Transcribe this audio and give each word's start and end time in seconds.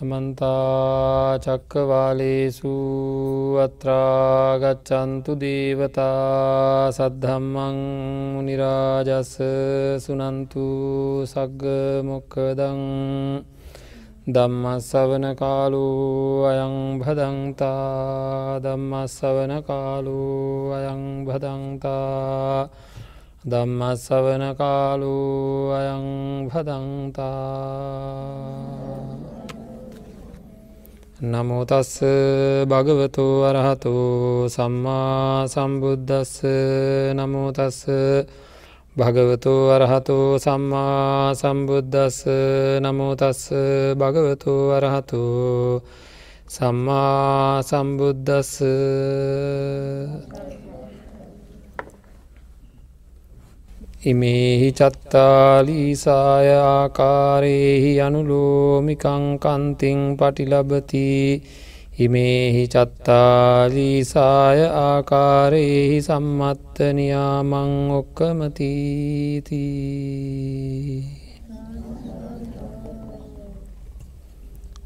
සමන්තා 0.00 1.36
චක්කවාලේසු 1.38 2.72
අත්‍රාගච්චන්තු 3.60 5.32
දේවතා 5.36 6.88
සද්ධම්මං 6.88 7.76
නිරාජස්ස 8.40 9.34
සුනන්තු 10.00 10.64
සග්ග 11.26 11.64
මොක්කදං 12.02 12.80
දම්මස්සවන 14.26 15.26
කාලු 15.36 15.84
අයං 16.46 16.74
භදන්තා 16.96 18.56
දම්මස්සවන 18.58 19.52
කාලු 19.62 20.18
අයං 20.72 21.04
භදන්තා 21.26 22.72
දම්මස්සවන 23.44 24.44
කාලු 24.56 25.16
අයං 25.74 26.04
භදන්තා 26.48 27.30
නමුතස්ස 31.22 32.00
භගවතු 32.64 33.44
අරහතු 33.44 33.92
සම්මා 34.48 35.44
සම්බුද්ධස්ස 35.46 36.40
නමුතස්ස 37.12 37.84
භගවතු 38.96 39.52
අරහතු 39.68 40.16
සම්මා 40.38 41.34
සම්බුද්ධස්ස 41.34 42.24
නමුතස්ස 42.80 43.52
භගවතු 43.94 44.54
අරහතු 44.72 45.20
සම්මා 46.48 47.60
සම්බුද්ධස්ස 47.62 48.64
ඉමේහි 54.00 54.72
චත්තාලීසාය 54.72 56.46
ආකාරයෙහි 56.58 58.00
අනුලෝමිකං 58.00 59.24
කන්තිං 59.36 60.16
පටිලබති. 60.16 61.04
ඉමේහි 61.98 62.62
චත්තාලීසාය 62.66 64.60
ආකාරයෙහි 64.64 65.98
සම්මත්ත 66.00 66.80
නියාමං 66.94 67.72
ඔක්කමතීති. 67.92 69.64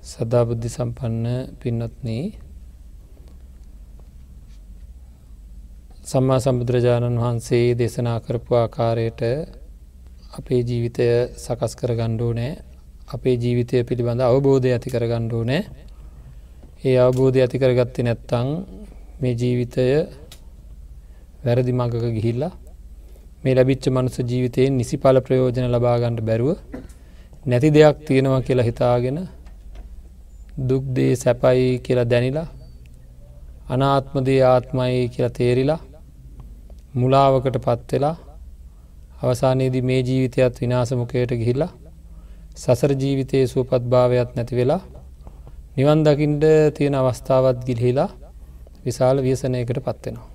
සදාබුද්ධි 0.04 0.68
සම්පන්න 0.68 1.54
පින්නත්නී 1.60 2.24
සම්මා 6.04 6.36
සම්බුදුරජාණන් 6.38 7.18
වහන්සේ 7.18 7.66
දේශනා 7.74 8.16
කරපු 8.20 8.56
ආකාරයට 8.56 9.20
අපේ 10.38 10.58
ජීවිතය 10.60 11.04
සකස් 11.36 11.72
කර 11.80 11.92
ගණ්ඩෝ 11.92 12.32
නෑ 12.32 12.50
අපේ 13.08 13.36
ජීවිතය 13.36 13.80
පිළිබඳ 13.88 14.22
අවබෝධය 14.22 14.72
ඇති 14.72 14.92
කර 14.94 15.04
ගණ්ඩෝ 15.10 15.40
නෑ 15.44 15.62
ඒ 16.84 16.96
අවබෝධය 17.04 17.40
ඇති 17.44 17.60
කරගත්ති 17.62 18.04
නැත්තං 18.08 18.50
මේ 19.20 19.32
ජීවිතය 19.34 19.86
වැරදි 21.44 21.72
මගක 21.72 22.04
ගිහිල්ලා 22.16 22.52
මේ 23.44 23.54
ලැබිච්ච 23.54 23.88
මනුස 23.90 24.18
ජීවිතයෙන් 24.24 24.76
නිසි 24.80 24.96
පල 24.96 25.20
ප්‍රයෝජන 25.20 25.70
ලබාගණ්ඩ 25.70 26.20
බැරුව 26.22 26.50
නැති 27.46 27.72
දෙයක් 27.78 28.04
තියෙනවා 28.06 28.42
කියලා 28.42 28.68
හිතාගෙන 28.70 29.18
දුක්දේ 30.68 31.12
සැපයි 31.16 31.64
කියලා 31.78 32.10
දැනිලා 32.12 32.48
අනාත්මදේ 33.68 34.40
ආත්මයි 34.44 35.02
කියලා 35.08 35.34
තේරිලා 35.40 35.80
මුලාවකට 36.94 37.56
පත්වෙලා 37.58 38.16
අවසානයේදී 39.22 39.82
මේ 39.82 40.00
ජීවිතයත් 40.00 40.60
විනාසමුකයට 40.60 41.32
ගිහිල්ලා 41.32 41.72
සසර 42.56 42.92
ජීවිතයේ 42.94 43.46
සුවපත් 43.46 43.84
භාවයක් 43.86 44.30
නැති 44.36 44.54
වෙලා 44.56 44.82
නිවන් 45.76 46.04
දකිින්ට 46.04 46.44
තියෙන 46.76 46.94
අවස්ථාවත් 46.94 47.58
ගිල්හිලා 47.66 48.10
විශාල 48.84 49.16
වියසනයකට 49.18 49.80
පත්වෙනවා. 49.80 50.28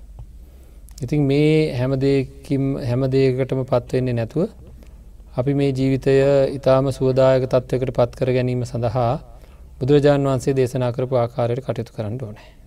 ඉතින් 1.02 1.22
මේ 1.22 1.56
හැමදකින් 1.74 2.64
හැමදේකටම 2.82 3.62
පත්වෙන්නේ 3.64 4.12
නැතුව 4.12 4.48
අපි 5.34 5.52
මේ 5.54 5.72
ජීවිතය 5.72 6.14
ඉතාම 6.50 6.92
සුවදායක 6.92 7.44
තත්වකට 7.48 7.96
පත් 7.96 8.10
කර 8.16 8.30
ගැනීම 8.30 8.62
සඳහා 8.66 9.12
බුදුරජාණන් 9.78 10.28
වන්සේ 10.28 10.54
දේශනා 10.54 10.92
කරපු 10.92 11.14
ආකාරයට 11.16 11.64
කටයුතු 11.64 11.92
කරන්න 11.92 12.18
ඕනෑ. 12.22 12.59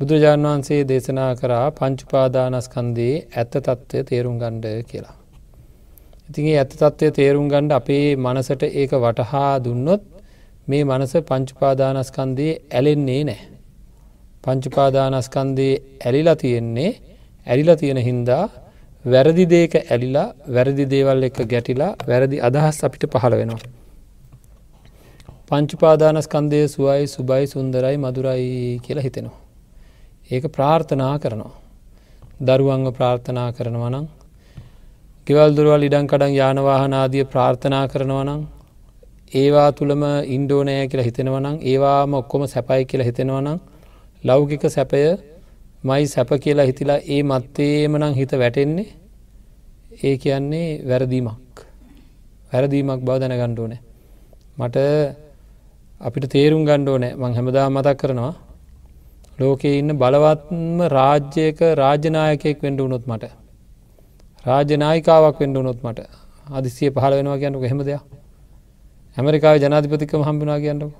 බුදුරජාණන් 0.00 0.46
වහන්සේ 0.46 0.84
දේශනා 0.88 1.32
කරා 1.36 1.64
පංචුපාදානස්කන්දේ 1.78 3.14
ඇත්ත 3.32 3.56
තත්ත්වය 3.56 4.00
තේරුම් 4.10 4.36
ගණ්ඩ 4.42 4.86
කියලා. 4.90 5.16
ඉතිගේ 6.28 6.54
ඇත්ත 6.60 6.72
තත්ත්වය 6.72 7.10
තේරුම් 7.18 7.50
ගණ්ඩ 7.52 7.74
අපේ 7.76 8.06
මනසට 8.16 8.62
ඒක 8.74 8.92
වටහා 8.96 9.50
දුන්නොත් 9.64 10.06
මේ 10.68 10.80
මනස 10.84 11.12
පංචුපාදානස්කන්දේ 11.30 12.54
ඇලෙන්නේ 12.70 13.18
නෑ. 13.24 13.42
පංචුපාදානස්කන්දේ 14.44 15.74
ඇලිලා 16.06 16.36
තියෙන්නේ 16.36 16.90
ඇලිලා 17.46 17.76
තියෙන 17.76 18.00
හින්දා 18.08 18.44
වැරදි 19.04 19.46
දේක 19.52 19.76
ඇලිලා 19.82 20.26
වැරදි 20.56 20.88
දේවල් 20.94 21.28
එක 21.28 21.42
ගැටිලා 21.52 21.90
වැරදි 22.08 22.42
අදහස් 22.48 22.80
අපිට 22.84 23.06
පහළ 23.12 23.38
වෙනවා. 23.42 23.60
පංචුපාදානස්කන්දය 25.48 26.64
සුවයි 26.68 27.06
සුබයි 27.08 27.44
සුන්දරයි 27.46 27.96
මදුරයි 27.98 28.50
කියලා 28.86 29.08
හිතෙනවා. 29.10 29.49
ඒක 30.30 30.44
ප්‍රාර්ථනා 30.56 31.14
කරනවා. 31.18 31.54
දරුවන්ව 32.40 32.88
ප්‍රාර්ථනා 32.96 33.48
කරනවනං 33.52 34.06
ගෙවල් 35.26 35.50
දුරුවල් 35.56 35.82
ඉඩංකඩන් 35.86 36.32
යානවාහනාදිය 36.32 37.24
ප්‍රාර්ථනා 37.32 37.84
කරනවනං 37.92 38.42
ඒවා 39.32 39.70
තුළම 39.72 40.02
ඉන්ඩෝනෑ 40.36 40.84
කියලා 40.90 41.08
හිතෙනවනං 41.08 41.56
ඒවාම 41.62 42.14
ඔක්කොම 42.20 42.44
සැපයි 42.54 42.84
කියලා 42.90 43.08
හිතෙනවනං 43.08 43.58
ලෞකික 44.22 44.64
සැපය 44.76 45.02
මයි 45.82 46.06
සැප 46.06 46.30
කියලා 46.44 46.68
හිතිලා 46.70 47.00
ඒ 47.06 47.22
මත්තේමනං 47.22 48.14
හිත 48.14 48.32
වැටෙන්නේ 48.42 48.88
ඒ 50.00 50.14
කියන්නේ 50.16 50.68
වැරදීමක්. 50.88 51.56
වැරදීමක් 52.52 53.02
බව 53.02 53.18
දැන 53.20 53.34
ගණ්ඩෝනෑ 53.40 53.80
මට 54.58 54.76
අපිට 56.00 56.28
තේරුම් 56.28 56.62
ගණ්ඩෝනෑ 56.64 57.16
මං 57.16 57.36
හැමදා 57.36 57.66
මතක් 57.70 57.98
කරනවා. 58.02 58.34
ලෝකයේ 59.40 59.78
ඉන්න 59.80 59.92
බලවත්ම 60.02 60.80
රාජ්‍යයක 60.96 61.60
රාජ්‍යනායකයෙක් 61.82 62.58
වෙන්ඩ 62.64 62.80
වුණොත් 62.80 63.04
මට. 63.06 63.24
රාජනායිකාවක් 64.46 65.36
වෙන්ඩ 65.42 65.56
වුණොත් 65.56 65.80
මට. 65.84 66.00
අදිසිය 66.52 66.90
පහල 66.90 67.12
වෙනවා 67.18 67.38
කියන්නක 67.42 67.68
හෙම 67.72 67.80
දෙයක්. 67.82 68.02
ඇමරිකාව 69.16 69.56
ජනාධිපතිකම 69.64 70.26
හම්බුනා 70.28 70.58
කියන්නක. 70.64 70.92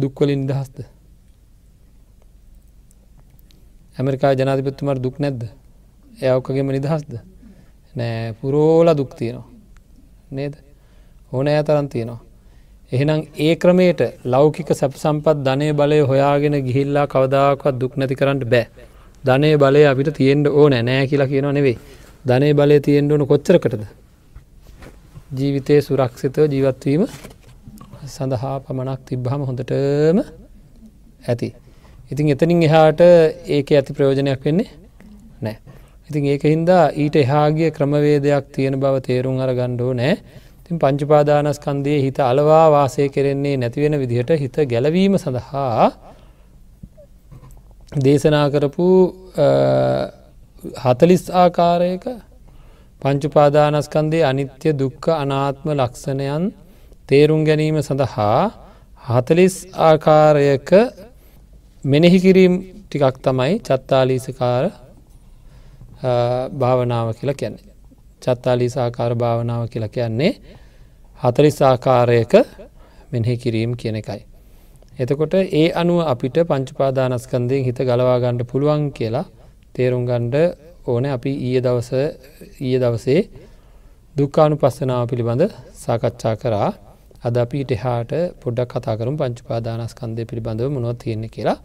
දුක්වලින් 0.00 0.42
දහස්ද 0.48 1.00
ඇමරිකා 3.98 4.32
ජනාධිපත්තුමට 4.34 5.02
දුක් 5.04 5.16
නැද්ද? 5.18 5.42
එයවක්කගේම 6.22 6.68
නිදහස්ද? 6.72 7.12
නෑ 7.94 8.32
පුරෝල 8.40 8.88
දුක්තියනවා 8.96 9.46
නේද? 10.30 10.54
ඕන 11.32 11.46
ඇ 11.48 11.62
තරන් 11.62 11.88
තියෙනවා. 11.88 12.20
එහෙනම් 12.92 13.20
ඒ 13.38 13.54
ක්‍රමයට 13.56 14.00
ලෞකික 14.26 14.70
සැප 14.72 14.94
සම්පත් 14.94 15.36
ධනය 15.46 15.66
බලය 15.72 15.98
හොයාගෙන 16.02 16.56
ගිහිල්ලා 16.66 17.06
කවදාකවත් 17.06 17.76
දුක් 17.78 17.92
නැති 17.96 18.14
කරන්න 18.14 18.40
බෑ. 18.46 18.66
ධනය 19.24 19.50
බලය 19.56 19.82
අපිට 19.86 20.10
තියෙන්ට 20.16 20.46
ඕන 20.52 20.74
නෑ 20.80 21.06
කියලා 21.06 21.28
කියනවා 21.28 21.52
නෙවෙයි. 21.52 21.76
ධනය 22.26 22.48
බලය 22.52 22.80
තියෙන්ට 22.80 23.12
ඕන 23.12 23.26
කොච්චරකටද. 23.26 23.84
ජීවිතය 25.32 25.76
සුරක්ෂිතව 25.80 26.44
ජීවත්වීම 26.48 27.06
සඳහා 28.06 28.56
පමණක් 28.60 29.00
තිබ්බහම 29.06 29.42
හොඳටම 29.48 30.18
ඇති. 31.24 31.48
ඉතින් 32.10 32.34
එතනින් 32.34 32.62
එහාට 32.62 33.00
ඒක 33.48 33.70
ඇති 33.72 33.92
ප්‍රයෝජනයක් 33.92 34.44
වෙන්නේ 34.44 34.70
නෑ. 35.40 35.56
ඉතින් 36.10 36.24
ඒක 36.26 36.42
හින්දා 36.44 36.84
ඊට 36.96 37.16
එහාගේ 37.16 37.70
ක්‍රමවේදයක් 37.70 38.54
තියෙන 38.54 38.80
බව 38.82 38.94
තේරුම් 39.00 39.38
අර 39.38 39.54
ගණ්ඩෝ 39.54 39.92
නෑ 39.94 40.14
තින් 40.70 40.78
පංචුපාදානස්කන්දයේ 40.78 42.00
හිත 42.00 42.18
අලවා 42.22 42.66
වාසය 42.70 43.08
කෙරෙන්නේ 43.08 43.56
නැතිවෙන 43.56 43.94
විදිහට 43.98 44.30
හිත 44.38 44.56
ගැලවීම 44.64 45.14
සඳහා 45.16 45.86
දේශනා 47.98 48.46
කරපු 48.50 48.86
හතලිස් 50.76 51.24
ආකාරයක 51.34 52.04
පංචුපාදානස්කන්දේ 53.02 54.22
අනිත්‍ය 54.22 54.68
දුක්ක 54.74 55.04
අනාත්ම 55.14 55.66
ලක්ෂණයන් 55.72 56.44
තේරුම් 57.08 57.42
ගැනීම 57.44 57.80
සඳහා 57.80 58.44
හතලිස් 59.04 59.56
ආකාරයක 59.80 60.70
මෙනෙහි 61.84 62.18
කිරීම් 62.20 62.54
ටිකක් 62.82 63.16
තමයි 63.20 63.52
චත්තාලීසකාර 63.60 64.64
භාවනාව 66.54 67.08
කියලා 67.18 67.34
කියන්නේ. 67.34 67.66
චත්තාලීසාකාර 68.22 69.12
භාවනාව 69.16 69.62
කියලා 69.68 69.88
කියන්නේ 69.88 70.32
හතලිස් 71.22 71.58
ආකාරයක 71.62 72.34
මෙනෙහි 73.12 73.34
කිරීම් 73.42 73.72
කියන 73.80 73.96
එකයි. 74.00 74.20
එතකොට 75.02 75.34
ඒ 75.60 75.66
අනුව 75.80 75.98
අපිට 76.12 76.36
පංචුපාදානස්කන්දයෙන් 76.50 77.62
හිත 77.66 77.78
ගලවාගණ්ඩ 77.88 78.42
පුළුවන් 78.50 78.82
කියලා 78.96 79.26
තේරුම් 79.74 80.02
ගණ්ඩ 80.08 80.36
ඕන. 80.86 81.04
අපි 81.16 81.32
ඊය 81.46 81.58
දවස 81.66 81.90
ඊය 82.66 82.78
දවසේ 82.84 83.20
දුක්කානු 84.16 84.54
පස්සනාව 84.62 85.04
පිළිබඳ 85.10 85.42
සාකච්ඡා 85.82 86.34
කරා. 86.42 86.70
අද 87.26 87.34
අපිට 87.44 87.70
එහාට 87.76 88.12
පොඩ්ඩක් 88.42 88.72
කතා 88.72 88.96
කරුම් 88.98 89.16
පංචුපාදානස්කන්දය 89.20 90.22
පිළිබඳව 90.30 90.68
මොනොත් 90.76 90.98
තියෙන්නේ 91.02 91.34
කියලා. 91.36 91.58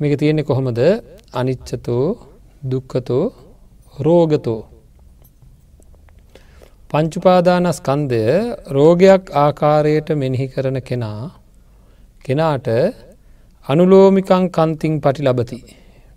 මේක 0.00 0.12
තියෙන්නේ 0.20 0.48
කොහොමද? 0.50 0.80
අනිච්චතෝ 1.32 2.06
දුක්කතෝ 2.70 3.24
රෝගතෝ 3.96 4.60
පංචුපාදානස්කන්දය 6.94 8.18
රෝගයක් 8.70 9.30
ආකාරයට 9.36 10.08
මෙනෙහි 10.14 10.44
කරන 10.46 10.76
කෙනා 10.80 11.22
කෙනාට 12.24 12.68
අනුලෝමිකං 13.66 14.44
කන්තිං 14.48 14.92
පටි 15.00 15.22
ලබති 15.22 15.58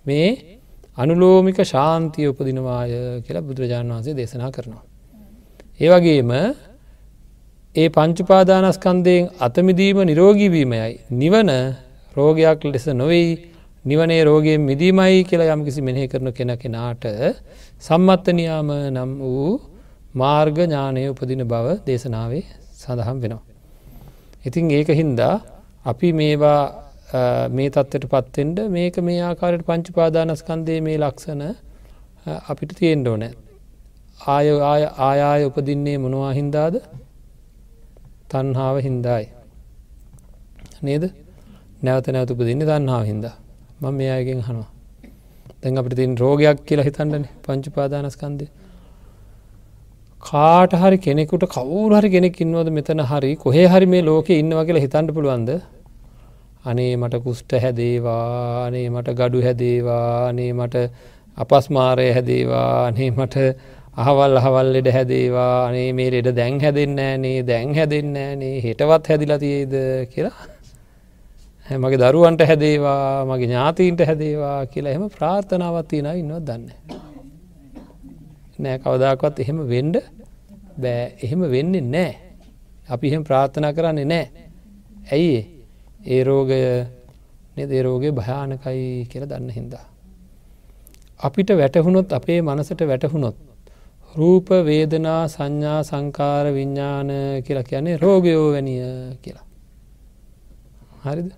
මේ 0.05 0.27
අනුලෝමික 0.97 1.59
ශාන්තිය 1.65 2.27
උපදිනවාය 2.27 2.91
කියලා 3.25 3.41
බුදුරජාණන් 3.41 3.93
වහන්සේ 3.93 4.13
දේශනා 4.13 4.51
කරනවා. 4.51 4.83
ඒවගේම 5.79 6.31
ඒ 7.75 7.87
පංචුපාදානස්කන්දයෙන් 7.89 9.23
අතමිදීම 9.39 9.97
නිරෝගීවීමයයි 10.01 10.91
නිවන 11.13 11.49
රෝගයක් 12.15 12.61
ලෙස 12.65 12.85
නොවෙයි. 12.93 13.31
නිවනේ 13.85 14.21
රෝගයෙන් 14.23 14.61
මිදීමයි 14.61 15.17
කියලා 15.23 15.55
යම් 15.55 15.65
කිසි 15.65 15.81
මෙනෙහි 15.81 16.07
කරන 16.07 16.29
කෙන 16.33 16.53
කෙනාට 16.55 17.03
සම්මත්තනයාම 17.79 18.69
නම් 18.91 19.11
වූ 19.23 19.76
මාර්ග 20.21 20.57
ඥානය 20.63 21.03
උපදින 21.11 21.41
බව 21.51 21.67
දේශනාවේ 21.87 22.43
සඳහම් 22.81 23.17
වෙනවා. 23.23 23.43
ඉතින් 24.47 24.65
ඒක 24.77 24.89
හින්දා 25.01 25.35
අපි 25.91 26.07
මේවා 26.19 26.61
මේ 27.57 27.69
තත්වට 27.69 28.05
පත්තෙන්ට 28.13 28.57
මේක 28.75 28.95
මේ 29.07 29.19
ආකාරයට 29.29 29.67
පංචුපාදානස්කන්දේ 29.69 30.79
මේ 30.87 30.97
ලක්ෂණ 31.03 31.43
අපිට 32.51 32.71
තියෙන්ඩ 32.79 33.07
ඕනෑ. 33.11 33.33
ආය 34.33 34.47
ආය 34.71 34.83
ආයාය 35.07 35.41
උපදින්නේ 35.49 35.97
මොනවා 36.03 36.33
හින්දාද 36.39 36.75
තන්හාාව 38.31 38.77
හින්දායි. 38.87 39.27
නේද 40.85 41.03
නැවත 41.85 42.07
නැවත 42.15 42.31
උපදින්න 42.33 42.63
දන්නාව 42.69 43.03
හින්දා 43.11 43.35
මං 43.81 43.93
මේ 43.99 44.11
අයගෙන් 44.17 44.41
හනවා. 44.47 44.69
දැන් 45.61 45.79
අපිට 45.79 45.95
තින් 45.99 46.11
රෝගයක් 46.23 46.57
කියලා 46.67 46.87
හිතන්නන 46.89 47.25
පංචුපාදානස්කන්දය. 47.45 48.45
කාට 50.21 50.71
හරි 50.73 50.97
කෙනෙකුට 50.97 51.45
කවුරු 51.47 51.95
හරි 51.95 52.09
කෙනෙක් 52.09 52.41
ඉන්නවද 52.41 52.69
මෙතන 52.71 52.99
හරි? 53.01 53.35
කොහේ 53.35 53.67
හරි 53.67 53.85
මේ 53.85 54.01
ලෝක 54.01 54.29
ඉන්නව 54.29 54.65
කියලා 54.65 54.81
හිතන්ට 54.81 55.13
පුළුවන්ද? 55.13 55.51
අනේ 56.65 56.95
මට 56.97 57.21
කුෂ්ට 57.23 57.51
හැදේවා 57.63 58.65
අනේ 58.65 58.89
මට 58.89 59.13
ගඩු 59.13 59.41
හැදේවා 59.41 60.27
අනේ 60.29 60.51
මට 60.53 60.89
අපස්මාරය 61.37 62.11
හැදේවා 62.11 62.87
අනේ 62.87 63.11
මට 63.11 63.35
අහවල් 63.95 64.37
අහවල් 64.41 64.73
ලෙඩ 64.75 64.89
හැදේවා 64.89 65.67
අනේ 65.69 65.89
මේ 65.93 66.11
ලෙඩ 66.11 66.29
දැන් 66.35 66.59
හැදෙන්න 66.59 66.99
නේ 67.21 67.39
දැන් 67.43 67.73
හැදෙන්න 67.73 68.13
නේ 68.41 68.53
හෙටවත් 68.61 69.07
හැදිලා 69.07 69.39
තියේද 69.39 69.75
කියලා? 70.13 70.37
මගේ 71.67 72.01
දරුවන්ට 72.03 72.47
හැදේවා 72.51 73.25
මගේ 73.25 73.47
ඥාතීන්ට 73.47 74.07
හැදේවා 74.09 74.65
කියලා 74.65 74.95
එහෙම 74.95 75.09
ප්‍රාර්ථනාවත් 75.17 75.87
තියෙන 75.87 76.15
ඉන්නවත් 76.15 76.43
දන්න. 76.49 77.06
නෑ 78.59 78.77
කවදාකවත් 78.77 79.39
එහෙම 79.39 79.59
වෙන්ඩ 79.67 79.95
බෑ 80.77 81.03
එහෙම 81.23 81.41
වෙන්නේ 81.53 81.85
නෑ. 81.85 82.11
අපි 82.89 83.05
එහෙම 83.07 83.23
ප්‍රාර්ථනා 83.23 83.73
කරන්නේ 83.73 84.05
නෑ. 84.05 84.25
ඇයි 85.11 85.39
ඒ 86.05 86.21
රෝගය 86.23 86.53
ඒ 87.57 87.81
රෝගය 87.81 88.11
භයානකයි 88.11 89.07
කියල 89.09 89.25
දන්න 89.25 89.49
හින්දා. 89.49 89.85
අපිට 91.19 91.49
වැටහුණොත් 91.51 92.13
අපේ 92.13 92.39
මනසට 92.41 92.81
වැටහුණොත් 92.83 93.37
රූප 94.15 94.49
වේදනා 94.65 95.21
සංඥා 95.27 95.79
සංකාර 95.83 96.45
විඤ්ඥාන 96.53 97.09
කියලා 97.45 97.63
කියන්නේ 97.63 97.97
රෝගයෝ 97.97 98.45
වැනිය 98.51 98.83
කියලා. 99.21 99.45
හරිද 101.05 101.29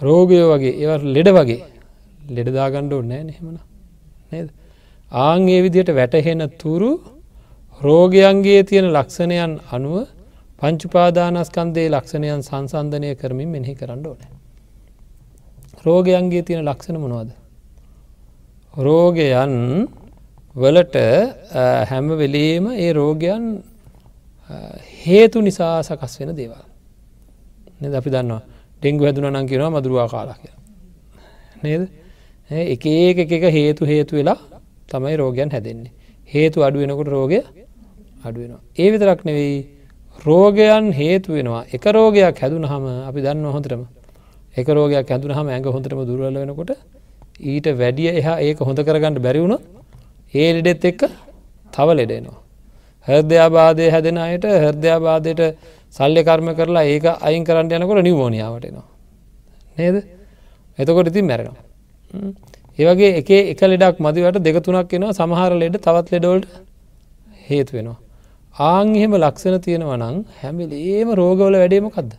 රෝගයෝ 0.00 0.46
වගේ 0.52 0.74
ඒව 0.82 1.02
ලෙඩ 1.08 1.28
වගේ 1.30 1.60
ලෙඩදාගණ්ඩ 2.28 2.92
ඕන්නෑ 2.92 3.22
නෙහෙමන 3.24 3.58
නේද. 4.32 4.48
ආංගේ 5.10 5.62
විදියට 5.62 5.90
වැටහෙන 5.90 6.42
තුරු 6.58 7.00
රෝගයන්ගේ 7.80 8.62
තියෙන 8.64 8.92
ලක්ෂණයන් 8.92 9.60
අනුව 9.72 10.06
පංචුපාදානස්කන්දේ 10.60 11.88
ලක්ෂණයන් 11.88 12.42
සංසන්ධනය 12.42 13.14
කරමින් 13.14 13.48
මෙහි 13.48 13.74
කරන්න 13.74 14.06
ඕන. 14.06 14.18
රෝගයන්ගේ 15.84 16.42
තියෙන 16.42 16.64
ලක්ෂණ 16.64 17.00
මොනවද. 17.00 17.30
රෝගයන් 18.76 19.54
වලට 20.56 20.96
හැම 21.88 22.08
වෙලේම 22.12 22.64
ඒ 22.74 22.92
රෝගයන් 22.92 23.44
හේතු 25.04 25.40
නිසා 25.40 25.82
සකස් 25.82 26.20
වෙන 26.20 26.36
දේවල්. 26.36 26.64
නද 27.80 27.94
අපි 27.94 28.10
දන්නවා 28.10 28.42
ඩෙංගු 28.82 29.04
හැදුන 29.04 29.30
නං 29.32 29.46
කියෙනවා 29.46 29.80
මදුරවා 29.80 30.08
කාලා 30.08 30.36
කිය. 30.36 30.54
නේද 31.62 31.82
එක 32.50 32.84
ඒක 32.86 33.18
එක 33.26 33.44
හේතු 33.56 33.82
හේතු 33.86 34.16
වෙලා 34.16 34.57
තමයි 34.88 35.16
රෝගයන් 35.16 35.50
හැදෙන්නේ. 35.50 35.92
හේතු 36.26 36.58
අඩුවෙනකොට 36.62 37.08
රෝගය 37.08 37.40
අඩුවෙනවා. 38.24 38.60
ඒ 38.78 38.88
විතරක් 38.92 39.20
නෙවෙයි 39.28 39.56
රෝගයන් 40.18 40.86
හේතු 40.92 41.28
වෙනවා 41.32 41.62
එක 41.72 41.84
රෝගයක් 41.88 42.36
හැදුන 42.42 42.64
හම 42.64 42.84
අපි 43.08 43.20
දන්න 43.20 43.46
හොඳටම 43.56 43.82
එක 44.56 44.68
රෝගයක් 44.68 45.08
හැදුන 45.08 45.32
හම 45.32 45.46
ඇඟ 45.48 45.68
හොඳටම 45.74 46.00
දුරල 46.08 46.34
වෙනකොට 46.34 46.70
ඊට 47.42 47.66
වැඩිය 47.80 48.10
එහා 48.20 48.36
ඒක 48.40 48.58
හොඳ 48.60 48.78
කරගන්නට 48.80 49.20
බැරිවුණොත් 49.20 49.62
ඒ 50.34 50.48
ලෙඩෙත් 50.54 50.84
එක්ක 50.84 51.02
තව 51.72 51.88
ලෙඩෙනවා. 51.94 52.38
හර්දයාබාදය 53.06 53.84
හැදෙන 53.90 54.18
අයට 54.18 54.44
හර්දයාබාදයට 54.64 55.42
සල්ලි 55.94 56.22
කර්ම 56.24 56.48
කරලා 56.58 56.84
ඒක 56.84 57.06
අයින් 57.20 57.44
කරන්න 57.44 57.72
යනකොට 57.76 58.02
නිවෝනියාවටනවා. 58.02 58.86
නේද 59.76 59.96
එතකොට 60.78 61.10
ඉතින් 61.10 61.26
මැරෙනවා. 61.30 61.64
ඒවගේ 62.78 63.10
එක 63.20 63.30
එක 63.52 63.60
ලෙඩක් 63.70 63.96
මදිවට 64.04 64.38
දෙකතුනක් 64.46 64.92
එනවා 64.96 65.16
සමහර 65.18 65.52
ලෙඩ 65.62 65.76
තවත් 65.86 66.06
ලෙඩෝල්ට 66.14 66.46
හේතු 67.48 67.72
වෙනවා. 67.76 67.98
ආං 68.54 68.88
එහෙම 68.98 69.12
ලක්ෂණ 69.18 69.60
තියෙනවා 69.66 69.98
නං 69.98 70.16
හැමිලේම 70.40 71.08
රෝගවල 71.20 71.54
වැඩේමකක්ද. 71.62 72.10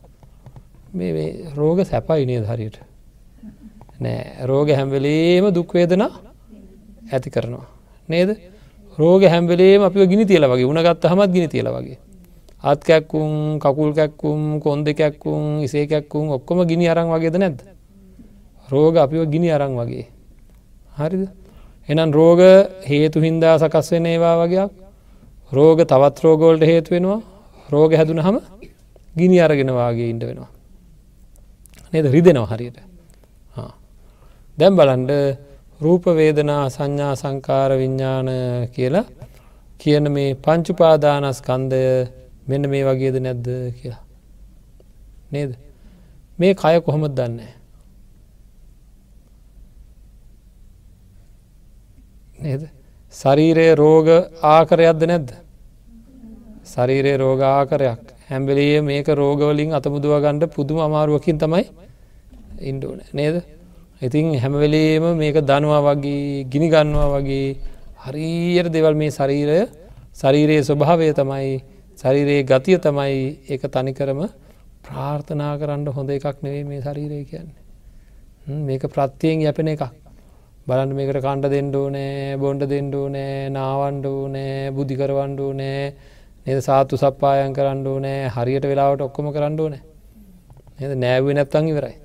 මේ 0.98 1.52
රෝග 1.56 1.80
සැපයි 1.92 2.26
නේද 2.26 2.46
හරියට. 2.52 2.78
නෑ 4.04 4.48
රෝග 4.52 4.70
හැම්වෙලේම 4.80 5.46
දුක්වේදනා 5.56 6.12
ඇති 7.14 7.30
කරනවා. 7.30 7.66
නේද 8.10 8.30
රෝග 8.98 9.24
හැම්වෙලේම 9.34 9.82
අපි 9.88 10.08
ගිනි 10.12 10.26
තියල 10.26 10.44
වගේ 10.52 10.70
උනගත් 10.72 11.10
හමත් 11.12 11.32
ගිනි 11.36 11.48
තියල 11.48 11.68
වගේ. 11.76 11.98
අත් 12.64 12.84
කැක්කුම් 12.84 13.60
කකුල් 13.64 13.92
කැක්කුම් 13.96 14.60
කොන්ද 14.60 14.88
කැක්කුම් 15.00 15.64
ඉසේ 15.66 15.88
කැක්කුම් 15.88 16.32
ඔක්කොම 16.38 16.68
ගිනි 16.68 16.88
අරං 16.92 17.08
වගේද 17.16 17.36
නැද්ද. 17.40 17.60
රෝග 18.70 18.96
අපිව 18.98 19.24
ගිනි 19.34 19.52
අරං 19.52 19.76
වගේ. 19.80 20.08
හරිද. 21.00 21.24
එනම් 21.90 22.12
රෝග 22.12 22.40
හේතු 22.90 23.18
හින්දා 23.26 23.56
සකස් 23.58 23.88
වෙන 23.94 24.06
ඒවා 24.06 24.36
වගේයක් 24.42 24.72
රෝග 25.52 25.80
තවත් 25.84 26.18
රෝගෝල්ට 26.26 26.64
හේතු 26.64 26.90
වෙනවා 26.96 27.20
රෝග 27.70 27.92
හැදුන 27.94 28.20
හම 28.20 28.38
ගිනි 29.18 29.38
අරගෙන 29.40 29.72
වාගේ 29.80 30.10
ඉඩ 30.14 30.24
වෙනවා. 30.24 30.52
නේද 31.94 32.06
රිදෙනවා 32.16 32.50
හරියට. 32.52 32.80
දැම් 34.58 34.74
බලන්ඩ 34.76 35.12
රූපවේදනා 35.82 36.64
සංඥා 36.70 37.14
සංකාර 37.16 37.72
විඤ්ඥාන 37.82 38.30
කියලා 38.76 39.06
කියන 39.82 40.06
මේ 40.12 40.32
පංචුපාදානස්කන්දය 40.36 41.82
මෙන්න 42.50 42.64
මේ 42.70 42.84
වගේද 42.84 43.16
නැද්ද 43.22 43.48
කියලා. 43.80 44.04
නේද. 45.32 45.52
මේ 46.40 46.54
කය 46.54 46.76
කොහොමත් 46.82 47.16
දන්නේ. 47.16 47.54
නේද. 52.40 52.62
ශරීරයේ 53.14 53.76
රෝග 53.76 54.08
ආකරයක්ද 54.46 55.02
නැද්ද. 55.04 55.30
ශරීරයේ 56.66 57.18
රෝග 57.18 57.42
ආකරයක් 57.42 58.04
හැම්බෙලේ 58.30 58.82
මේක 58.82 59.08
රෝගවලින් 59.14 59.72
අතමුදුව 59.74 60.14
ගණ්ඩ 60.18 60.52
පුදුම 60.52 60.80
අමාරුවකින් 60.80 61.38
තමයි 61.38 61.66
ඉන්ඩෝන 62.62 63.02
නේද. 63.14 63.44
ඉතින් 64.02 64.26
හැමවෙලේම 64.36 65.04
මේක 65.16 65.38
දනවා 65.44 65.82
වගේ 65.88 66.46
ගිනි 66.46 66.68
ගන්නවා 66.70 67.10
වගේ 67.16 67.58
හරියට 68.00 68.70
දෙවල් 68.70 68.96
මේ 68.96 69.12
ශරීරය 69.12 69.60
ශරීරයේ 70.16 70.64
ස්වභාවය 70.64 71.10
තමයි 71.14 71.56
ශරීරයේ 71.98 72.44
ගතිය 72.46 72.78
තමයි 72.80 73.18
ඒක 73.48 73.64
තනිකරම 73.68 74.22
ප්‍රාර්ථනා 74.82 75.54
කරන්න 75.60 75.88
හොඳ 75.90 76.10
එකක් 76.10 76.38
නෙවේ 76.42 76.64
මේ 76.66 76.82
ශරීරය 76.82 77.20
කියන්නේ 77.26 78.62
මේක 78.62 78.84
ප්‍රත්තියෙන් 78.88 79.42
යැපෙන 79.42 79.68
එකක් 79.68 79.84
බලන්න 80.70 80.96
මේකට 80.98 81.20
කණ්ඩ 81.26 81.52
දෙන්ඩෝ 81.54 81.88
නෑ 81.96 82.38
බොන්ඩ 82.42 82.64
දෙන්ඩෝ 82.72 83.06
නෑ 83.16 83.50
නාවන්ඩෝ 83.56 84.22
නෑ 84.36 84.72
බුද්ධි 84.78 85.00
කරවන්ඩෝ 85.02 85.52
නෑ 85.54 85.84
නද? 86.46 86.60
සාතු 86.62 86.98
සප්පායන් 86.98 87.56
කරන්නඩෝ 87.58 87.98
නෑ 88.00 88.32
හරියට 88.36 88.66
වෙලාවට 88.72 89.06
ඔක්කොම 89.08 89.30
කරන්නඩෝ 89.36 89.70
නෑ 89.74 89.82
නද? 90.82 90.94
නෑවේ 91.04 91.38
නැත්තං 91.38 91.70
ඉවරයි. 91.72 91.96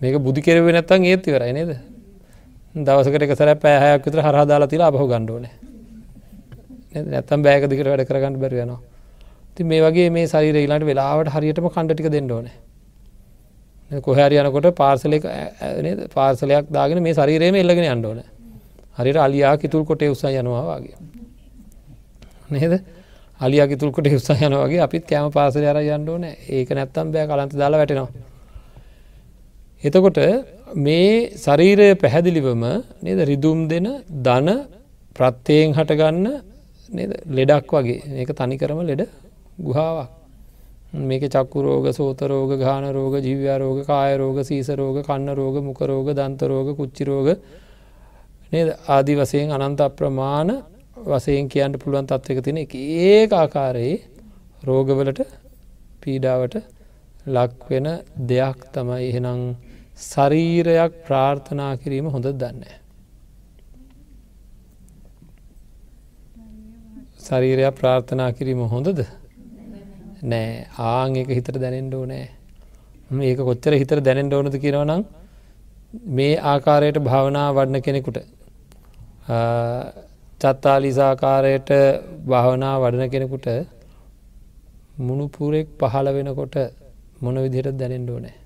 මේක 0.00 0.16
බුදි 0.20 0.40
කෙරව 0.42 0.70
නැත්තන් 0.70 1.10
ඒත් 1.10 1.28
ඉවරයි 1.28 1.52
නේද? 1.52 1.76
දවසකට 2.76 3.22
එක 3.22 3.36
සර 3.36 3.54
පෑහයක් 3.56 4.04
විතර 4.04 4.20
හරදාලා 4.20 4.70
තිලා 4.70 4.90
බහු 4.90 5.06
ගණ්ඩෝන 5.06 5.46
නැත්තම් 7.06 7.42
බෑක 7.42 7.70
දිකට 7.70 7.86
වැඩ 7.86 8.06
කරගන්න 8.08 8.38
බැරිවෙනවා 8.42 8.80
ති 9.54 9.62
මේ 9.64 9.80
වගේ 9.80 10.10
මේ 10.10 10.26
ශරීර 10.26 10.56
ඊලාට 10.58 10.86
වෙලාවට 10.88 11.30
හරියටම 11.30 11.68
කණ්ඩටික 11.68 12.10
දෙන්න 12.10 12.30
ඕන. 12.30 12.48
කොහැරි 13.90 14.36
යනකොට 14.36 14.74
පාර්සල 14.74 15.14
පාර්සලයක් 16.08 16.66
දාගෙන 16.70 17.02
මේ 17.02 17.14
ශරීරයම 17.14 17.54
එල්ලගෙන 17.54 17.90
අන්න 17.90 18.04
ඕන. 18.04 18.22
හරිට 18.96 19.16
අලියා 19.18 19.56
කිතුල් 19.56 19.84
කොට 19.84 20.02
උත්සා 20.04 20.30
යනවා 20.32 20.64
වගේ. 20.72 20.96
නේද? 22.50 22.74
අලියා 23.40 23.66
කිතුල් 23.66 23.92
කොට 23.92 24.06
උත්සා 24.08 24.38
යන 24.38 24.54
වගේ 24.54 24.80
අපිත් 24.80 25.04
කෑම 25.04 25.30
පාසල 25.30 25.64
අර 25.64 25.78
යන්න 25.78 26.08
ඕන. 26.08 26.24
ඒක 26.48 26.70
නැත්තම් 26.70 27.12
බෑ 27.12 27.26
කලන්ත 27.26 27.54
දාලා 27.54 27.78
වැටෙනවා. 27.78 28.08
එතකොට 29.84 30.18
මේ 30.76 31.30
ශරීරය 31.36 31.88
පැහැදිලිවම 31.96 32.64
නේද? 33.02 33.18
රිදුම් 33.22 33.68
දෙන 33.68 33.86
දන 34.22 34.48
ප්‍රත්්‍යයෙන් 35.16 35.74
හටගන්න 35.74 36.26
ලෙඩක් 37.30 37.70
වගේ. 37.70 38.00
ඒක 38.16 38.30
තනිකරම 38.32 38.80
ලෙඩ 38.82 39.02
ගුහාාවක්. 39.60 40.23
මේක 40.94 41.22
චක්කුරෝග 41.24 41.86
සෝතරෝග 41.92 42.58
ගාන 42.58 42.84
රෝග 42.92 43.14
ජීව්‍යාරෝග 43.18 43.84
කායරෝග 43.84 44.38
සීසරෝග 44.40 45.02
කන්න 45.02 45.34
රෝග 45.34 45.56
මුකරෝග 45.60 46.08
දන්තරෝග 46.10 46.76
කුච්චිරෝග 46.76 47.28
නේද? 48.52 48.68
ආදි 48.88 49.14
වසයෙන් 49.14 49.50
අනන්ත 49.50 49.80
අප්‍රමාණ 49.80 50.62
වසයෙන් 51.04 51.48
කියන්න 51.48 51.74
පුළුවන් 51.74 52.06
තත්වක 52.06 52.44
තින 52.44 52.58
ඒ 52.58 53.26
ආකාරයේ 53.32 53.96
රෝගවලට 54.62 55.20
පීඩාවට 56.00 56.54
ලක්වෙන 57.26 57.88
දෙයක් 58.24 58.58
තමයි. 58.72 59.02
එහෙනම් 59.08 59.40
ශරීරයක් 60.00 60.92
ප්‍රාර්ථනා 61.06 61.72
කිරීම 61.76 62.06
හොඳ 62.06 62.26
දන්නේ. 62.34 62.78
ශරීරයක් 67.18 67.74
ප්‍රාර්ථනා 67.74 68.32
කිරීම 68.32 68.62
හොඳද? 68.68 69.23
නෑ. 70.24 70.66
ආං 70.78 71.16
එක 71.16 71.28
හිතර 71.30 71.56
දැනෙන්ඩ 71.56 71.94
ඕනෑ. 71.94 72.26
ඒක 73.22 73.38
කොච්චර 73.40 73.72
හිතර 73.74 73.98
දැනෙන්ඩ 74.00 74.32
ඕනද 74.32 74.56
කියරවනම් 74.56 75.02
මේ 76.10 76.34
ආකාරයට 76.44 76.98
භාවනා 77.00 77.48
වඩන 77.52 77.82
කෙනෙකුට 77.82 78.18
චත්තාලිසාකාරයට 80.40 81.70
භාවනා 82.26 82.74
වඩන 82.80 83.10
කෙනෙකුට 83.10 83.46
මුණුපුරෙක් 84.98 85.68
පහළ 85.80 86.08
වෙනකොට 86.12 86.56
මොන 87.20 87.36
විදිහට 87.36 87.78
දැනෙන්ඩ 87.78 88.10
ඕනෑ? 88.10 88.36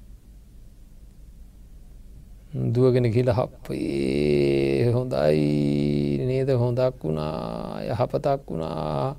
දුවගෙන 2.72 3.06
කියල 3.12 3.30
හප්පේ 3.30 4.90
හොඳයි 4.90 6.26
නේද? 6.26 6.48
හොඳක් 6.54 6.96
වුණා 7.00 7.82
යහපතක් 7.84 8.40
වුණා 8.46 9.16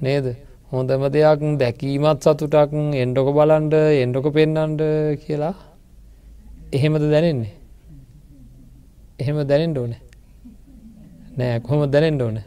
නේද? 0.00 0.26
හොඳම 0.72 1.02
දෙයක් 1.14 1.40
දැකීමත් 1.60 2.20
සතුටක් 2.20 2.72
එන්ඩොක 3.02 3.28
බලන්ඩ 3.36 3.74
එන්ඩොක 4.02 4.26
පෙන්නන්ඩ 4.34 4.80
කියලා. 5.24 5.54
එහෙමද 6.72 7.04
දැනෙන්නේ? 7.12 7.52
එහෙම 9.20 9.36
දැනෙන්ට 9.46 9.78
ඕන. 9.78 9.92
නෑ 11.38 11.60
කොහොම 11.60 11.86
දැනෙන්ට 11.88 12.22
ඕන? 12.22 12.38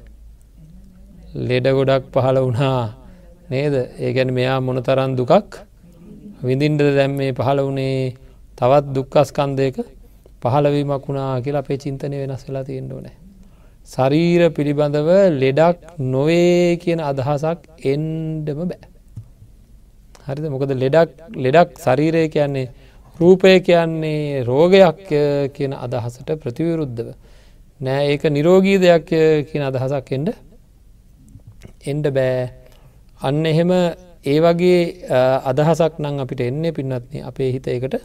ලෙඩ 1.47 1.67
ගොඩක් 1.69 2.11
පහළ 2.13 2.39
වුණා 2.39 2.93
නේද? 3.49 3.75
ඒගැන 3.97 4.33
මෙයා 4.33 4.59
මොන 4.59 4.83
තරන් 4.83 5.15
දුකක් 5.15 5.63
විඳින්ට 6.43 6.83
දැම් 6.97 7.15
මේ 7.15 7.31
පහළ 7.31 7.63
වනේ 7.67 8.13
තවත් 8.57 8.85
දුක්කස්කන්දයක 8.95 9.77
පහළවීමක් 10.41 11.07
වුණා 11.07 11.41
කියලා 11.41 11.63
අපේ 11.63 11.77
චින්තනය 11.77 12.15
වෙනස් 12.21 12.43
වෙලා 12.47 12.63
තියෙන්ට 12.63 12.91
ඕනෑ. 12.91 13.28
ශරීර 13.89 14.41
පිළිබඳව 14.51 15.09
ලෙඩක් 15.35 15.77
නොවේ 16.07 16.77
කියන 16.77 16.99
අදහසක් 17.01 17.59
එන්ඩම 17.85 18.59
බෑ. 18.63 18.89
හරිද 20.27 20.45
මොකද 20.47 20.71
ලෙඩක් 20.75 21.09
ලෙඩක් 21.37 21.69
ශරීරය 21.77 22.23
කියන්නේ 22.29 22.67
රූපය 23.19 23.53
කියන්නේ 23.61 24.43
රෝගයක් 24.43 25.01
කියන 25.55 25.73
අදහසට 25.77 26.29
ප්‍රතිවිරුද්ධව. 26.35 27.09
නෑ 27.81 28.03
ඒක 28.11 28.23
නිරෝගී 28.29 28.77
දෙයක් 28.79 29.09
කියන 29.49 29.63
අදහසක් 29.63 30.11
එන්ඩ 30.11 30.29
එන්ඩ 31.85 32.05
බෑ 32.11 32.37
අන්න 33.21 33.41
එහෙම 33.45 33.71
ඒ 34.25 34.39
වගේ 34.39 34.79
අදහසක් 35.45 35.99
නං 35.99 36.19
අපිට 36.19 36.41
එන්නේ 36.41 36.71
පින්නත්න 36.71 37.23
අපේ 37.23 37.51
හිත 37.51 37.67
එකට 37.69 37.95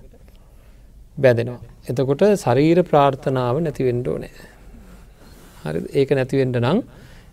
බැදෙනවා. 1.19 1.61
එතකොට 1.89 2.23
ශරීර 2.39 2.79
ප්‍රාර්ථනාව 2.85 3.57
නැතිවෙන්ඩ 3.61 4.09
ඕනෑ. 4.09 4.54
හරි 5.65 5.81
ඒක 5.93 6.11
නැතිවෙන්ට 6.13 6.57
නං 6.61 6.79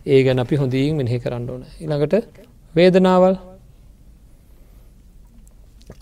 ඒ 0.05 0.19
ගැන 0.23 0.39
අපි 0.39 0.55
හොඳීන් 0.55 0.95
මෙහෙ 0.97 1.17
කරන්න 1.19 1.49
ඕන. 1.49 1.63
ඉළඟට 1.79 2.13
වේදනාවල් 2.75 3.35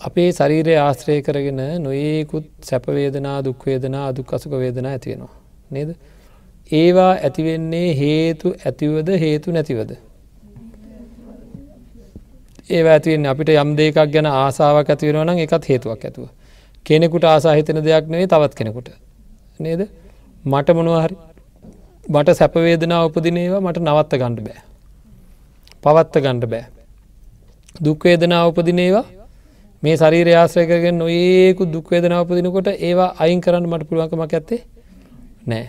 අපේ 0.00 0.28
ශරීරය 0.32 0.74
ආශ්‍රය 0.76 1.16
කරගෙන 1.22 1.60
නොඒකුත් 1.78 2.46
සැපවේදනා 2.62 3.38
දුක්වේදනා 3.40 4.04
අදුක් 4.06 4.32
අසුක 4.32 4.52
වේදනා 4.54 4.92
ඇතිවෙනවා. 4.92 5.34
නේද. 5.70 5.90
ඒවා 6.70 7.12
ඇතිවෙන්නේ 7.18 7.88
හේතු 7.94 8.54
ඇතිවද 8.60 9.08
හේතු 9.18 9.52
නැතිවද. 9.52 9.90
ඒ 12.70 12.82
ඇතිවෙන් 12.88 13.26
අපිට 13.26 13.50
යම් 13.54 13.70
දෙකක් 13.76 13.98
ගැන 14.08 14.28
ආසාාවක් 14.34 14.90
ඇතිවෙනවා 14.90 15.26
නම් 15.26 15.38
එකත් 15.38 15.64
හේතුවක් 15.68 16.04
ඇතුව. 16.04 16.28
කෙනෙකුට 16.86 17.24
ආසාහිතන 17.26 17.82
දෙයක් 17.84 18.06
නෙවේ 18.08 18.28
තවත් 18.28 18.54
කෙනෙකුට 18.54 18.88
නේද 19.60 19.80
මට 20.44 20.68
මොනවහරි 20.72 21.16
මට 22.04 22.28
සැපවේදනා 22.32 23.04
උපදිනේවා 23.04 23.60
මට 23.60 23.78
නවත්ත 23.78 24.12
ගණ්ඩ 24.14 24.40
බෑ. 24.40 24.60
පවත්ත 25.82 26.14
ගණ්ඩ 26.16 26.46
බෑ. 26.46 26.64
දුක්වේදනා 27.84 28.46
උපදිනේවා 28.46 29.04
මේ 29.82 29.96
ශරීර 29.96 30.28
ආශ්‍රය 30.32 30.64
කරගෙන 30.66 30.98
නොඒකු 30.98 31.66
දුක්වේදනා 31.66 32.22
උපදිනකොට 32.22 32.68
ඒවා 32.68 33.14
අයින් 33.18 33.40
කරන්න 33.40 33.68
මට 33.68 33.88
පුළුවන්කමක් 33.88 34.34
ඇත්තේ 34.34 34.60
නෑ. 35.46 35.66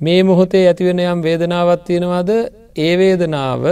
මේ 0.00 0.20
මොහොතේ 0.22 0.64
ඇතිවෙන 0.68 1.00
යම් 1.00 1.22
වේදනාවත් 1.22 1.84
තියෙනවාද? 1.84 2.30
ඒ 2.76 2.94
වේදනාව 2.98 3.62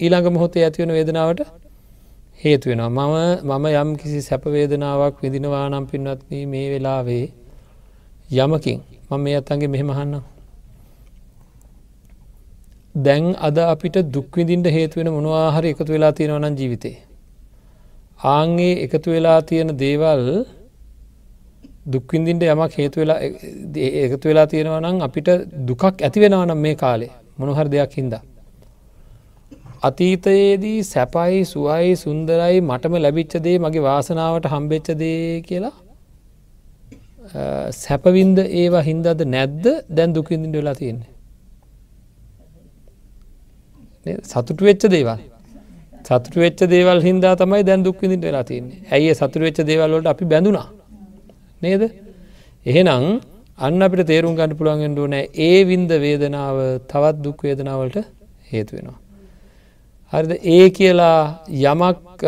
ඊළඟ 0.00 0.30
මොහොතේ 0.32 0.64
ඇතිවෙන 0.64 0.92
වේදනාවට 0.92 1.40
හේතු 2.40 2.70
වෙනවා. 2.70 2.90
මම 2.90 3.50
මම 3.50 3.66
යම් 3.74 3.90
කිසි 3.96 4.22
සැපවේදනාවක් 4.22 5.20
විදිනවා 5.22 5.66
නම් 5.68 5.86
පින්වත්න 5.86 6.48
මේ 6.48 6.66
වෙලාවේ 6.72 7.26
යමකින් 8.30 8.80
මම 9.10 9.20
මේ 9.20 9.36
අත්තන්ගේ 9.36 9.68
මෙහෙමහන්න 9.68 10.16
දැන් 13.04 13.24
අද 13.38 13.56
අපිට 13.58 13.96
දුක්විදින්ට 14.14 14.66
හේතුවෙන 14.66 15.08
මොනවාහරි 15.12 15.68
එකතු 15.74 15.90
වෙලා 15.92 16.12
තියෙනවනම් 16.12 16.54
ජීවිතේ? 16.60 16.96
ආංගේ 18.24 18.74
එකතු 18.84 19.08
වෙලා 19.10 19.40
තියෙන 19.42 19.70
දේවල් 19.78 20.22
දුක්විඳින්ට 21.92 22.42
යමක් 22.42 22.72
හේතු 22.78 23.00
වෙලා 23.02 23.18
එකතු 24.06 24.28
වෙලා 24.28 24.46
තියෙනවා 24.52 24.80
නම් 24.80 24.96
අපිට 25.06 25.28
දුකක් 25.68 25.82
ඇති 26.06 26.18
වෙනවනම් 26.22 26.60
මේ 26.66 26.74
කාලේ 26.74 27.12
මොනහර 27.38 27.68
දෙයක් 27.74 27.92
හින්දා. 27.98 28.22
අතීතයේදී 29.82 30.78
සැපයි 30.92 31.42
සුවයි 31.52 31.96
සුන්දරයි 32.04 32.60
මටම 32.60 32.94
ලැබිච්චදේ 33.04 33.58
මගේ 33.58 33.84
වාසනාවට 33.88 34.48
හම්බෙච්චදේ 34.54 35.42
කියලා 35.48 35.74
සැපවින්ද 37.82 38.38
ඒවා 38.62 38.84
හින්දද 38.88 39.20
නැද්ද? 39.34 39.64
දැන් 39.96 40.10
දුකින්දිට 40.16 40.56
වෙලා 40.60 40.76
තියෙන්නේ. 40.80 41.15
සතුට 44.24 44.60
වෙච්ච 44.60 44.82
දේවල් 44.88 45.20
සතුට 46.04 46.34
වෙච්ච 46.36 46.60
දේවල් 46.66 46.98
හින්දා 47.00 47.34
තමයි 47.36 47.62
දැන් 47.64 47.86
දුක්විදිට 47.86 48.26
වෙලා 48.28 48.44
තින්නේ 48.44 48.82
ඇයි 48.90 49.14
සතුර 49.14 49.40
වෙච්ච 49.40 49.60
දේවල්ලට 49.70 50.12
අපි 50.12 50.24
බැඳුනා 50.24 50.68
නේද 51.62 51.82
එහෙනම් 52.66 53.04
අන්න 53.58 53.80
අපිට 53.80 54.06
තේරුම් 54.06 54.34
ගන්න 54.36 54.58
පුළුවන්ගෙන්ඩුව 54.58 55.06
නෑ 55.08 55.24
ඒ 55.46 55.60
වින්ද 55.64 55.90
වේදනාව 55.98 56.56
තවත් 56.90 57.16
දුක් 57.22 57.38
වේදනාවලට 57.42 57.96
හේතු 58.50 58.76
වෙනවා. 58.76 58.98
හරිද 60.12 60.32
ඒ 60.54 60.66
කියලා 60.70 61.20
යමක් 61.62 62.24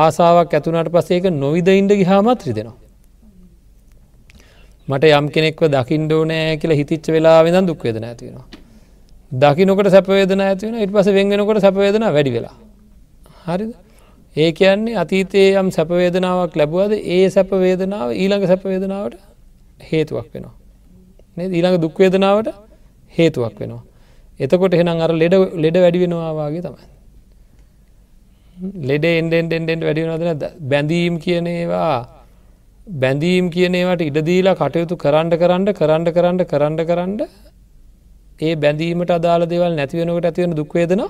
ආසාාවක් 0.00 0.52
ඇතුනට 0.54 0.90
පසේක 0.96 1.30
නොවිද 1.34 1.68
ඉන්ඩ 1.72 1.94
ගිහාමත් 2.00 2.44
රිදෙනවා. 2.48 2.76
මට 4.88 5.04
යම් 5.12 5.26
කෙනෙක්ව 5.34 5.64
දකිින්ඩෝ 5.74 6.22
නෑ 6.24 6.58
කියලා 6.60 6.80
හිතිච්ච 6.80 7.08
වෙලා 7.16 7.38
වෙදන් 7.42 7.70
දුක්වේදන 7.70 8.04
ඇතිවෙනවා. 8.04 8.46
දකිනකට 9.32 9.90
සැපවේදන 9.90 10.40
ඇතිවෙන 10.40 10.80
ඉට 10.82 10.92
පස 10.92 11.08
වෙන්ගෙනකොට 11.08 11.60
සැපවේදන 11.60 12.04
වැඩි 12.08 12.32
වෙලා. 12.32 12.56
හරිද 13.46 13.72
ඒ 14.36 14.52
කියන්නේ 14.52 14.96
අතීතයේ 14.96 15.56
යම් 15.60 15.68
සැපවේදනාවක් 15.70 16.56
ලැබුවද 16.56 16.92
ඒ 16.92 17.28
සැපවේදනාව 17.30 18.08
ඊළඟ 18.12 18.46
සැපවේදනාවට 18.46 19.18
හේතුවක් 19.90 20.28
වෙනවා. 20.34 20.54
ඊළඟ 21.48 21.78
දුක්වේදනාවට 21.84 22.48
හේතුවක් 23.14 23.56
වෙනවා. 23.60 23.82
එතකොට 24.40 24.74
එහෙනම් 24.74 25.00
අර 25.00 25.12
ලෙඩ 25.22 25.34
ලෙඩ 25.56 25.76
වැඩි 25.76 26.02
වෙනවාගේ 26.04 26.62
තමයි. 26.62 26.86
ලෙඩ 28.90 29.04
එන්ඩෙන්ඩෙන්ඩෙන්ට 29.04 29.84
වැඩිනවදන 29.88 30.46
බැඳීම් 30.70 31.18
කියනේවා 31.18 31.96
බැඳීම් 33.02 33.50
කියනේවට 33.50 34.08
ඉඩදීලා 34.08 34.56
කටයුතු 34.56 34.96
කරන්න 34.96 35.30
කරන්න 35.42 35.68
කරන්න 35.78 36.08
කරන්න 36.16 36.44
කරන්න 36.50 36.80
කරන්න 36.88 37.20
ඒ 38.38 38.54
බැඳීමට 38.54 39.10
අදාළ 39.10 39.44
දෙවල් 39.46 39.72
නැතිවෙනකට 39.72 40.26
ඇතිවෙන 40.26 40.52
දුක්වේදන 40.52 41.02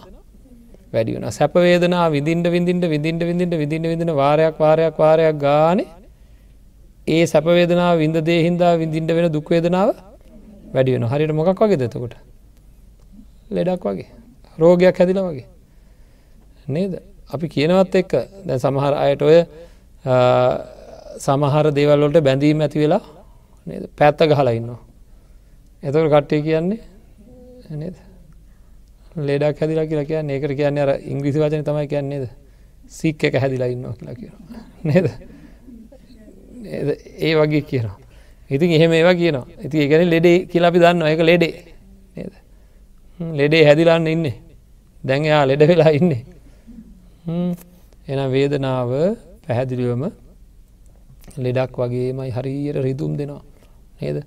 වැඩියන 0.92 1.26
සැපවේදනා 1.30 2.06
විදින්ට 2.08 2.47
විඳින්ට 2.47 2.85
විදින්ට 2.87 3.23
විදිට 3.23 3.54
විදින්න 3.54 3.85
විදින 3.85 4.11
වාරයක් 4.14 4.56
වාරයක් 4.58 4.94
වාරයක් 4.97 5.37
ගාන 5.38 5.80
ඒ 7.08 7.25
සැපවේදනා 7.26 7.92
විඳ 7.97 8.16
දේහින්දා 8.23 8.73
විඳින්ට 8.76 9.11
වෙන 9.11 9.26
දුක්වේදනාව 9.32 9.88
වැඩි 10.75 10.94
වෙන 10.94 11.04
හරිට 11.04 11.32
මොකක් 11.32 11.61
වගේ 11.61 11.80
දෙතකොට 11.82 12.14
ලෙඩක් 13.50 13.85
වගේ. 13.85 14.08
රෝගයක් 14.58 14.97
හැදිල 14.97 15.20
වගේ. 15.20 15.47
නේද? 16.68 16.92
අපි 17.30 17.47
කියනවත් 17.49 17.94
එක්ක. 17.94 18.12
දැ 18.47 18.58
සමහර 18.58 18.92
අයට 18.97 19.23
ඔය 19.23 19.38
සමහර 21.18 21.66
දේවල්ලොට 21.73 22.20
බැඳීම 22.20 22.61
ඇති 22.61 22.78
වෙලා 22.78 23.02
පැත්ත 23.99 24.20
ගහලා 24.23 24.52
ඉන්නවා. 24.52 24.80
එතකට 25.82 26.06
කට්ටේ 26.06 26.42
කියන්නේ 26.42 26.80
නේද? 27.70 27.96
ලෙඩක් 29.16 29.60
හැදිලා 29.60 29.87
කියලා 29.87 30.08
කියන්න 30.10 30.30
ඒකට 30.30 30.54
කියන්න 30.56 30.78
අර 30.78 30.90
ඉංග්‍රිසි 31.02 31.38
වචන 31.42 31.64
තමයි 31.64 31.87
කියන්නේද 31.88 32.28
සික් 32.88 33.25
එක 33.25 33.34
හැදිලා 33.42 33.68
ඉන්නවා 33.68 33.94
කියලා 33.94 34.14
කියන 34.14 34.32
නේද? 34.84 35.06
ඒ 37.18 37.34
වගේ 37.34 37.62
කියනවා. 37.62 37.98
ඉතින් 38.50 38.70
එහෙම 38.70 38.92
ඒවා 38.92 39.14
කියනවා. 39.14 39.46
ඉති 39.64 39.76
ඒගැන 39.78 40.10
ලෙඩේ 40.10 40.46
කියලා 40.46 40.70
අපි 40.72 40.78
දන්න 40.78 41.02
එක 41.12 41.20
ලෙඩේ. 41.20 41.54
නේද? 42.16 42.32
ලෙඩේ 43.20 43.64
හැදිලාන්න 43.68 44.06
ඉන්නේ. 44.06 44.37
දැන් 45.04 45.25
එයා 45.25 45.44
ලෙඩ 45.46 45.62
වෙලා 45.68 45.90
ඉන්නේ. 45.90 46.22
එන 48.08 48.20
වේදනාව 48.32 48.90
පැහැදිලිවම 49.44 50.02
ලෙඩක් 51.37 51.76
වගේමයි 51.76 52.30
හරියට 52.37 52.82
රිදුම් 52.87 53.12
දෙනවා. 53.18 53.42
නේද? 54.00 54.25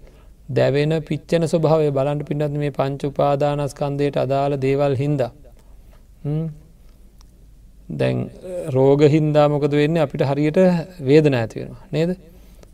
දැවෙන 0.57 0.93
පිච්චන 1.09 1.43
ස්වභාවය 1.51 1.91
බලන්ට 1.97 2.27
පින්නත් 2.29 2.57
මේ 2.63 2.73
පංච 2.79 3.11
උපාදානස්කන්දයට 3.11 4.17
අදාළ 4.23 4.55
දේවල් 4.65 4.95
හින්ද. 5.01 5.21
දැන් 7.99 8.17
රෝග 8.75 9.01
හින්දා 9.15 9.47
මොකද 9.53 9.73
වෙන්න? 9.73 10.01
අපිට 10.05 10.27
හරියට 10.29 10.59
වේදන 11.07 11.35
ඇතිවෙනවා 11.35 11.87
නේද? 11.91 12.11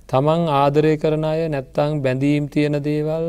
තමන් 0.10 0.42
ආදරය 0.54 0.94
කරන 1.04 1.26
අය 1.26 1.42
නැත්තං 1.50 2.02
බැඳීම් 2.04 2.46
තියෙන 2.54 2.78
දේවල් 2.84 3.26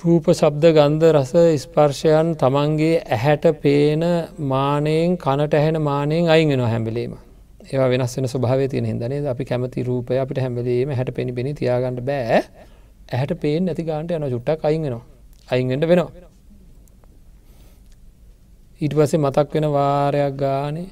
රූප 0.00 0.26
ශබ්ද 0.32 0.64
ගන්ධ 0.76 1.06
රස 1.12 1.32
ස්පර්ශයන් 1.62 2.28
තමන්ගේ 2.42 2.98
ඇහැට 3.08 3.46
පේන 3.62 4.02
මානයෙන් 4.52 5.16
කනට 5.24 5.60
ඇහෙන 5.60 5.78
මානයෙන් 5.82 6.30
අයිගෙන 6.34 6.62
හැමිලීම 6.66 7.14
ඒවා 7.70 7.88
වෙනස් 7.92 8.16
වෙන 8.16 8.26
ස්වභාව 8.32 8.60
තියෙන 8.72 8.86
හිදනේ 8.90 9.20
අපි 9.32 9.44
කැමති 9.50 9.86
රූපය 9.88 10.18
අපිට 10.22 10.40
හැමලීම 10.44 10.90
හැට 10.98 11.10
පෙනි 11.16 11.32
පෙනි 11.32 11.50
තියාගන්නට 11.54 12.00
බෑ. 12.02 12.38
ඇහැට 13.12 13.34
පේෙන් 13.42 13.64
නැති 13.66 13.88
ගාන්ට 13.88 14.12
යන 14.12 14.28
චුට්ටක් 14.34 14.68
අයිගෙනවා 14.68 15.04
අයිගෙන්ට 15.48 15.88
වෙනවා. 15.90 16.10
ඊට 18.80 18.94
පස්සේ 18.94 19.24
මතක් 19.24 19.50
වෙන 19.54 19.66
වාරයක් 19.76 20.34
ගානේ 20.36 20.88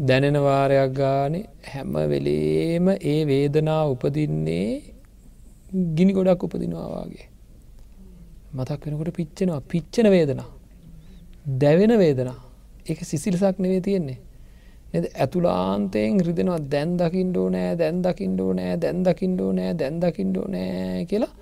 දැනෙන 0.00 0.38
වාරයක් 0.46 0.92
ගානේ 0.94 1.44
හැම 1.70 1.94
වෙලේම 2.12 2.86
ඒ 3.04 3.20
වේදනා 3.30 3.82
උපදින්නේ 3.92 4.68
ගිනි 5.96 6.12
ගොඩක් 6.16 6.46
උපදිනවාගේ 6.46 7.26
මතක් 8.52 8.82
වෙනකොට 8.86 9.10
පිච්චෙනවා. 9.14 9.60
පිච්චෙන 9.62 10.06
වේදනා. 10.10 10.48
දැවෙන 11.60 11.92
වේදනා. 11.98 12.38
එක 12.86 12.98
සිසිලසක් 13.04 13.58
නෙවේ 13.58 13.80
තියෙන්නේ. 13.80 14.18
එද 14.96 15.04
ඇතුලාන්තයෙන් 15.22 16.20
රිදෙනවා. 16.28 16.60
දැන් 16.74 16.90
දකිින්ඩෝ 17.00 17.48
නෑ 17.54 17.72
දැන් 17.80 17.96
දකිින්ඩෝ 18.06 18.50
නෑ 18.58 18.76
දැන් 18.82 18.98
දකිින්ඩෝ 19.06 19.50
නෑ 19.58 19.72
දැන් 19.80 19.96
දකිින්ඩෝ 20.02 20.46
නෑ 20.54 21.02
කියලා 21.10 21.32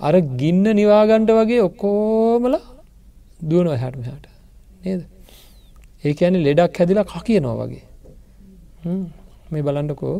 අර 0.00 0.14
ගින්න 0.40 0.64
නිවාගණ්ඩ 0.80 1.30
වගේ 1.38 1.64
ඔක්කෝමල 1.68 2.54
දුවනො 3.50 3.70
හැටම 3.82 4.04
හට 4.08 4.26
නේද? 4.84 5.02
ඒක 6.06 6.18
ඇනි 6.26 6.38
ලෙඩක් 6.46 6.78
හැදිලා 6.80 7.08
ක 7.10 7.24
කියනවා 7.26 7.56
වගේ 7.60 7.84
මේ 9.52 9.66
බලන්ඩකෝ 9.66 10.16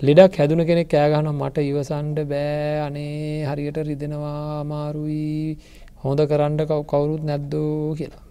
ලෙඩක් 0.00 0.38
හැදුන 0.40 0.62
කෙනෙක් 0.68 0.88
කෑගහන 0.94 1.28
මට 1.32 1.56
ඉවසන්ඩ 1.70 2.18
බෑ. 2.32 2.80
අනේ 2.86 3.46
හරියට 3.50 3.78
රිදෙනවා 3.88 4.60
අමාරුයි. 4.62 5.58
හොඳ 6.04 6.20
කරන්න 6.30 6.60
කව 6.68 6.80
කවුරුත් 6.90 7.22
නැද්දෝ 7.28 7.94
කියලා. 7.98 8.24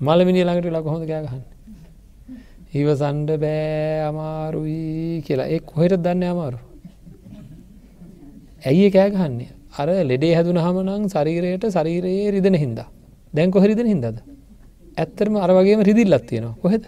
මලමිනි 0.00 0.42
ළඟට 0.44 0.70
ලක 0.70 0.86
හොඳ 0.86 1.04
කෑගහන්න 1.10 1.42
ඉවසන්ඩ 2.72 3.30
බෑ 3.42 4.06
අමාරුයි 4.08 5.22
කියලා. 5.26 5.48
එක් 5.48 5.64
කොහෙට 5.66 5.98
දන්න 5.98 6.24
අමාරු? 6.32 6.58
ඇයි 8.64 8.90
කෑගහන්නේ 8.90 9.50
අර 9.78 9.88
ලෙඩේ 10.04 10.34
හැදුන 10.34 10.58
හමනං 10.58 11.04
ශරීරයට 11.08 11.64
ශරීරයේ 11.76 12.30
රිදෙන 12.30 12.54
හින්දා. 12.54 12.88
දැන් 13.34 13.50
කොහරිදෙන 13.50 13.86
හින්දද? 13.86 14.18
ඇත්තරම 14.96 15.34
අර 15.36 15.50
වගේම 15.50 15.80
රිදිල්ලත් 15.82 16.26
තියෙනවා. 16.26 16.54
කොහෙද? 16.62 16.84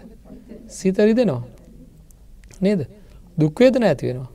සිත 0.69 0.97
රිදෙනවා. 0.99 1.43
නේද? 2.61 2.81
දුක්වේදන 3.37 3.83
ඇති 3.83 4.07
වෙනවා. 4.07 4.29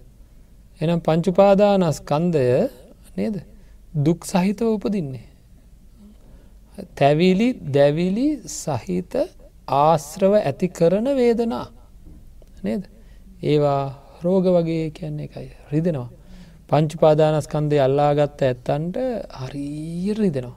එනම් 0.80 1.00
පංචුපාදානස්කන්දය 1.00 2.44
නේද? 3.16 3.36
දුක් 3.96 4.20
සහිතව 4.24 4.68
උපදින්නේ. 4.68 5.24
තැවිලි 6.98 7.48
දැවිලි 7.76 8.26
සහිත 8.54 9.14
ආශ්‍රව 9.68 10.32
ඇති 10.40 10.68
කරන 10.68 11.06
වේදනා. 11.20 11.66
නේද? 12.64 12.82
ඒවා 13.42 13.82
රෝග 14.24 14.44
වගේ 14.56 14.90
කියන්නේ 14.90 15.28
එකයි. 15.28 15.50
රිදෙනවා. 15.72 16.08
පංචුපාදානස්කන්දය 16.70 17.76
අල්ලාගත්ත 17.86 18.40
ඇත්තන්ට 18.42 18.96
හරී 19.40 20.14
රිදෙනවා. 20.20 20.56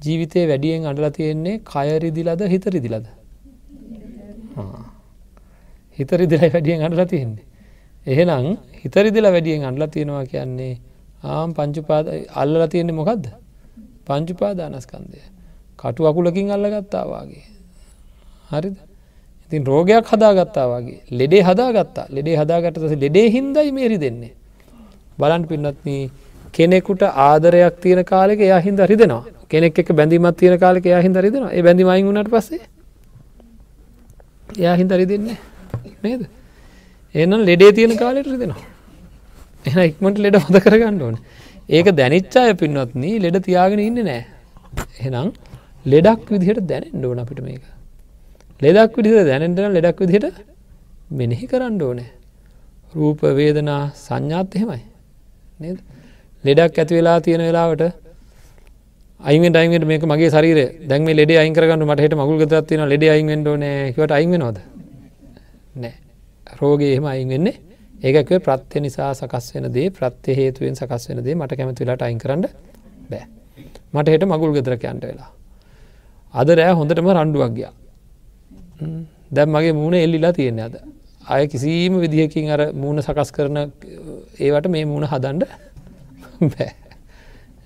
ජීවිතය 0.00 0.40
වැඩියෙන් 0.50 0.86
අඩලා 0.90 1.12
තියෙන්නේ 1.18 1.60
කයරිදිලද 1.72 2.42
හිතරිදිලද 2.52 3.06
හිතරිදිල 5.98 6.42
වැඩියෙන් 6.54 6.82
අඩලා 6.88 7.06
තියෙන්නේ. 7.06 7.44
එහෙනම් 8.06 8.46
හිතරිදිල 8.82 9.26
වැඩියෙන් 9.34 9.64
අඩලා 9.70 9.90
තියෙනවා 9.94 10.24
කියන්නේ 10.32 10.74
ආම් 11.24 11.50
පංචුපාද 11.56 12.06
අල්ලලා 12.42 12.68
තියෙන්නේ 12.72 12.98
මොකක්ද 13.00 13.24
පංචුපාදානස්කන්දය 14.08 15.20
කටු 15.78 16.02
අකුලකින් 16.10 16.50
අල්ලගත්තාවාගේ 16.50 17.46
හරිද? 18.52 18.76
ඉතින් 19.46 19.62
රෝගයක් 19.64 20.06
හදාගත්තා 20.06 20.66
වගේ. 20.72 21.00
ලෙඩේ 21.10 21.42
හදාගත්තා. 21.42 22.06
ලෙඩේ 22.10 22.36
හදාගටස 22.36 22.92
ලෙඩේ 23.04 23.26
හින්දයි 23.30 23.70
මේරි 23.72 23.98
දෙන්නේ 24.00 24.32
බලන් 25.18 25.42
පින්නත්න 25.50 26.10
කෙනෙකුට 26.52 27.02
ආදරයක් 27.02 27.74
තියෙන 27.82 28.04
කාලෙක 28.04 28.40
එයා 28.40 28.60
හින්ද 28.60 28.80
රිදෙනවා. 28.92 29.24
කෙනෙක් 29.48 29.78
එක 29.78 29.88
බැඳීමත් 29.92 30.36
තියෙන 30.36 30.58
කාලෙක 30.58 30.84
එයා 30.86 31.02
හින්ද 31.02 31.16
රිදෙනවා. 31.16 31.52
ඒ 31.52 31.62
බැඳීමයින් 31.62 32.06
වුණට 32.06 32.30
පස්සේ 32.30 32.60
එයා 34.58 34.76
හින්ද 34.76 34.92
රිදෙන්නේ 35.00 35.38
නේද? 36.02 36.22
එනම් 37.14 37.40
ලෙඩේ 37.48 37.72
තියෙන 37.72 37.96
කාලෙට 37.96 38.26
රිදෙනවා. 38.26 38.64
එන 39.66 39.78
ඉක්මට 39.90 40.18
ලෙඩ 40.18 40.36
හොඳ 40.36 40.56
කරගන්න 40.64 41.02
ඕන. 41.02 41.16
ඒක 41.68 41.88
දැනිච්චාය 41.92 42.52
පින්වත්නී 42.54 43.16
ලෙඩ 43.24 43.36
තියාගෙන 43.46 43.80
ඉන්න 43.80 43.98
නෑ. 44.00 44.22
එහෙනම් 45.00 45.28
ලෙඩක් 45.86 46.28
විදිහට 46.34 46.62
දැනෙන් 46.66 47.04
ඕන 47.04 47.20
අපිට 47.22 47.40
මේක. 47.40 47.64
ලෙදක් 48.60 48.96
විදිහ 48.96 49.24
දැනෙන්ටන 49.30 49.76
ලෙඩක් 49.76 50.00
විදිහට 50.02 50.38
මෙනෙහි 51.10 51.46
කරන්න 51.46 51.82
ඕනෑ. 51.82 52.08
රූප 52.94 53.20
වේදනා 53.38 53.82
සංඥාත් 54.06 54.56
එහෙමයි. 54.56 54.82
නේද? 55.60 55.78
ලෙඩක් 56.44 56.78
ඇති 56.78 56.94
වෙලා 56.94 57.18
තියෙන 57.20 57.44
වෙලාවට 57.48 57.84
අයිෙන් 59.20 59.52
ටයිමට 59.52 59.86
මේක 59.86 60.02
මගේ 60.04 60.30
සරීර 60.30 60.58
දැම 60.90 61.06
ලෙඩ 61.20 61.30
අයිකරගන්න 61.36 61.84
මටහට 61.84 62.14
මගුල් 62.16 62.40
ගතත්තින 62.42 62.88
ලෙඩ 62.88 63.04
අයිෙන්ඩ 63.14 63.48
නෑකට 63.64 64.12
අයිවෙනවාද 64.18 64.58
නෑ. 65.76 65.94
රෝගේ 66.60 66.92
එහෙම 66.94 67.06
අයින් 67.06 67.28
වෙන්නේ 67.28 67.67
ඒකක 68.02 68.30
ප්‍රත්්‍ය 68.46 68.80
නිසා 68.80 69.10
සකස් 69.14 69.46
වෙන 69.54 69.72
දේ 69.72 69.90
ප්‍රත්්‍ය 69.90 70.34
හේතුවෙන් 70.34 70.76
සකස් 70.76 71.08
වෙන 71.08 71.24
දේ 71.24 71.34
මට 71.34 71.56
කැමති 71.58 71.84
වෙලාට 71.84 72.02
අයින් 72.02 72.18
කරන්න 72.18 72.46
බෑ. 73.10 73.24
මට 73.92 74.08
හෙට 74.08 74.24
මගුල් 74.24 74.52
ගෙදරකයන්ට 74.56 75.04
වෙලා. 75.04 75.30
අද 76.34 76.48
රෑ 76.50 76.74
හොඳටම 76.80 77.08
රණ්ඩුවක් 77.10 77.52
ගියා. 77.56 77.72
දැම් 79.32 79.50
මගේ 79.50 79.72
මූුණ 79.72 79.94
එල්ලිලා 79.94 80.32
තියෙන 80.32 80.60
අද. 80.60 80.76
අය 81.26 81.46
කිසිීම 81.48 81.98
විදිහකින් 82.00 82.50
අර 82.50 82.60
මූුණ 82.72 83.02
සකස් 83.02 83.32
කරන 83.32 83.58
ඒවට 84.38 84.68
මේ 84.68 84.84
මූුණ 84.84 85.08
හදන්ඩ 85.12 85.44
බෑ. 86.52 86.70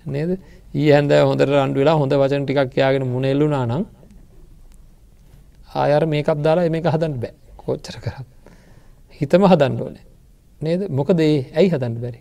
නේද? 0.07 0.31
ඒ 0.75 0.93
හැන්ද 0.93 1.13
හොඳට 1.13 1.45
රන්ඩ 1.49 1.77
වෙලා 1.77 1.97
හොඳ 2.01 2.13
වචන 2.23 2.47
ටිකක් 2.47 2.79
යාගෙන 2.83 3.05
මුණෙල්ලුනා 3.07 3.67
නම් 3.67 3.85
ආයර 5.75 6.07
මේකක් 6.07 6.33
දාලා 6.47 6.73
මේක 6.77 6.89
හදන්න 6.95 7.21
බෑ. 7.21 7.35
කෝච්චර 7.61 8.01
කරත්. 8.01 8.27
හිතම 9.21 9.45
හදන්න 9.53 9.79
ඕනේ. 9.85 10.05
නේද? 10.63 10.81
මොකද 10.91 11.21
ඒ 11.21 11.37
ඇයි 11.53 11.69
හදන්න 11.69 11.97
බැරි? 11.97 12.21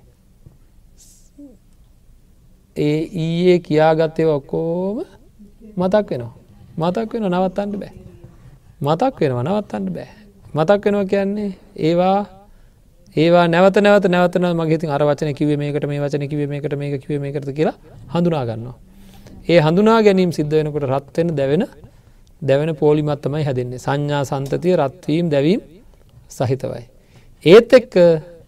ඒ 2.77 2.99
ඊයේ 3.15 3.59
කියාගත්තය 3.59 4.25
ඔක්කෝම 4.27 4.97
මතක් 5.77 6.09
වෙනවා. 6.11 6.33
මතක් 6.77 7.13
වෙන 7.13 7.25
නවත්තන්න 7.29 7.71
බෑ. 7.75 7.93
මතක් 8.81 9.19
වෙනවා 9.19 9.43
නවත්තන්න 9.43 9.89
බෑ. 9.93 10.09
මතක් 10.53 10.85
වෙනවා 10.85 11.05
කියන්නේ 11.05 11.49
ඒවා 11.79 12.19
ඒවා 13.15 13.47
නැවත 13.47 13.77
නැවත 13.77 14.05
නැවතන 14.07 14.45
මගේ 14.53 14.89
අර 14.89 15.03
වචන 15.03 15.33
කිව 15.33 15.49
මේකට 15.57 15.85
මේ 15.85 15.99
වචන 15.99 16.27
කිව 16.27 16.41
මේකට 16.49 16.75
මේක 16.75 17.01
කිව 17.03 17.21
මේකට 17.21 17.51
කියලා 17.51 17.75
හඳුනා 18.13 18.45
ගන්නවා. 18.45 18.77
ඒ 19.49 19.59
හඳුනා 19.59 19.99
ගැනීම් 20.01 20.31
සිද්ධ 20.31 20.53
වෙනකොට 20.53 20.85
රත්වෙන 20.85 21.35
දැවෙන 21.35 21.65
දැවෙන 22.41 22.75
පෝලිමත් 22.75 23.21
තමයි 23.21 23.43
හැදෙන්නේ. 23.43 23.79
සංඥා 23.79 24.23
සන්තතිය 24.23 24.75
රත්වීම් 24.77 25.29
දැවීම් 25.29 25.61
සහිතවයි. 26.29 26.83
ඒත් 27.45 27.73
එක්ක 27.73 27.95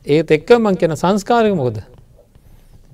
ඒත් 0.05 0.31
එක්ක 0.31 0.49
මං 0.59 0.77
කියන 0.77 0.95
සංස්කාරක 0.95 1.55
මොකද? 1.55 1.81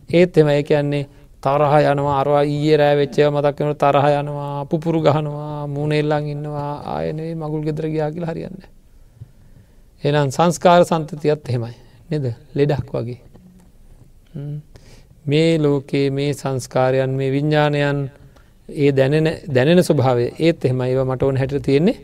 ඒත් 0.10 0.38
එම 0.38 0.48
ඒ 0.48 0.64
කියන්නේ 0.64 1.08
තරහ 1.42 1.74
යනවා 1.92 2.20
අරවා 2.22 2.44
ඊයේ 2.44 2.78
රෑ 2.78 2.96
වෙච්චය 2.96 3.28
මතක් 3.28 3.60
වෙන 3.60 3.76
තරහ 3.76 4.06
යනවා 4.20 4.66
පුපුරු 4.66 5.02
ගහනවා 5.02 5.68
මූනෙල්ලං 5.68 6.26
ඉන්නවා. 6.28 6.74
ආයනේ 6.86 7.36
මගුල් 7.36 7.64
ගෙදර 7.64 7.88
ගයා 7.88 8.12
කියලා 8.12 8.32
හරියන්න. 8.32 8.60
එනම් 10.04 10.32
සංස්කාර 10.32 10.86
සන්තතියත් 10.86 11.50
එහෙමයි 11.50 11.76
නෙද? 12.10 12.26
ලෙඩක් 12.56 12.90
වගේ. 12.94 13.20
මේ 15.26 15.58
ලෝකයේ 15.58 16.10
මේ 16.12 16.32
සංස්කාරයන් 16.34 17.12
මේ 17.12 17.32
විඤ්ඥානයන් 17.32 18.00
ඒ 18.70 18.92
දැනෙන 18.92 19.84
ස්වභාව 19.84 20.20
ඒත් 20.20 20.66
එහෙම 20.66 20.82
ඒව 20.82 21.04
මට 21.04 21.24
ඕන 21.24 21.38
හැට 21.38 21.56
තියෙන්නේ 21.62 21.98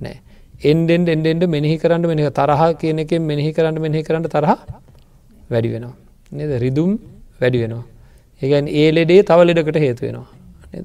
නෑ 0.00 0.16
එන්ඩෙන්ඩ 0.62 1.08
එන්ඩෙන්ඩ 1.08 1.44
මෙහි 1.46 1.76
කරන්න 1.78 2.06
මෙනික 2.06 2.30
තරහ 2.32 2.62
කියන 2.80 2.98
එකෙන් 2.98 3.22
මෙහි 3.22 3.50
කරන්න 3.52 3.80
මෙහි 3.80 4.02
කරන්න 4.02 4.24
තරහ 4.26 4.52
වැඩි 5.50 5.68
වෙනවා. 5.74 5.94
නද 6.32 6.52
රිදුම් 6.60 6.98
වැඩි 7.40 7.58
වෙනවා. 7.58 7.84
ඒගැන් 8.42 8.68
ඒ 8.68 8.88
ලෙඩේ 8.92 9.22
තව 9.22 9.38
ලෙඩකට 9.44 9.76
හේතු 9.76 10.06
වෙනවා. 10.06 10.26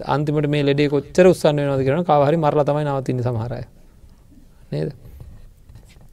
අන්තිමට 0.05 0.47
මේ 0.47 0.63
ලෙඩේ 0.63 0.89
කොච්චර 0.89 1.25
උත්සන්න 1.27 1.61
වෙනද 1.61 1.85
කරන 1.85 2.03
කවහරි 2.03 2.37
මරලා 2.37 2.65
තමයි 2.65 2.85
නවතින්න 2.85 3.21
සමහරය. 3.21 3.63
නේද. 4.71 4.89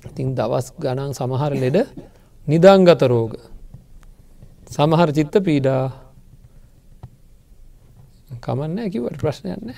ඉතින් 0.06 0.34
දවස් 0.34 0.72
ගණන් 0.78 1.12
සමහර 1.14 1.52
ලෙඩ 1.56 1.78
නිදංගත 2.46 3.02
රෝග. 3.04 3.36
සමහර 4.68 5.08
චිත්ත 5.12 5.36
පීඩා 5.40 5.82
කමන්න 8.40 8.90
කිවට 8.90 9.20
ප්‍රශ්නයන්න 9.20 9.74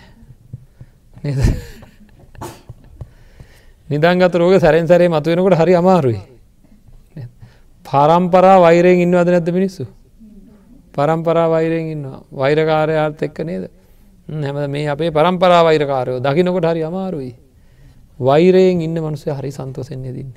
නේද 1.24 1.38
නිදංගත 3.90 4.34
රෝග 4.34 4.60
සැරෙන් 4.60 4.86
සැරේ 4.86 5.08
මතුවෙනකොට 5.08 5.56
හරි 5.56 5.74
අමාරුයි. 5.74 6.20
පරම්පරා 7.84 8.60
වෛරයෙන් 8.60 9.00
ඉන්නවද 9.00 9.28
නැත 9.28 9.48
මිනිස්සු? 9.50 9.86
පරම්පරා 10.92 11.48
වෛරයෙන් 11.48 11.92
ඉන්නවා. 11.94 12.22
වෛරකාරයාත් 12.32 13.22
එක්ක 13.22 13.38
නේද? 13.40 13.70
හැම 14.28 14.70
මේ 14.70 14.88
අපේ 14.88 15.10
පරම්පරා 15.10 15.62
වෛරකාරයෝ 15.64 16.20
දකිනකොට 16.20 16.66
හරි 16.66 16.82
අමාරුයි. 16.82 17.34
වෛරයෙන් 18.20 18.80
ඉන්න 18.80 18.96
මනුසය 18.96 19.30
හරි 19.30 19.50
සන්තෝසෙන්නේ 19.50 20.12
දින්න 20.12 20.32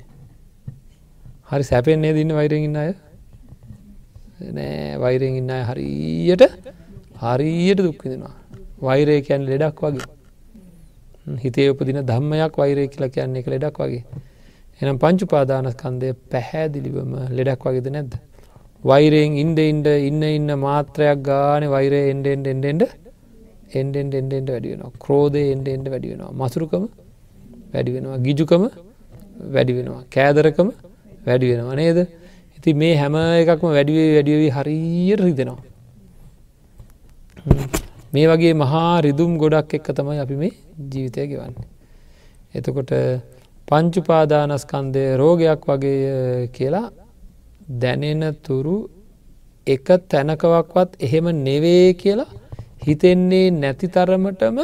හරි 1.50 1.62
සැපෙන්නේ 1.62 2.14
දින්න 2.14 2.32
වෛරයෙන් 2.32 2.64
ඉන්න 2.64 2.76
අය? 2.76 2.94
නෑ 4.48 4.98
වෛරයෙන් 4.98 5.36
ඉන්න 5.36 5.50
අය 5.50 5.62
හරියට 5.62 6.42
හරියට 7.20 7.80
දුක්විදෙනවා 7.80 8.34
වෛරය 8.80 9.20
කියැන් 9.20 9.44
ලෙඩක් 9.44 9.78
වගේ. 9.78 10.21
හිතේ 11.44 11.68
උපදින 11.70 11.98
ධම්මයක් 12.02 12.54
වෛරය 12.56 12.88
කියලා 12.88 13.14
කියන්නේ 13.14 13.42
එක 13.42 13.46
ලෙඩක් 13.46 13.78
වගේ. 13.78 14.02
එනම් 14.80 14.98
පංචුපාදානස්කන්දය 14.98 16.08
පැහැදිලිවම 16.32 17.12
ලෙඩක් 17.30 17.64
වගේද 17.66 17.88
නැද්ද? 17.96 18.14
වෛරයෙන් 18.84 19.36
ඉන්ඩ 19.42 19.58
ඉන්ඩ 19.62 19.88
ඉන්න 20.08 20.22
ඉන්න 20.28 20.50
මාත්‍රයක් 20.58 21.18
ගාන 21.22 21.64
වෛරය 21.74 22.00
එන්ඩෙන්ඩ 22.12 22.46
එන්ඩෙන්ඩ 22.46 22.82
එන්ඩෙන්ඩ 23.72 24.14
එන්ඩෙන්ඩ 24.20 24.48
වැඩි 24.50 24.72
වෙනවා. 24.72 24.92
ක්‍රෝධය 25.04 25.44
එන්ඩ 25.54 25.68
එන්ඩ 25.68 25.86
වැඩි 25.88 26.12
වෙනවා. 26.12 26.32
මසුරුකම 26.40 26.84
වැඩි 27.74 27.94
වෙනවා. 27.96 28.18
ගිජුකම 28.26 28.64
වැඩි 29.54 29.72
වෙනවා. 29.78 30.02
කෑදරකම 30.14 30.68
වැඩි 31.26 31.52
වෙනවා 31.52 31.76
නේද? 31.76 31.98
ඉති 32.58 32.74
මේ 32.74 32.94
හැම 32.96 33.14
එකක්ම 33.42 33.68
වැඩිවේ 33.76 34.08
වැඩියවී 34.16 34.50
හරියට 34.56 35.22
රිදෙනවා. 35.26 35.71
මේ 38.12 38.26
වගේ 38.26 38.54
මහා 38.54 38.94
රිදුම් 39.00 39.32
ගොඩක් 39.38 39.70
එක්ක 39.74 39.88
තමයි 39.92 40.18
අපි 40.18 40.36
මේ 40.36 40.52
ජීවිතය 40.90 41.22
ගෙවන්නේ. 41.26 41.68
එතකොට 42.54 42.92
පංචුපාදානස්කන්දය 43.68 45.04
රෝගයක් 45.16 45.62
වගේ 45.66 46.48
කියලා 46.48 46.86
දැනෙන 47.74 48.22
තුරු 48.38 48.76
එක 49.66 49.86
තැනකවක්වත් 50.06 50.90
එහෙම 50.98 51.26
නෙවේ 51.40 51.88
කියලා 51.94 52.30
හිතෙන්නේ 52.82 53.46
නැති 53.52 53.88
තරමටම 53.88 54.58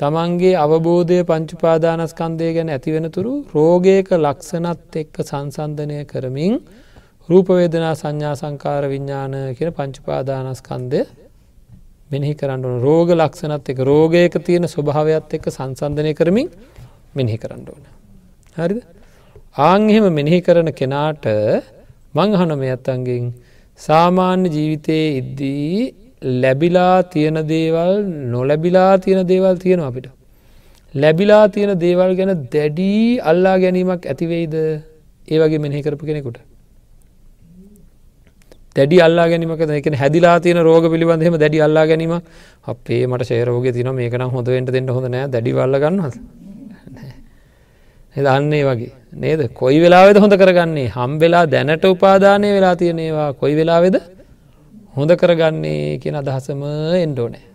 තමන්ගේ 0.00 0.54
අවබෝධය 0.56 1.18
පංචුපාදානස්කන්දය 1.22 2.46
ගැන 2.52 2.70
ඇතිවෙනතුරු 2.70 3.32
රෝගයක 3.48 4.08
ලක්ෂණත් 4.18 4.96
එක්ක 4.96 5.16
සංසන්ධනය 5.22 5.98
කරමින් 6.04 6.54
රූපවේදනා 7.28 7.94
සංඥා 7.94 8.34
සංකාර 8.34 8.84
විඤ්ඥාන 8.86 9.34
කියෙන 9.56 9.72
පංචුපාදානස්කන්දය 9.72 11.00
මෙනෙහි 12.12 12.34
කරන්න 12.34 12.64
ඕන 12.64 12.78
රෝග 12.80 13.08
ලක්ෂණත් 13.12 13.68
එක 13.72 13.78
රෝගයක 13.90 14.34
තියෙන 14.46 14.66
ස්වභාවයක් 14.66 15.36
එක්ක 15.38 15.46
සංසන්ධනය 15.50 16.12
කරමින් 16.18 16.48
මෙනෙහි 17.14 17.38
කරන්න 17.42 17.64
ඕන. 17.68 17.82
හරිද 18.56 18.80
ආංහෙම 19.60 20.06
මෙනෙහි 20.18 20.40
කරන 20.40 20.70
කෙනාට 20.80 21.26
මංහන 22.14 22.52
මේ 22.58 22.72
අත්තන්ගෙන් 22.76 23.32
සාමාන්‍ය 23.80 24.48
ජීවිතයේ 24.56 25.06
ඉද්දී 25.20 25.94
ලැබිලා 26.42 26.96
තියෙන 27.04 27.38
දේවල් 27.48 27.92
නොලැබිලා 28.32 28.92
තියෙන 28.98 29.26
දේවල් 29.26 29.56
තියෙනවා 29.56 29.90
අපිට. 29.92 30.08
ලැබිලා 30.94 31.44
තියෙන 31.48 31.72
දේවල් 31.78 32.12
ගැන 32.18 32.32
දැඩී 32.54 33.20
අල්ලා 33.22 33.56
ගැනීමක් 33.58 34.02
ඇතිවෙයිද 34.06 34.56
ඒ 35.28 35.38
වගේ 35.38 35.62
මෙනෙහි 35.64 35.82
කරපු 35.82 36.04
කෙනෙකුට. 36.06 36.38
දැඩි 38.76 39.00
අල්ලා 39.00 39.26
ගැනීමක 39.28 39.62
එක 39.78 39.88
හැදිලා 39.94 40.36
තියන 40.40 40.58
රෝග 40.58 40.84
පිළිබඳහෙම 40.92 41.36
දැඩි 41.38 41.60
අල්ලා 41.60 41.86
ගැනීම. 41.86 42.14
අපේ 42.64 43.06
මට 43.06 43.22
ශේරෝග 43.24 43.66
තින 43.72 43.90
මේකනම් 43.90 44.30
හොඳවෙන්ට 44.30 44.70
දෙන්න 44.70 44.88
හොඳ 44.88 45.06
නෑ. 45.06 45.28
දැඩි 45.28 45.52
වල්ල 45.52 45.76
ගන්නවද? 45.78 46.16
දන්නේ 48.16 48.64
වගේ. 48.64 48.90
නේද? 49.14 49.40
කොයි 49.52 49.78
වෙලාවෙද 49.80 50.16
හොඳ 50.16 50.34
කරගන්නේ? 50.34 50.88
හම්බෙලා 50.88 51.44
දැනට 51.46 51.84
උපාදානය 51.86 52.48
වෙලා 52.56 52.74
තියෙනේවා 52.76 53.30
කොයි 53.34 53.54
වෙලාවෙද 53.56 53.96
හොඳ 54.96 55.10
කරගන්නේ 55.14 55.98
කියෙන 55.98 56.16
අදහසම 56.16 56.60
එන්ඩෝනෑ 56.98 57.52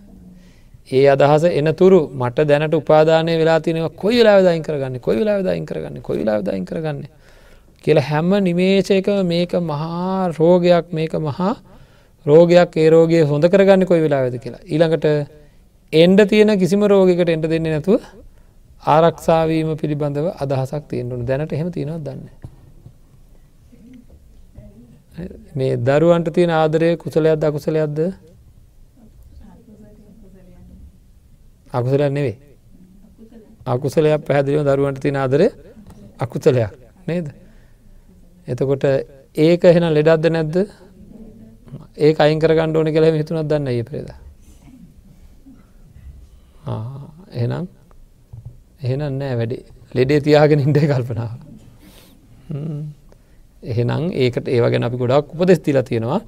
ඒ 0.89 1.07
අදහස 1.07 1.43
එනතුරු 1.51 1.99
මට 2.13 2.47
දැනට 2.47 2.73
උපාදානය 2.73 3.33
වෙලා 3.37 3.59
තියනවා 3.59 3.89
කොයි 3.91 4.19
වෙලා 4.19 4.39
දයින් 4.41 4.63
කරගන්න? 4.63 4.99
කොයි 4.99 5.19
වෙලා 5.19 5.41
දයින් 5.43 5.65
කරගන්න? 5.65 6.01
කොයි 6.01 6.19
වෙලා 6.19 6.41
දයින් 6.41 6.65
කරගන්නේ? 6.65 7.09
කියල 7.83 7.99
හැම 8.01 8.29
නිමේශයක 8.41 9.07
මේක 9.25 9.51
මහා 9.63 10.31
රෝගයක් 10.31 10.85
මේක 10.91 11.13
මහා 11.21 11.55
රෝගයක් 12.25 12.77
ඒ 12.77 12.89
රෝගය 12.89 13.19
හොඳ 13.23 13.45
කරගන්න 13.45 13.85
කොයි 13.85 14.01
වෙලා 14.01 14.23
වෙද 14.23 14.35
කියලා. 14.37 14.63
ඊළඟට 14.65 15.05
එන්ඩ 15.93 16.19
තියෙන 16.25 16.51
කිසිම 16.57 16.81
රෝගකට 16.85 17.29
එන්ට 17.29 17.45
දෙන්නේ 17.45 17.73
නැතුව 17.73 18.01
ආරක්ෂාවීම 18.85 19.69
පිළිබඳව 19.75 20.27
අදහසක් 20.37 20.83
තියෙන්ටුන 20.89 21.25
දැනට 21.25 21.53
එහෙම 21.53 21.71
තියෙනවත් 21.71 22.03
දන්න 22.03 22.27
මේ 25.55 25.77
දරුවන්ට 25.79 26.33
තියෙන 26.33 26.51
ආදරය 26.51 26.89
කුසලයක්ද 26.97 27.43
අකුසලයක්ද? 27.43 27.99
අකුසලයක් 31.71 32.11
නෙවේ 32.11 32.37
අකුසලයක් 33.65 34.21
පැහැදිලිව 34.21 34.63
දරුවන්ට 34.65 35.01
තියෙන 35.01 35.17
ආදරය 35.17 35.47
අකුසලයක් 36.19 36.71
නේද? 37.07 37.27
එතකොට 38.47 38.85
ඒක 39.35 39.63
එහෙන 39.63 39.87
ලෙඩක්ද 39.97 40.29
නැද්ද? 40.35 40.55
ඒ 41.97 42.13
අයිංකර 42.25 42.53
ගණ්ඩ 42.57 42.77
ඕන 42.79 42.93
කළ 42.95 43.19
හිතුනත් 43.21 43.49
දන්න 43.49 43.67
ඒ 43.73 43.83
ප්‍රේද 43.89 44.09
එහෙනම්? 47.33 47.67
එහෙනම් 48.83 49.19
නෑ 49.21 49.35
වැඩි 49.41 49.57
ලෙඩේ 49.97 50.23
තියාගෙන 50.27 50.63
ඉන්ඩ 50.65 50.79
කල්පනාව. 50.91 51.35
එහෙනම් 53.63 54.09
ඒකට 54.23 54.47
ඒවගෙන 54.55 54.87
අපි 54.89 54.97
ගොඩක් 55.03 55.35
උපදෙස් 55.35 55.59
තිලා 55.59 55.83
තියෙනවා. 55.83 56.21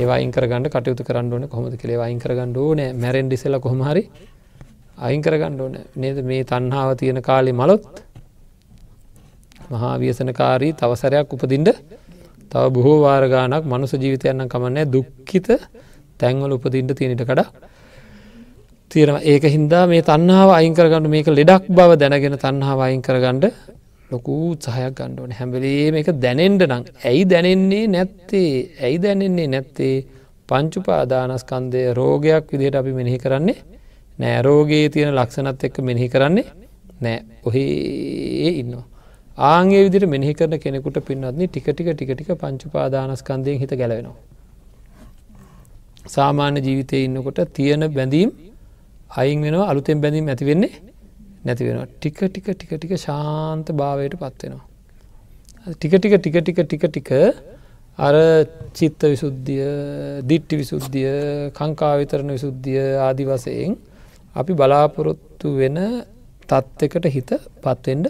ඒවා 0.00 0.18
අයිංකර 0.18 0.46
ගන්න 0.50 0.70
කටයුතු 0.74 1.06
කරන්න 1.08 1.32
ඕන 1.32 1.48
කොමද 1.48 1.74
කළේ 1.82 2.02
අයිංකර 2.08 2.34
ගන්න 2.34 2.56
ඕන 2.56 2.80
මැරෙන් 3.02 3.28
ඩිසල 3.28 3.58
කොහමරි 3.66 4.04
අයිංකර 4.98 5.34
ගන්න 5.40 5.60
ඕන. 5.60 5.74
නේද? 5.96 6.24
මේ 6.24 6.44
තන්හාාව 6.44 6.96
තියෙන 6.96 7.22
කාලි 7.22 7.52
මලොත් 7.52 7.84
මහා 9.70 9.94
ව්‍යසනකාරී 9.98 10.72
තවසරයක් 10.72 11.34
උපදින්ට 11.34 11.68
තව 12.52 12.62
බොහෝ 12.76 12.98
වාරගානක් 13.04 13.64
මනුස 13.64 13.92
ජීවිතයන්න 13.94 14.48
කමන්නෑ 14.48 14.86
දුක්කිත 14.86 15.48
තැන්වල 16.20 16.52
උපදින්ට 16.56 16.92
තියෙනට 16.98 17.22
කඩ. 17.22 17.42
තියෙන 18.90 19.18
ඒක 19.24 19.44
හින්දා 19.46 19.84
මේ 19.86 20.02
තන්නාව 20.02 20.50
අයිංකරගන්න 20.50 21.06
මේක 21.08 21.28
ලෙඩක් 21.30 21.64
බව 21.70 21.90
දැනගෙන 22.02 22.36
තන්නාව 22.36 22.80
අයින් 22.86 23.02
කරගන්නඩ 23.02 23.46
ලොකූ 24.10 24.46
සහයක් 24.56 24.94
ගණ්ඩෝන 24.98 25.32
හැබලේ 25.32 25.92
මේක 25.92 26.08
දැනෙන්ට 26.24 26.62
නං 26.68 26.84
ඇයි 27.04 27.24
දැනෙන්නේ 27.24 27.84
නැත්තේ? 27.86 28.52
ඇයි 28.82 28.98
දැනෙන්නේ 28.98 29.48
නැත්තේ? 29.54 29.96
පංචුපාදානස්කන්දය 30.48 31.82
රෝගයක් 31.94 32.46
විදිහට 32.52 32.80
අපි 32.80 32.92
මෙනෙහි 32.98 33.18
කරන්නේ 33.24 33.58
නෑ. 34.18 34.42
රෝගයේ 34.42 34.86
තියෙන 34.88 35.14
ලක්ෂණත් 35.14 35.62
එක්ක 35.66 35.76
මෙනෙහි 35.80 36.08
කරන්නේ 36.08 36.46
නෑ. 37.00 37.18
ඔහේ 37.46 38.50
ඉන්නවා. 38.62 38.86
ආගේ 39.40 39.82
විදිට 39.86 40.06
මෙහි 40.06 40.32
කරන 40.34 40.54
කෙනෙකුට 40.58 40.98
පින්නත්න්නේ 41.02 41.48
ටික 41.48 41.68
ටික 41.68 41.88
ටික 41.92 42.10
ටික 42.10 42.30
පංචුපාදානස්කන්දයෙන් 42.36 43.58
හිත 43.58 43.72
ගැලවෙනවා. 43.72 44.16
සාමාන්‍ය 46.06 46.60
ජීවිතය 46.60 47.04
ඉන්නකොට 47.06 47.40
තියෙන 47.52 47.84
බැඳීම් 47.90 48.30
අයින් 49.16 49.38
වෙනවා 49.42 49.68
අලුතෙන් 49.68 50.00
බැඳීම් 50.00 50.28
ඇති 50.28 50.44
වෙන්නේ 50.44 50.72
නැති 51.44 51.62
වෙනවා 51.64 51.88
ටික 51.92 52.18
ටික 52.22 52.48
ටික 52.52 52.72
ටික 52.74 52.92
ශාන්ත 52.98 53.66
භාවයට 53.72 54.16
පත්වෙනවා. 54.16 54.64
ටික 55.72 55.92
ටික 55.94 56.14
ටික 56.16 56.36
ටික 56.38 56.60
ටික 56.62 56.84
ටික 56.86 57.10
අර 57.98 58.14
චිත්ත 58.74 59.02
විසුද්ධිය 59.04 59.68
දිට්ටි 60.22 60.54
විසුද්ධිය 60.56 61.12
කංකාවිතරණ 61.52 62.30
විසුද්ධිය 62.30 62.82
ආදි 63.00 63.24
වසයෙන් 63.24 63.72
අපි 64.36 64.52
බලාපොරොත්තු 64.52 65.48
වෙන 65.56 65.78
තත්ත්කට 66.48 67.06
හිත 67.08 67.30
පත්වෙන්ඩ 67.62 68.06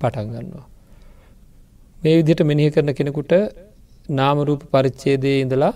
පටන් 0.00 0.28
ගන්නවා. 0.32 0.66
මේ 1.98 2.16
විදිහට 2.18 2.42
මෙනිහ 2.42 2.70
කරන 2.70 2.90
කෙනෙකුට 2.92 3.32
නාමරූප 4.10 4.62
පරිච්චේදය 4.72 5.32
ඉඳලා 5.40 5.74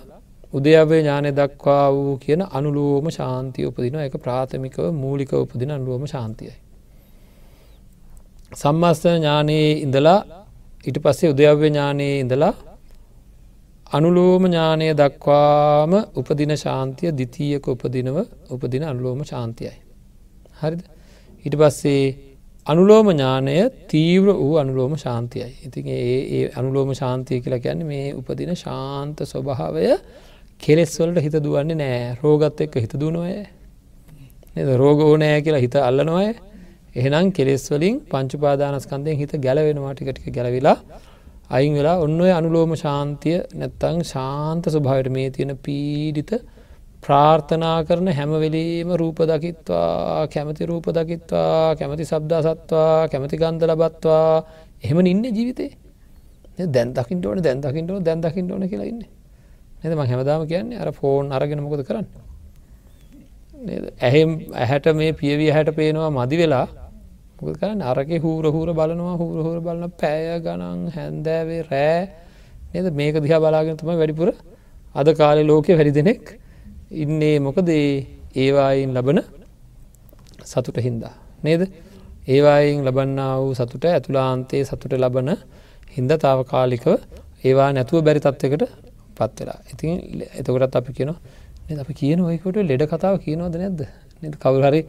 උදයවේ 0.52 1.00
ඥානය 1.00 1.30
දක්වා 1.32 1.86
වූ 1.90 2.16
කියන 2.16 2.42
අනුලෝම 2.50 3.06
ශාන්තිය 3.10 3.64
උපදින 3.64 3.96
එක 3.98 4.16
ප්‍රාථමිකව 4.16 4.84
මූලික 4.94 5.32
උපදින 5.34 5.70
අනුලෝම 5.70 6.04
ශාන්තියයි. 6.06 6.56
සම්මස්ත 8.52 9.04
ඥානයේ 9.14 9.70
ඉඳලා 9.84 10.20
ඉට 10.84 10.96
පස්සේ 10.98 11.30
උදයව්‍ය 11.30 11.66
ඥානයේ 11.66 12.14
ඉඳලා 12.20 12.54
අනුලෝම 13.90 14.42
ඥානය 14.44 14.86
දක්වාම 14.94 15.92
උපදින 16.14 16.52
ශාන්තිය 16.56 17.10
දිතීයක 17.12 17.66
උපදිනව 17.66 18.16
උපදින 18.50 18.82
අනුලෝම 18.84 19.20
ශාන්තියයි. 19.24 19.76
හරිද 20.60 20.80
ඉට 21.44 21.54
පස්සේ 21.56 22.04
අනුලෝම 22.68 23.06
ඥානය 23.10 23.54
තීව්‍ර 23.88 24.28
වූ 24.34 24.54
අනුලෝම 24.56 24.94
ශාන්තියයි. 24.96 25.52
ඉතින් 25.66 25.86
ඒ 25.88 26.42
අනුලෝම 26.54 26.90
ශාන්තිය 26.94 27.38
කියලා 27.40 27.60
ගැන්න 27.60 27.84
මේ 27.86 28.08
උපදින 28.12 28.52
ශාන්ත 28.56 29.18
ස්වභාවය 29.24 29.86
කෙලෙස්වලට 30.60 31.22
හිත 31.22 31.36
දුවන්නේ 31.38 31.76
නෑ. 31.76 32.18
රෝගත් 32.22 32.60
එක්ක 32.60 32.74
හිත 32.76 32.94
දුනොය 32.94 33.34
රෝග 34.76 35.00
ඕනෑ 35.00 35.40
කියලා 35.42 35.60
හිත 35.60 35.76
අල්ලනොය 35.80 36.28
එහෙනම් 36.96 37.32
කෙලෙස්වලින් 37.32 37.96
පංචුපාදානස්කන්දයෙන් 38.10 39.16
හිත 39.16 39.32
ගැලවෙනවා 39.38 39.94
ටිකටික 39.94 40.34
ගැලවිලා 40.34 40.76
අයින් 41.50 41.74
වෙලා 41.74 41.96
ඔන්න 41.98 42.20
ඔය 42.20 42.32
අනුලෝම 42.32 42.72
ශාන්තිය 42.76 43.38
නැත්තං 43.54 44.04
ශාන්ත 44.04 44.64
ස්වභාවට 44.66 45.10
මේ 45.10 45.28
තියෙන 45.30 45.56
පීඩිත 45.58 46.32
ප්‍රාර්ථනා 47.02 47.84
කරන 47.84 48.08
හැමවෙලීම 48.10 48.90
රූප 48.96 49.18
දකිත්වා 49.22 50.26
කැමති 50.28 50.66
රූප 50.66 50.86
දකිත්වා 50.90 51.76
කැමති 51.76 52.04
සබ්දා 52.04 52.40
සත්වා 52.42 53.08
කැමති 53.08 53.36
ගන්ධ 53.36 53.64
ලබත්වා. 53.64 54.44
එහෙම 54.84 54.98
ඉන්න 55.06 55.24
ජීවිතේ. 55.36 55.70
දැන් 56.66 56.92
දකිට 56.92 57.26
ඕන 57.26 57.42
දැන් 57.42 57.60
දකිට 57.60 57.90
ඕන 57.90 58.02
දැන් 58.04 58.20
දකිට 58.20 58.50
ඕන 58.50 58.68
කියලා 58.68 58.90
ඉන්න. 58.92 59.02
නද? 59.82 59.92
ම 59.94 60.00
හැමදාම 60.02 60.42
කියන්නේ 60.46 60.80
අර 60.82 60.90
ෆෝන් 60.92 61.32
අරගෙන 61.32 61.62
මොකද 61.62 61.84
කරන්න? 61.88 62.06
ඇහෙම් 64.00 64.30
ඇහැට 64.54 64.86
මේ 64.94 65.12
පියවී 65.12 65.50
හැට 65.50 65.70
පේනවා 65.76 66.10
මදි 66.10 66.36
වෙලා 66.36 66.66
මොකද 67.38 67.56
කරන්න? 67.60 67.80
අරක 67.82 68.10
හූර 68.24 68.44
හූර 68.54 68.68
බලනවා 68.74 69.14
හූර 69.22 69.38
හූර 69.46 69.58
බලන 69.60 69.86
පෑය 70.02 70.40
ගණන් 70.40 70.90
හැන්දෑවේ 70.96 71.62
රෑ. 71.70 72.02
නද? 72.74 72.86
මේක 72.92 73.22
දිහා 73.22 73.40
බලාගෙන 73.40 73.78
තුම 73.78 73.94
වැඩිපුර 73.94 74.34
අද 74.94 75.08
කාලෙ 75.14 75.42
ලෝකෙ 75.46 75.72
වැඩි 75.78 75.94
දෙනෙක් 76.00 76.24
ඉන්නේ 76.90 77.38
මොකද 77.38 77.68
ඒවායින් 77.68 78.94
ලබන 78.94 79.18
සතුට 80.42 80.78
හින්දා. 80.78 81.12
නේද? 81.42 81.62
ඒවායින් 82.26 82.80
ලබන්න 82.84 83.20
වූ 83.38 83.54
සතුට 83.54 83.84
ඇතුලාන්තයේ 83.84 84.64
සතුට 84.64 84.92
ලබන 84.94 85.28
හින්ද 85.96 86.12
තාව 86.16 86.40
කාලිකව 86.46 86.88
ඒවා 87.44 87.72
නැතුව 87.72 88.04
බැරි 88.04 88.20
තත්වකට 88.20 88.64
පත්වෙලා 89.16 89.58
ඉතින් 89.72 90.24
එතකොටත් 90.32 90.76
අපි 90.76 90.92
කියන 90.92 91.10
අපි 91.76 91.94
කියන 91.94 92.20
ඔයකොට 92.22 92.56
ලෙඩ 92.62 92.82
කතාව 92.84 93.20
කියනවද 93.20 93.54
නැද්ද? 93.56 93.80
නද? 94.22 94.34
කවුහරි 94.36 94.80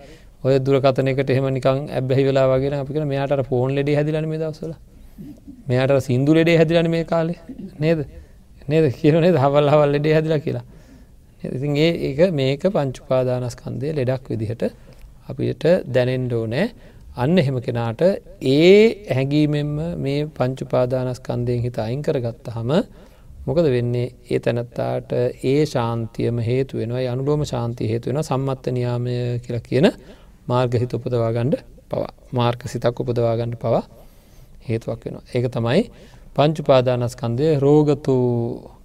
ඔය 0.41 0.55
දුරකතනකට 0.59 1.29
එහෙම 1.29 1.51
නිකන් 1.51 1.79
ඇබැහි 1.91 2.23
වෙලා 2.23 2.47
වගෙන 2.47 2.79
අපිකන 2.79 3.07
මෙයාට 3.07 3.43
ෆෝන් 3.43 3.75
ලෙඩේ 3.75 3.95
හැදිලන 3.95 4.27
මේ 4.31 4.39
දවසල 4.39 4.73
මෙයාට 5.67 5.99
සිින්දු 6.01 6.31
ලෙඩේ 6.33 6.57
හැදිලන 6.57 6.89
මේ 6.89 7.03
කාලේ. 7.03 7.39
නේද? 7.77 7.99
නේද? 8.67 8.85
කියනේ 8.93 9.35
හවල් 9.37 9.67
හවල් 9.67 9.89
ලෙඩේ 9.91 10.13
හැදිලා 10.13 10.39
කියලා. 10.39 10.65
ඉතින් 11.41 11.75
ඒ 11.77 11.91
ඒක 12.07 12.19
මේක 12.33 12.63
පංචුපාදානස්කන්දය 12.69 13.91
ලෙඩක් 13.93 14.31
විදිහට 14.31 14.63
අපිට 15.29 15.63
දැනෙන්ඩෝ 15.87 16.45
නෑ 16.47 16.65
අන්න 17.15 17.37
එහෙම 17.37 17.57
කෙනාට 17.59 18.01
ඒ 18.49 19.05
හැඟීමෙන්ම 19.09 19.75
මේ 19.97 20.25
පංචුපාදානස්කන්දයෙන් 20.37 21.61
හිත 21.61 21.77
අයිංකර 21.79 22.19
ගත්ත 22.19 22.55
හම 22.55 22.71
මොකද 23.47 23.67
වෙන්නේ? 23.67 24.07
ඒ 24.29 24.39
තැනත්තාට 24.39 25.11
ඒ 25.43 25.65
ශාන්තියම 25.65 26.39
හේතු 26.39 26.77
වෙනවා. 26.77 27.03
අනුලෝම 27.13 27.43
ශාන්තිය 27.45 27.87
හේතු 27.87 28.11
වෙන 28.11 28.23
සම්මත්ත 28.23 28.65
නියාමය 28.71 29.15
කියලා 29.43 29.67
කියන 29.69 29.87
මාර්ගහිත 30.47 30.93
උපදවාගණ්ඩ 30.93 31.55
පවා. 31.89 32.11
මාර්ක 32.31 32.61
සිතක් 32.67 32.99
උපදවාගණ්ඩ 33.03 33.57
පවා 33.57 33.83
හේතුවක් 34.67 35.05
වෙනවා. 35.05 35.23
ඒක 35.33 35.45
තමයි 35.49 35.81
පංචුපාදානස්කන්දය 36.35 37.47
රෝගතු 37.59 38.15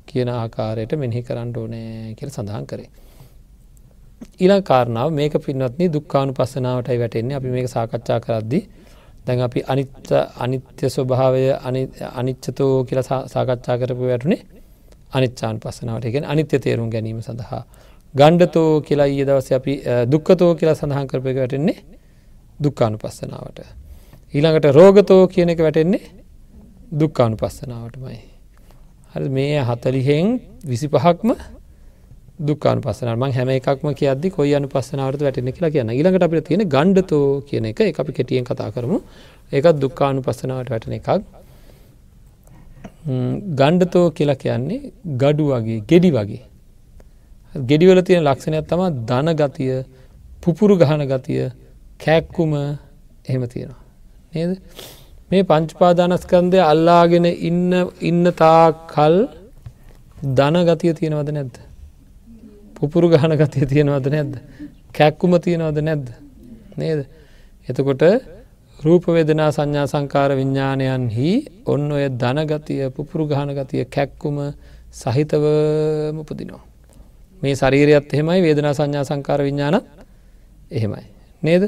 කියන 0.08 0.28
ආකාරයට 0.32 0.92
මෙහි 1.02 1.22
කරන්න 1.28 1.50
ඕනෑ 1.56 2.14
කියල 2.18 2.30
සඳහන් 2.30 2.66
කරේ. 2.70 2.88
ඊලා 4.40 4.62
කාරණාව 4.70 5.08
මේක 5.18 5.34
පින්වත්න්නේ 5.46 5.92
දුක්කානු 5.96 6.32
පස්සනාවටයි 6.32 6.98
වැටෙන්නේ 7.02 7.36
අපි 7.40 7.54
මේක 7.56 7.68
සාකච්ඡා 7.74 8.18
කරද්දි 8.26 8.60
දැන් 9.26 9.40
අපි 9.46 9.60
අනිත්ත 9.72 10.10
අනිත්‍ය 10.44 10.86
ස්වභාවය 10.88 11.44
අනිච්චතෝ 12.20 12.74
කියල 12.88 13.00
සාකච්ඡා 13.34 13.76
කරපු 13.80 14.04
වැටුනේ 14.10 14.40
අනිච්චාන් 15.12 15.56
පස්සනාවට 15.62 16.10
එකෙන් 16.10 16.24
අනිත්‍ය 16.32 16.58
තේරුම් 16.58 16.90
ගැනීම 16.90 17.20
සඳහා. 17.22 17.62
ගණ්ඩතෝ 18.14 18.70
කියලා 18.86 19.08
ඒ 19.12 19.24
දවස 19.28 19.48
අපි 19.52 19.74
දුක්කතෝ 20.12 20.50
කියලා 20.54 20.76
සඳහන් 20.80 21.08
කරපය 21.10 21.34
වැටෙන්නේ 21.38 21.78
දුක්කානු 22.58 22.98
පස්සනාවට. 22.98 23.58
ඊළඟට 24.34 24.66
රෝගතෝ 24.78 25.22
කියන 25.28 25.48
එක 25.48 25.60
වැටෙන්නේ 25.66 26.04
දුක්කානු 27.00 27.36
පස්සනාවටමයි. 27.36 28.33
හරි 29.14 29.28
මේ 29.28 29.58
හතලිහෙන් 29.60 30.40
විසි 30.64 30.88
පහක්ම 30.88 31.30
දුක්කාන 32.40 32.80
පස්සනම 32.80 33.22
හැම 33.32 33.48
එකක්ම 33.50 33.86
කියද්දි 33.92 34.30
කොයි 34.30 34.54
අනු 34.54 34.68
පස්සනාවට 34.68 35.22
වැටෙන 35.22 35.52
කියලා 35.52 35.70
කියන්න. 35.70 35.90
ඊළඟට 35.90 36.26
අපිට 36.26 36.46
තියෙන 36.48 36.62
ගණ්ඩතෝ 36.68 37.42
කියන 37.48 37.64
එක. 37.66 37.80
අපි 38.00 38.12
කෙටියෙන් 38.12 38.44
කතා 38.44 38.70
කරමු. 38.70 38.98
ඒකත් 39.52 39.76
දුක්කානු 39.80 40.20
පස්සනාවට 40.22 40.70
වැටෙන 40.70 40.94
එකක්. 40.98 41.08
ගණ්ඩතෝ 43.60 44.06
කියලා 44.10 44.34
කියන්නේ 44.34 44.80
ගඩු 45.16 45.44
වගේ 45.52 45.80
ගෙඩි 45.90 46.10
වගේ. 46.10 46.42
ගෙඩිවල 47.70 48.02
තියෙන 48.02 48.24
ලක්ෂණයක් 48.24 48.66
තම 48.66 48.82
ධන 49.06 49.28
ගතිය 49.34 49.84
පුපුරු 50.42 50.74
ගහන 50.76 51.06
ගතිය 51.06 51.50
කැක්කුම 52.00 52.52
එහෙම 53.28 53.42
තියෙනවා. 53.46 53.80
නේද? 54.34 54.58
මේ 55.34 55.44
පංචපාදානස්කන්දය 55.44 56.58
අල්ලාගෙන 56.62 57.26
ඉන්න 57.26 57.70
ඉන්න 58.00 58.24
තා 58.32 58.66
කල් 58.88 59.16
ධනගතිය 60.32 60.92
තියෙනවද 60.94 61.30
නැද්ද. 61.32 61.56
පුපුරු 62.76 63.08
ගහන 63.08 63.34
ගතිය 63.36 63.66
තියෙනවද 63.66 64.06
නැද්ද. 64.08 64.34
කැක්කුම 64.92 65.32
තියෙනවද 65.38 65.78
නැද්ද. 65.80 66.06
නේද. 66.76 67.00
එතකොට 67.68 68.02
රූපවේදනා 68.78 69.50
සංඥා 69.50 69.86
සංකාර 69.86 70.30
විඤ්ඥානයන්හි 70.32 71.30
ඔන්න 71.66 71.92
ඔය 71.92 72.04
ධනගතිය 72.14 72.90
පුපුරු 72.90 73.26
ගහන 73.26 73.50
ගතිය 73.54 73.84
කැක්කුම 73.86 74.36
සහිතවම 74.92 76.16
උපදිනවා. 76.16 76.62
මේ 77.42 77.54
ශරීරයත් 77.54 78.06
එහෙමයි 78.08 78.40
වේදනා 78.40 78.74
සංඥා 78.74 79.04
සංකාර 79.04 79.40
විඤ්ඥාන 79.42 79.80
එහෙමයි. 80.70 81.04
නේද 81.42 81.62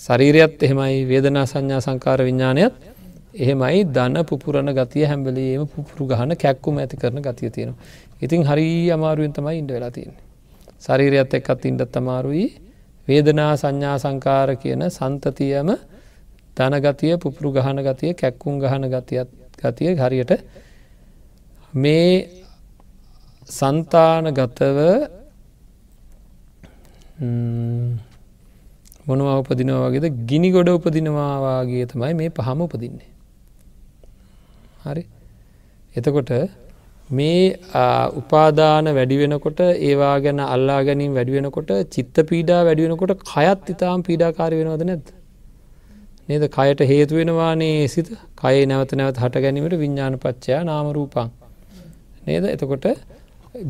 ශරීරයත් 0.00 0.62
එහෙමයි 0.62 1.04
වේදනා 1.04 1.46
සංඥා 1.46 1.80
සංකාර 1.80 2.20
විඤ්ඥානයත් 2.20 2.89
එහෙමයි 3.34 3.84
දන්න 3.86 4.24
පුපුරණ 4.24 4.72
ගතිය 4.72 5.04
හැම්බලීම 5.04 5.66
පුපුරු 5.66 6.06
ගහන 6.06 6.34
කැක්කුම 6.36 6.78
ඇති 6.78 6.96
කරන 6.96 7.20
ගතිය 7.20 7.50
තියෙනවා. 7.50 7.78
ඉතින් 8.20 8.42
හරි 8.42 8.90
අමාරුවෙන් 8.90 9.32
තමයි 9.32 9.58
ඉන්ඩ 9.58 9.70
වෙලා 9.70 9.90
තියන්නේ. 9.90 10.18
ශරීරයත් 10.80 11.34
එක්කත් 11.34 11.64
ඉන්ඩත් 11.64 11.96
අමාරුයි 11.96 12.46
වේදනා 13.08 13.52
සංඥා 13.56 13.96
සංකාර 13.98 14.56
කියන 14.56 14.82
සන්තතියම 14.88 15.70
ධනගතිය 16.56 17.14
පුපුරු 17.18 17.52
ගහන 17.52 17.78
ගතිය 17.80 18.12
කැක්කුම් 18.14 18.58
ගහන 18.58 18.84
ගතියත් 18.88 19.30
ගතිය 19.58 19.94
හරියට 19.96 20.32
මේ 21.74 22.10
සන්තානගතව 23.48 24.78
මොනවා 29.06 29.38
උපදිනවා 29.38 29.86
වගේද 29.86 30.06
ගිනි 30.26 30.50
ගොඩ 30.50 30.68
උපදිනවාවාගේ 30.70 31.86
තමයි 31.86 32.14
මේ 32.14 32.30
පහම 32.30 32.60
උපදින්නේ. 32.60 33.10
හරි. 34.80 35.04
එතකොට 35.94 36.30
මේ 37.10 37.58
උපාදාන 38.20 38.90
වැඩි 38.96 39.16
වෙනකොට 39.22 39.60
ඒවා 39.88 40.16
ගැන 40.24 40.40
අල්ලා 40.46 40.80
ගැනීම 40.88 41.16
වැඩි 41.18 41.36
වෙනකොට 41.36 41.70
චිත්ත 41.94 42.20
පීඩා 42.30 42.60
වැඩි 42.66 42.86
වෙනකොට 42.86 43.24
කයත් 43.32 43.72
ඉතාම් 43.74 44.04
පීඩාකාර 44.08 44.52
වෙනවද 44.60 44.84
නැද 44.90 45.06
නේද? 46.28 46.44
කයට 46.48 46.80
හේතු 46.90 47.14
වෙනවානේ 47.20 47.88
සිත. 47.88 48.08
කය 48.36 48.56
නැවත 48.66 48.92
නැවත 48.94 49.18
හට 49.18 49.42
ගැනීමට 49.44 49.74
විඤ්ඥාන 49.82 50.18
පච්චයා 50.24 50.62
නාමරූපන් 50.64 51.30
නේද? 52.26 52.44
එතකොට 52.54 52.86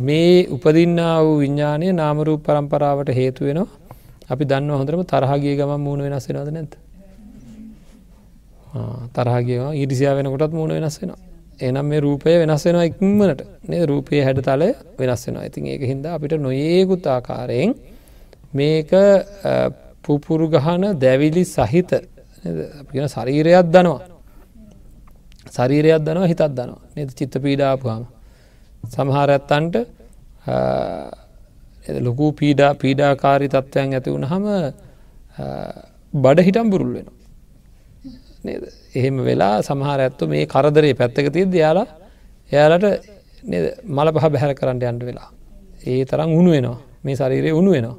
මේ 0.07 0.47
උපදින්න 0.57 1.01
වූ 1.25 1.37
විඤ්ඥානය 1.43 1.87
නාමරූ 1.95 2.37
පරම්පරාවට 2.47 3.17
හේතු 3.21 3.49
වෙනවා. 3.49 3.69
අපි 4.33 4.45
දන්න 4.45 4.79
හොඳරම 4.81 5.03
තරහගේ 5.13 5.55
ගම 5.59 5.73
මූුණ 5.87 6.03
වෙනස් 6.07 6.29
වෙනද 6.31 6.53
නැත 6.57 6.73
තරහගේ 9.15 9.59
ඉරිසියා 9.83 10.15
වෙනකොටත් 10.17 10.53
මූුණ 10.53 10.75
වෙනස් 10.77 10.97
වෙනවා. 11.03 11.19
එනම් 11.61 11.87
මේ 11.87 12.01
රූපය 12.01 12.31
වෙනස් 12.43 12.65
වෙනවා 12.67 12.87
ඉක්මනට. 12.91 13.41
නේ 13.69 13.83
රූපය 13.87 14.23
හැඩ 14.27 14.41
තලය 14.41 14.71
වෙනස් 14.99 15.23
වෙනවා. 15.27 15.45
ඉතින් 15.45 15.67
ඒක 15.67 15.83
හින්දා 15.83 16.15
අපිට 16.15 16.35
නොඒකුත් 16.39 17.07
ආකාරයෙන් 17.07 17.75
මේක 18.53 18.91
පුපුරු 20.03 20.47
ගහන 20.49 20.85
දැවිලි 20.99 21.45
සහිත 21.47 21.91
ගෙන 22.93 23.07
ශරීරයක් 23.09 23.67
දනවා. 23.67 24.01
ශරීරයක් 25.49 26.01
දනවා 26.07 26.27
හිතත් 26.27 26.43
දනවා. 26.51 26.81
නද? 26.97 27.11
චිත්ත 27.19 27.35
පීඩාපුහම 27.39 28.05
සමහරඇත්තන්ට 28.85 29.75
ලොකු 31.99 32.33
පීඩා 32.33 32.75
පීඩාකාරි 32.75 33.49
තත්ත්වයන් 33.49 33.95
ඇති 33.95 34.11
වුණ 34.11 34.27
හම 34.27 34.45
බඩ 36.15 36.39
හිටම් 36.41 36.71
බුරුල් 36.71 36.93
වෙනවා. 36.97 37.20
එහෙම 38.45 39.17
වෙලා 39.21 39.63
සමහර 39.63 40.01
ඇත්තු 40.01 40.27
මේ 40.27 40.45
කරදරේ 40.47 40.95
පැත්තක 40.95 41.27
තියද 41.31 41.53
යාලා 41.55 41.89
එයාලට 42.51 42.87
මල 43.87 44.09
පහ 44.11 44.27
බැහැර 44.27 44.55
කරන්න 44.55 44.81
යන්ට 44.85 45.05
වෙලා. 45.05 45.29
ඒ 45.83 46.05
තරම් 46.05 46.31
උුණු 46.31 46.51
වෙනවා. 46.51 46.79
මේ 47.05 47.17
ශරීරය 47.17 47.51
උුණු 47.51 47.71
වෙනවා. 47.71 47.97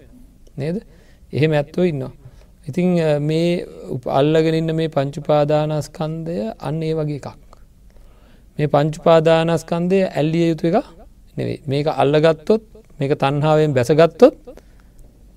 නේද? 0.58 0.78
එහෙම 1.34 1.52
ඇත්තෝ 1.52 1.84
ඉන්නවා. 1.84 2.12
ඉතිං 2.68 2.88
මේ 3.22 3.66
අල්ලගෙනන්න 4.10 4.76
මේ 4.76 4.90
පංචුපාදානස්කන්දය 4.90 6.36
අන්න 6.60 6.82
ඒ 6.82 6.94
වගේ 6.94 7.20
එකක්. 7.20 7.28
මේ 8.60 8.68
පංචුපාදානස්කන්දය 8.68 10.00
ඇල්ලිය 10.10 10.46
යුතු 10.50 10.68
එක 10.70 10.78
නෙවේ 11.38 11.60
මේක 11.66 11.88
අල්ලගත්තොත් 11.94 12.62
මේක 13.00 13.12
තන්හාාවෙන් 13.16 13.72
බැසගත්තොත් 13.74 14.36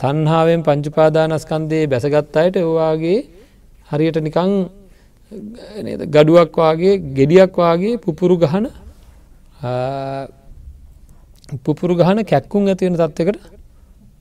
තන්හාාවෙන් 0.01 0.63
පංචුපාදානස්කන්දයේ 0.63 1.87
බැසගත් 1.87 2.37
අයට 2.37 2.57
ඔවාගේ 2.63 3.19
හරියට 3.91 4.19
නිකං 4.19 4.53
ගඩුවක් 5.33 6.57
වගේ 6.59 6.99
ගෙඩියක් 7.15 7.57
වගේ 7.57 7.99
පුපුරු 7.99 8.37
ගහන 8.37 8.67
පුපුරු 11.59 11.95
ගහන 11.95 12.25
කැක්කුම් 12.25 12.67
ඇතිවෙන 12.67 12.97
තත්වකට 12.97 13.41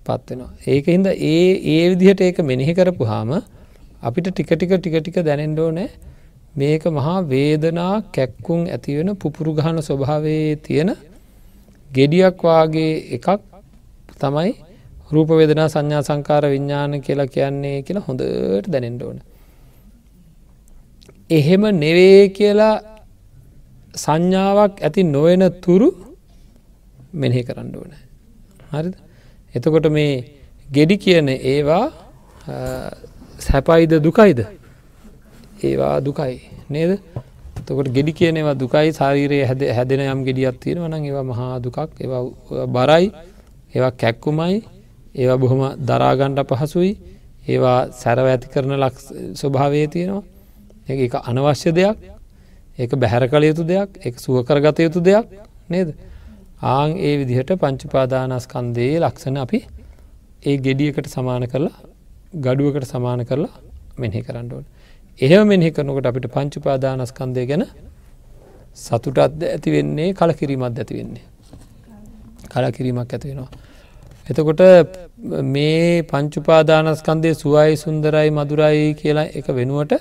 පත්වෙනවා. 0.06 0.52
ඒක 0.66 0.86
හින්ද 0.86 1.08
ඒ 1.08 1.50
ඒ 1.66 1.84
විදිහට 1.92 2.22
ඒක 2.22 2.38
මෙනෙහි 2.42 2.74
කරපු 2.74 3.04
හාම 3.06 3.32
අපිට 4.02 4.28
ටික 4.30 4.50
ටික 4.50 4.74
ටික 4.74 4.96
ටික 5.00 5.18
දැනෙන්ඩෝ 5.22 5.70
නෑ 5.72 5.90
මේක 6.56 6.84
මහා 6.90 7.18
වේදනා 7.24 8.04
කැක්කුම් 8.12 8.62
ඇතිවෙන 8.68 9.16
පුපුරු 9.16 9.54
ගහන 9.54 9.82
ස්වභාවේ 9.82 10.56
තියෙන 10.58 10.92
ගෙඩියක් 11.92 12.38
වාගේ 12.42 12.94
එකක් 13.18 13.28
තමයි 14.20 14.52
රූපවේදනා 15.12 15.68
සංඥා 15.68 16.04
සංකාර 16.04 16.44
විඤ්ඥාන 16.46 17.02
කියලා 17.02 17.28
කියන්නේ 17.28 17.78
කියලා 17.82 18.08
හොඳට 18.08 18.68
දැනෙන්ඩෝන. 18.68 19.18
එහෙම 21.34 21.64
නෙවේ 21.76 22.22
කියලා 22.30 22.76
සංඥාවක් 23.96 24.74
ඇති 24.80 25.04
නොවෙන 25.06 25.44
තුරු 25.62 25.90
මෙනෙහි 27.14 27.44
කරන්න 27.44 27.76
ඕන. 27.76 27.92
හරිද? 28.72 28.96
එතකොට 29.56 29.88
මේ 29.90 30.14
ගෙඩි 30.70 30.98
කියන 30.98 31.30
ඒවා 31.30 31.86
සැපයිද 33.40 33.94
දුකයිද? 34.00 34.40
ඒවා 35.62 35.96
දුකයි 36.00 36.36
නේද? 36.70 36.92
තකොට 37.66 37.88
ගෙඩි 37.90 38.14
කියනවා 38.14 38.56
දුකයි 38.56 38.90
ශරීරයේ 38.92 39.46
හැද 39.46 39.62
හැදෙන 39.70 40.02
යම් 40.06 40.22
ගෙඩියත් 40.26 40.60
තියෙන 40.60 40.84
වන 40.84 40.96
ඒවා 41.02 41.24
මහා 41.24 41.56
දුකක් 41.60 41.78
ඒවා 41.98 42.68
බරයි 42.68 43.08
ඒවා 43.76 43.94
කැක්කුමයි 43.94 44.58
ඒවා 45.16 45.38
බොහොම 45.38 45.62
දරාගණ්ඩ 45.82 46.40
පහසුයි 46.52 46.92
ඒවා 47.48 47.80
සැරව 47.94 48.26
ඇති 48.26 48.48
කරන 48.48 48.74
ලක් 48.76 48.96
ස්වභාවය 49.36 49.88
තියෙනවා. 49.88 50.24
එක 50.88 51.14
අනවශ්‍ය 51.22 51.72
දෙයක් 51.72 51.98
ඒක 52.80 52.92
බැහැර 52.96 53.28
කළ 53.28 53.44
යුතු 53.44 53.64
දෙයක් 53.66 53.90
එක 54.02 54.20
සුවකරගත 54.20 54.80
යුතු 54.80 55.00
දෙයක් 55.02 55.26
නේද 55.70 55.96
ආං 56.62 56.92
ඒ 57.00 57.14
විදිහට 57.20 57.52
පංචුපාදානස්කන්දයේ 57.58 59.00
ලක්ෂණ 59.00 59.38
අපි 59.38 59.60
ඒ 60.44 60.56
ගෙඩියකට 60.58 61.08
සමාන 61.08 61.44
කරලා 61.48 61.76
ගඩුවකට 62.36 62.86
සමාන 62.86 63.22
කරලා 63.26 63.54
මෙහි 63.98 64.22
කරන්න 64.22 64.48
ඕන. 64.52 64.66
එහෙම 65.20 65.48
මෙහි 65.50 65.72
කරනකට 65.72 66.06
අපිට 66.06 66.28
පංචුපාදානස්කන්දය 66.28 67.44
ගැන 67.46 67.64
සතුටත් 68.76 69.20
ඇති 69.20 69.70
වෙන්නේ 69.72 70.10
කලකිරීමත් 70.14 70.80
ඇති 70.80 70.94
වෙන්නේ. 70.98 71.26
කලකිරීමක් 72.50 73.14
ඇති 73.14 73.28
වෙනවා. 73.30 73.50
එතකොට 74.28 74.62
මේ 75.46 76.04
පංචුපාදානස්කන්දය 76.04 77.32
සුවයි 77.36 77.78
සුන්දරයි 77.78 78.30
මදුරයි 78.32 78.94
කියලා 78.96 79.28
එක 79.34 79.48
වෙනුවට 79.52 79.94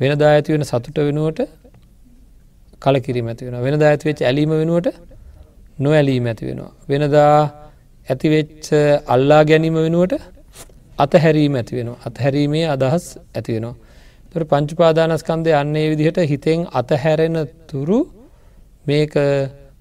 වෙනදා 0.00 0.30
ඇති 0.34 0.52
වෙන 0.54 0.64
සතුට 0.64 0.98
වෙනුවට 1.00 1.40
කලකිරීම 2.82 3.26
ඇති 3.30 3.42
වෙන 3.46 3.56
වෙන 3.66 3.74
ඇති 3.82 4.04
වෙච් 4.08 4.20
ඇලීම 4.22 4.52
වෙනුවට 4.54 4.88
නොඇලීම 5.78 6.26
ඇති 6.26 6.44
වෙනවා. 6.48 6.72
වෙනදා 6.90 7.36
ඇතිවෙච්ච 8.06 8.66
අල්ලා 9.14 9.42
ගැනීම 9.44 9.76
වෙනුවට 9.78 10.14
අතහැරීම 10.98 11.54
ඇති 11.60 11.72
වෙනවා. 11.78 11.98
අතහැරීමේ 12.06 12.66
අදහස් 12.74 13.04
ඇති 13.36 13.50
වෙනවා. 13.56 13.74
තොර 14.32 14.42
පංචුපාදානස්කන්දය 14.44 15.50
අන්නේ 15.62 15.86
විදිහට 15.92 16.20
හිතෙන් 16.32 16.60
අතහැරෙන 16.72 17.38
තුරු 17.70 17.98
මේක 18.86 19.14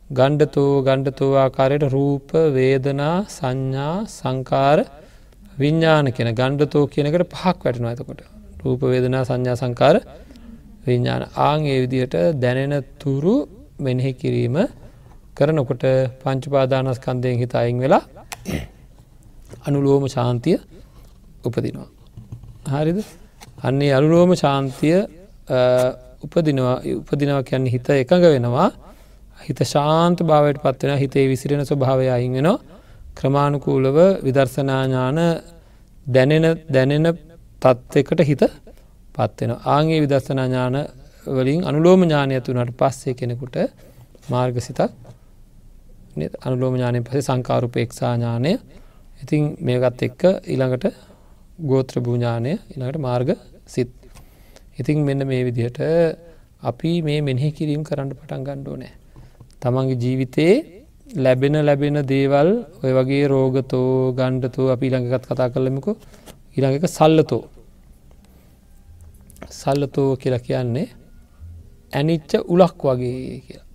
ගණ්ඩතෝ 0.09 0.71
ගණ්ඩතෝ 0.87 1.31
ආකාරයට 1.43 1.85
රූප 1.95 2.29
වේදනා 2.55 3.15
සංඥා 3.29 3.95
සංකාර 4.09 4.79
විඤ්ඥාන 5.61 6.07
කියෙන 6.15 6.37
ගණ්ඩතෝ 6.39 6.83
කියනකට 6.93 7.31
පහක් 7.33 7.57
වැටනවා 7.65 7.93
ඇතකොට 7.93 8.21
රූප 8.59 8.81
වේදනා 8.83 9.23
සංඥා 9.25 9.55
සංකාර 9.55 9.95
විඤ්ඥාන 10.85 11.23
ආං 11.39 11.59
ඒ 11.65 11.79
විදිහට 11.83 12.15
දැනෙන 12.35 12.75
තුරු 12.99 13.35
මෙනෙහි 13.79 14.11
කිරීම 14.13 14.57
කරනකොට 15.35 15.83
පංචුපාදානස්කන්දයෙන් 16.21 17.37
හිත 17.37 17.53
අයින් 17.55 17.77
වෙලා 17.79 18.03
අනුලෝම 19.65 20.03
ශාන්තිය 20.07 20.57
උපදිනවා. 21.43 21.87
හරිද? 22.73 22.99
අන්නේ 23.63 23.91
අනුලෝම 23.93 24.31
ශාන්තිය 24.35 24.97
උපදිනවා 26.23 26.75
උපදිනාව 26.93 27.41
කියන්නේ 27.43 27.71
හිත 27.71 27.87
එකඟ 27.95 28.25
වෙනවා. 28.25 28.69
හිත 29.39 29.59
ශාන්ත 29.65 30.19
භාවයට 30.21 30.59
පත්වෙන 30.63 30.97
හිතේ 30.97 31.25
විසිරෙන 31.27 31.63
ස්වභාවය 31.63 32.05
අහින් 32.09 32.33
වෙනවා. 32.33 32.57
ක්‍රමාණුකූලව 33.15 33.97
විදර්ශනාඥාන 34.25 35.19
දැනෙන 36.05 36.45
දැනෙන 36.67 37.07
තත්ත්වකට 37.61 38.21
හිත 38.23 38.43
පත්වෙන 39.15 39.51
ආගේ 39.67 39.99
විදස්සනා 40.03 40.47
ඥාන 40.47 40.77
වලින් 41.27 41.61
අනුලෝම 41.63 42.01
ඥානය 42.03 42.41
තුනට 42.41 42.71
පස්සේ 42.77 43.13
කෙනෙකුට 43.13 43.57
මාර්ගසිතක් 44.27 44.79
අනුලෝම 46.41 46.73
ඥානය 46.75 46.99
පසේ 47.01 47.21
සංකාරුපේක්ෂා 47.21 48.13
ඥානය. 48.15 48.51
ඉතින් 49.21 49.43
මේකත් 49.59 50.01
එක්ක 50.07 50.21
ඊළඟට 50.45 50.85
ගෝත්‍ර 51.61 51.95
භූඥානය 51.99 52.53
ඉළඟට 52.71 52.99
මාර්ග 52.99 53.29
සිත්. 53.65 53.91
ඉතින් 54.79 54.97
මෙන්න 55.01 55.27
මේ 55.27 55.43
විදිහට 55.43 55.79
අපි 56.61 56.91
මේ 57.01 57.19
මෙනෙහි 57.21 57.49
කිරීම් 57.51 57.83
කරන්න 57.83 58.11
පටන් 58.11 58.43
ගණ්ඩෝ 58.43 58.77
නෑ 58.77 58.93
තමන්ගේ 59.61 59.99
ජීවිතයේ 60.03 60.55
ලැබෙන 61.17 61.55
ලැබෙන 61.61 61.97
දේවල් 62.05 62.49
ඔය 62.83 62.91
වගේ 62.93 63.23
රෝගතෝ 63.27 63.91
ගණ්ඩතෝ 64.13 64.67
අපි 64.69 64.87
ළඟගත් 64.89 65.25
කතා 65.27 65.49
කරලමිකු 65.49 65.91
ඉළඟ 66.55 66.75
එක 66.77 66.85
සල්ලතෝ. 66.97 67.43
සල්ලතෝ 69.59 70.09
කියලා 70.21 70.45
කියන්නේ 70.47 70.87
ඇනිච්ච 71.93 72.31
උලක් 72.53 72.79
වගේ 72.87 73.41
කියලා. 73.45 73.67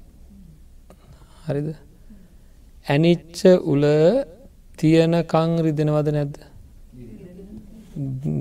හරිද? 1.46 1.68
ඇනිච්ච 2.86 3.40
උල 3.72 3.84
තියනකං 4.78 5.50
රිදෙනවද 5.66 6.08
නැද්ද? 6.16 6.36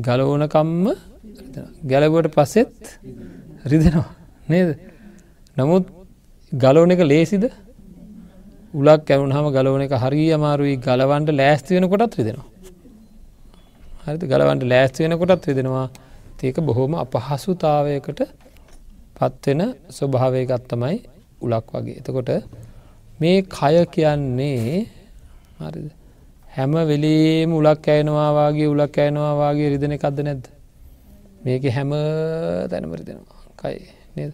ගලෝනකම්ම 0.05 0.85
ගැලගුවට 1.91 2.33
පස්සෙත් 2.35 2.77
රිදෙනවා. 3.71 4.09
නේද? 4.51 4.69
නමුත් 5.57 5.85
ගලෝන 6.51 6.93
එක 6.95 7.03
ලේසිද? 7.11 7.45
උලක් 8.73 9.05
ඇවුන් 9.09 9.35
හම 9.35 9.47
ගලෝන 9.55 9.85
එක 9.85 9.93
හරි 10.03 10.25
අමාරුයි 10.37 10.81
ගලවන්ට 10.87 11.37
ලෑස්ති 11.39 11.75
වෙන 11.75 11.89
කොටත් 11.91 12.19
රිදෙනවා. 12.19 12.52
හරිත 14.05 14.23
ගලවන්ට 14.23 14.63
ලෑස්ති 14.63 15.03
වෙන 15.03 15.17
කොටත් 15.17 15.45
රිදෙනවා 15.45 15.87
ඒක 16.43 16.57
බොහොම 16.59 16.93
අපහසුතාවයකට 16.95 18.21
පත්වෙන 19.15 19.61
ස්වභාවයකත්තමයි 19.89 20.97
උලක් 21.41 21.67
වගේ. 21.73 21.97
එතකොට 21.99 22.29
මේ 23.19 23.41
කය 23.49 23.75
කියන්නේ 23.87 24.87
හරිද? 25.59 25.87
හැම 26.49 26.73
වෙලේම 26.83 27.51
උලක් 27.53 27.87
ඇයනවාගේ 27.87 28.67
උලක් 28.67 28.97
ඇයනවා 28.97 29.33
වගේ 29.41 29.69
රිදෙන 29.69 29.91
එකක්ද 29.91 30.19
නැද්ද. 30.19 30.45
මේක 31.45 31.63
හැම 31.69 31.91
තැනමරි 32.69 33.03
දෙෙනවා 33.03 33.41
කයි. 33.57 33.79
නේද? 34.15 34.33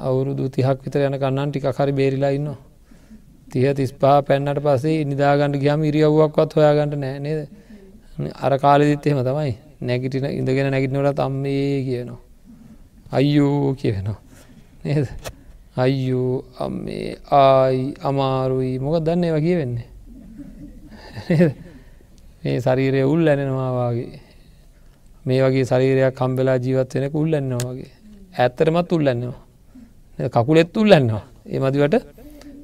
අවුරුදු 0.00 0.48
තිහක් 0.48 0.78
විතර 0.84 1.00
යන 1.00 1.18
කන්නන් 1.18 1.50
ටික 1.50 1.66
හරි 1.70 1.92
බේරිලා 1.92 2.32
ඉන්නවා. 2.32 2.58
තිය 3.48 3.68
තිස්පා 3.74 4.16
පැන්නට 4.22 4.60
පසේ 4.60 5.04
නිදාගන්නඩ 5.04 5.60
ගහම 5.60 5.84
ඉරියව්වක්වත් 5.84 6.50
හොයාගන්නට 6.56 6.96
නෑ. 6.96 7.20
නේද? 7.20 7.40
අර 8.16 8.58
කාලෙදිත් 8.58 9.06
එහෙම 9.06 9.20
තමයි. 9.20 9.54
නැගිටින 9.80 10.24
ඉඳගෙන 10.30 10.70
නැගිටනොට 10.70 11.16
තම්මේ 11.16 11.84
කියනවා. 11.86 12.20
අයියෝ 13.12 13.74
කියවෙනවා 13.74 14.20
නේද? 14.84 15.06
අයියෝ 15.76 16.44
අම්මේ 16.58 17.16
ආයි 17.32 17.94
අමාරුයි. 18.00 18.78
මොක 18.78 19.02
දන්න 19.02 19.24
ඒවා 19.24 19.40
කිය 19.40 19.56
වෙන්නේ 19.56 19.88
මේ 22.42 22.60
ශරීරය 22.60 23.02
උල් 23.04 23.26
ඇනෙනවාවාගේ 23.26 24.20
මේ 25.26 25.40
වගේ 25.42 25.64
ශරීරයක් 25.64 26.14
කම්බෙලා 26.14 26.58
ජීවත් 26.58 26.94
වෙන 26.94 27.10
උල්ලන්නවා 27.14 27.70
වගේ. 27.70 27.92
ඇත්තරමත් 28.36 28.92
උල්ලන්නවා. 28.92 29.40
කකුලෙත් 30.30 30.76
උල්ලන්නවා. 30.76 31.24
ඒ 31.46 31.58
මදිවට 31.58 31.94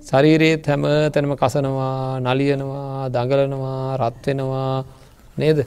ශරීරයේ 0.02 0.56
හැම 0.66 0.82
තැනම 1.12 1.32
කසනවා 1.36 2.20
නලියනවා 2.20 3.08
දඟලනවා 3.08 3.96
රත්වෙනවා 3.96 4.84
නේද? 5.42 5.58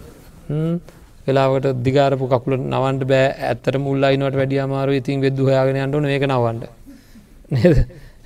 වෙලාවට 1.26 1.68
දිගාරපු 1.86 2.26
කකුල 2.32 2.54
නවන්ට 2.64 3.04
බෑ. 3.12 3.28
ඇත්තට 3.50 3.78
මුල්ලයිනට 3.86 4.38
වැඩිය 4.40 4.62
අමාරු 4.66 4.98
ඉතින් 5.00 5.22
වෙද්දු 5.26 5.50
හයාගෙන 5.50 5.80
අන්ටන 5.86 6.08
ඒක 6.08 6.26
නවන්ට 6.30 6.64
නේද? 7.56 7.76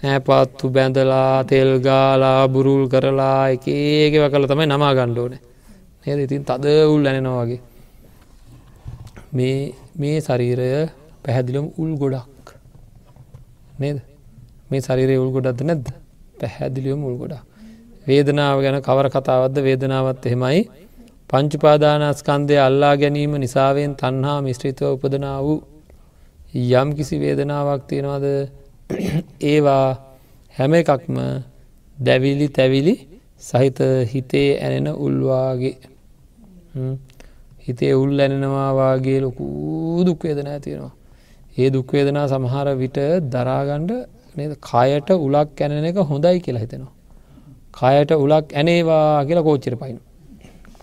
ඇපත්තු 0.06 0.66
බැඳලා 0.70 1.44
තෙල්ගාලා 1.44 2.42
බුරුල් 2.48 2.84
කරලා 2.94 3.42
එක 3.56 3.68
ඒකව 3.68 4.24
කල 4.34 4.48
තමයි 4.52 4.68
නමා 4.68 4.94
ගණ්ඩෝන 4.98 5.38
නේද? 6.06 6.20
ඉතින් 6.26 6.44
තද 6.50 6.66
උල් 6.94 7.06
ඇනෙනවා 7.06 7.46
වගේ. 7.46 7.62
මේ 9.34 9.60
මේ 10.02 10.18
ශරීරය 10.22 10.72
පැහැදිලම් 11.24 11.72
උල් 11.78 11.94
ගොඩක්. 12.02 12.46
නේද? 13.80 13.98
මේ 14.70 14.82
ශරීරය 14.82 15.16
උල් 15.24 15.32
ගොඩක්ද 15.32 15.66
නැද්ද? 15.70 15.88
පැහැදිලියම් 16.40 17.02
උල් 17.04 17.16
ගොඩා 17.22 17.44
වේදනාව 18.08 18.62
ගැන 18.64 18.78
කවර 18.88 19.08
කතාවත්ද 19.16 19.58
වේදනාවත් 19.68 20.26
එහෙමයි. 20.28 20.62
පංචුපාදානස්කන්දය 21.30 22.56
අල්ලා 22.58 22.94
ගැනීම 22.96 23.34
නිසාවෙන් 23.38 23.94
තන්හා 23.96 24.38
මිශ්‍රිතව 24.42 24.86
උපදනා 24.88 25.40
වූ 25.42 25.60
යම් 26.74 26.90
කිසි 26.96 27.20
වේදනාවක් 27.20 27.82
තියෙනවාද 27.90 28.26
ඒවා 29.52 29.88
හැම 30.56 30.74
එකක්ම 30.74 31.18
දැවිලි 31.98 32.48
තැවිලි 32.50 32.96
සහිත 33.42 33.80
හිතේ 34.06 34.50
ඇනෙන 34.60 34.88
උල්වාගේ 34.98 35.76
හිතේ 37.68 37.94
උල් 37.96 38.16
ඇනෙනවා 38.20 38.70
වගේ 38.74 39.20
ලොකූ 39.22 40.06
දුක්වේදන 40.06 40.48
ඇතියෙනවා. 40.48 40.94
ඒ 41.58 41.70
දුක්වේදනා 41.70 42.28
සමහර 42.28 42.68
විට 42.78 42.98
දරාගණ්ඩ 43.30 43.92
කයට 44.64 45.10
උලක් 45.20 45.62
ඇනෙන 45.62 45.86
එක 45.86 46.04
හොඳයි 46.06 46.38
කියලා 46.40 46.66
හිතෙනවා. 46.66 46.94
කයට 47.74 48.12
උලක් 48.18 48.46
ඇනේවා 48.54 49.26
කියලා 49.26 49.44
කෝච්චිර 49.44 49.76
පයින. 49.78 49.98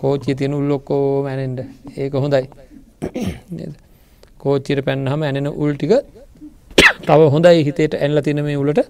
කෝච්චි 0.05 0.33
තියන 0.39 0.53
උල්ලොක්කෝ 0.59 1.05
මැනෙන්ඩ 1.25 1.59
ඒක 1.97 2.13
හොඳයි. 2.15 2.45
කෝච්චිර 4.41 4.79
පැන්නහම 4.87 5.21
ඇනෙන 5.23 5.47
උල්ටික 5.55 5.93
තව 7.07 7.19
හොඳයි 7.35 7.63
හිතේට 7.67 7.93
ඇල්ල 7.97 8.19
තින 8.21 8.41
මේ 8.47 8.57
උලට 8.63 8.81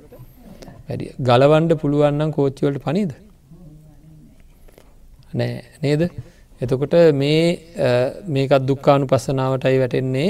වැඩිය 0.87 1.11
ගලවන්ඩ 1.29 1.71
පුළුවන්නම් 1.81 2.31
කෝච්චිවලට 2.37 2.83
පනිද? 2.85 3.11
නෑ. 5.33 5.55
නේද? 5.83 6.01
එතකොට 6.61 6.95
මේ 7.13 7.45
මේකත් 8.27 8.67
දුක්කානු 8.69 9.05
පස්සනාවටයි 9.07 9.79
වැටෙන්නේ. 9.83 10.29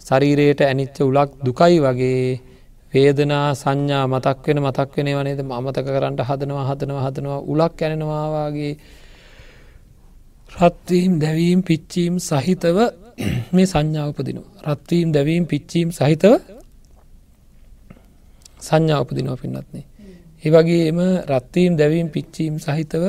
ශරීරයට 0.00 0.60
ඇනිච්ච 0.62 0.98
උලක් 1.02 1.30
දුකයි 1.46 1.78
වගේ. 1.80 2.40
වේදනා 2.92 3.46
සංඥා 3.54 4.04
මතක් 4.06 4.44
වෙන 4.46 4.58
මතක් 4.62 4.90
වෙන 4.96 5.08
වනේද 5.18 5.40
මමතක 5.44 5.86
කරන්නට 5.88 6.20
හදනවා 6.28 6.66
හදනවා 6.68 7.06
හදනවා 7.06 7.40
උලක් 7.52 7.78
ඇනෙනවාවාගේ 7.82 8.74
රත්වීම් 10.54 11.12
දැවීම් 11.18 11.60
පිච්චීම් 11.62 12.14
සහිතව 12.20 12.78
මේ 13.52 13.66
සංඥාවපදිනවා 13.66 14.50
රත්වීම් 14.66 15.08
දැවීම් 15.12 15.44
පිච්චීම් 15.46 15.88
සහිතව 15.90 16.32
සංඥාවපදිනවා 18.60 19.36
පින්නත්න්නේ. 19.36 19.84
ඒ 20.44 20.50
වගේම 20.50 20.98
රත්වීම් 21.30 21.72
දැවීම් 21.76 22.08
පිච්චීම් 22.08 22.54
සහිතව 22.58 23.04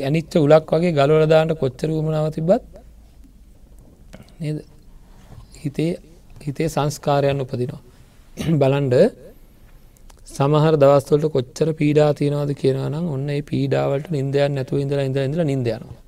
ඇනිච්ච 0.00 0.32
උලක් 0.36 0.66
වගේ 0.72 0.92
ගලවලදාට 0.92 1.52
කොච්චර 1.54 1.88
වමනාව 1.90 2.26
තිබත් 2.30 2.62
නේද 4.40 4.58
හිතේ 5.62 5.92
හිතේ 6.40 6.68
සංස්කාරයන් 6.68 7.40
උපදිනවා. 7.40 7.82
බලන්ඩ 8.60 8.94
සමහර 10.28 10.74
දවස්වලට 10.76 11.26
කොච්චර 11.30 11.68
පීඩා 11.74 12.10
තියනවාද 12.14 12.50
කියනවා 12.54 12.88
නම් 12.88 13.06
ඔන්න 13.08 13.28
ඒ 13.28 13.42
පීඩාවලට 13.44 14.08
නින්දයන් 14.10 14.52
නැතුව 14.52 14.82
ඉඳලා 14.82 15.06
ඉඳ 15.08 15.18
ඉඳලා 15.20 15.46
නින්දයනවා. 15.46 16.05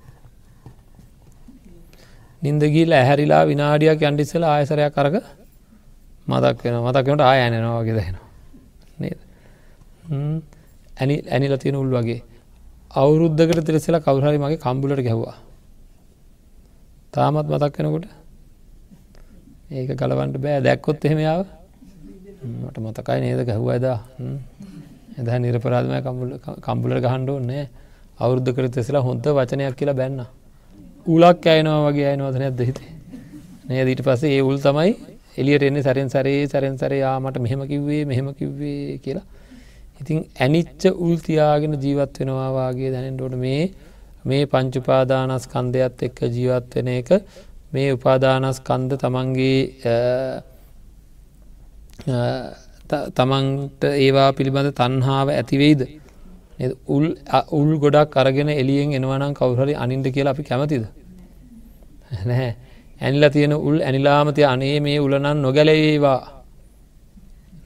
නින්දගීල 2.43 2.93
ඇහැරිලා 2.93 3.43
විනාඩියක් 3.51 4.03
යන්ඩිස්සල 4.03 4.45
ආයසරයක් 4.45 4.95
කරක 4.95 5.17
මතක් 6.27 6.59
වෙන 6.65 6.77
මතක්කට 6.79 7.23
ආය 7.23 7.41
ඇනෙනවා 7.43 7.81
වගේ 7.81 7.97
දෙෙනවා 7.99 8.27
නේද? 8.99 9.19
ඇනි 10.97 11.15
ඇනිල 11.27 11.55
තියෙන 11.59 11.77
උල් 11.77 11.91
වගේ. 11.91 12.23
අවුරුද්ධකට 12.93 13.65
තිරෙසලා 13.67 14.01
කවුහරි 14.01 14.39
මගේ 14.39 14.63
කම්බුලට 14.65 15.03
ගැහ්වා. 15.03 15.37
තාමත් 17.13 17.47
මතක් 17.47 17.77
වෙනකොට 17.79 18.07
ඒක 19.71 19.91
ගලවන්ට 19.93 20.37
බෑ. 20.39 20.61
දැක්කොත් 20.61 21.05
එහෙමයාව 21.05 21.43
මට 22.63 22.77
මතකයි 22.79 23.21
නේද 23.21 23.41
ගැහ්වා 23.45 23.77
එදා. 23.77 23.99
එද 25.19 25.29
නිරපරාධමය 25.43 26.01
කම්බුලට 26.63 27.05
ගහන්ඩ 27.05 27.29
ඕන්නේ 27.31 27.65
අවුද්ධ 28.19 28.51
කර 28.55 28.67
තෙසලා 28.71 29.03
හොඳ 29.03 29.25
වචනයක් 29.29 29.75
කියලා 29.75 30.01
බැන්න. 30.01 30.21
උලක් 31.07 31.47
ඇයනවා 31.47 31.81
වගේ 31.87 32.09
අයනවද 32.11 32.37
නැද්ද 32.43 32.61
හිතේ? 32.69 32.91
නය 33.67 33.85
දීට 33.89 34.03
පස්සේ 34.07 34.35
ඒ 34.37 34.43
උල් 34.43 34.59
තමයි 34.59 34.93
එලියට 35.39 35.65
එන්නේ 35.69 35.83
සැරෙන් 35.83 36.11
සරේ 36.11 36.47
සැරෙන් 36.47 36.79
සරේ 36.79 37.01
යාමට 37.01 37.39
මෙහෙම 37.39 37.63
කිව්වේ 37.67 38.03
මෙහෙම 38.05 38.29
කිව්වේ 38.35 38.99
කියලා. 39.05 39.27
ඉතින් 40.01 40.19
ඇනිච්ච 40.37 40.83
උල්තියාගෙන 40.99 41.75
ජීවත් 41.85 42.21
වෙනවාවාගේ 42.21 42.91
දැනෙන්ටෝට 42.95 43.37
මේ 43.37 43.63
මේ 44.25 44.43
පංචුපාදානස් 44.47 45.45
කන්දයක්ත් 45.47 46.03
එක්ක 46.09 46.19
ජීවත් 46.37 46.75
වෙන 46.77 46.89
එක 46.95 47.11
මේ 47.73 47.89
උපාදානස් 47.93 48.59
කන්ද 48.61 48.99
තමන්ගේ 49.03 49.61
තමන්ට 53.17 53.83
ඒවා 53.97 54.31
පිළිබඳ 54.33 54.71
තන්හාාව 54.81 55.29
ඇතිවෙයිද 55.33 55.83
උල් 56.87 57.07
උල් 57.53 57.71
ගොඩක් 57.79 58.17
අරගෙන 58.17 58.49
එලියෙන් 58.53 58.91
එනවනම් 58.93 59.33
කවුහරි 59.35 59.75
අනින්ට 59.75 60.07
කියලා 60.15 60.35
අපි 60.35 60.43
කැමතිද? 60.43 60.85
නැහැ. 62.27 62.53
ඇනිල 63.01 63.25
තියෙන 63.31 63.55
උල් 63.69 63.79
ඇනිලාමතිය 63.81 64.47
අනේ 64.47 64.81
මේ 64.81 64.99
උලනන් 64.99 65.29
නොගැලේවා. 65.45 66.21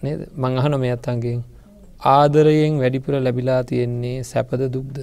නේද? 0.02 0.20
මංහන 0.34 0.74
මේ 0.82 0.92
අත්තන්ගෙන් 0.92 1.40
ආදරයෙන් 2.06 2.74
වැඩිපුර 2.82 3.14
ලැබිලා 3.16 3.62
තියෙන්නේ 3.64 4.18
සැපද 4.22 4.62
දුක්ද? 4.74 4.96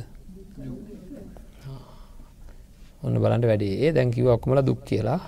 ඔන්න 3.04 3.16
බලන්ට 3.24 3.46
වැඩේ. 3.52 3.94
දැන්කිව 3.96 4.28
ඔක්කොමල 4.28 4.62
දුක් 4.62 4.82
කියලා. 4.86 5.20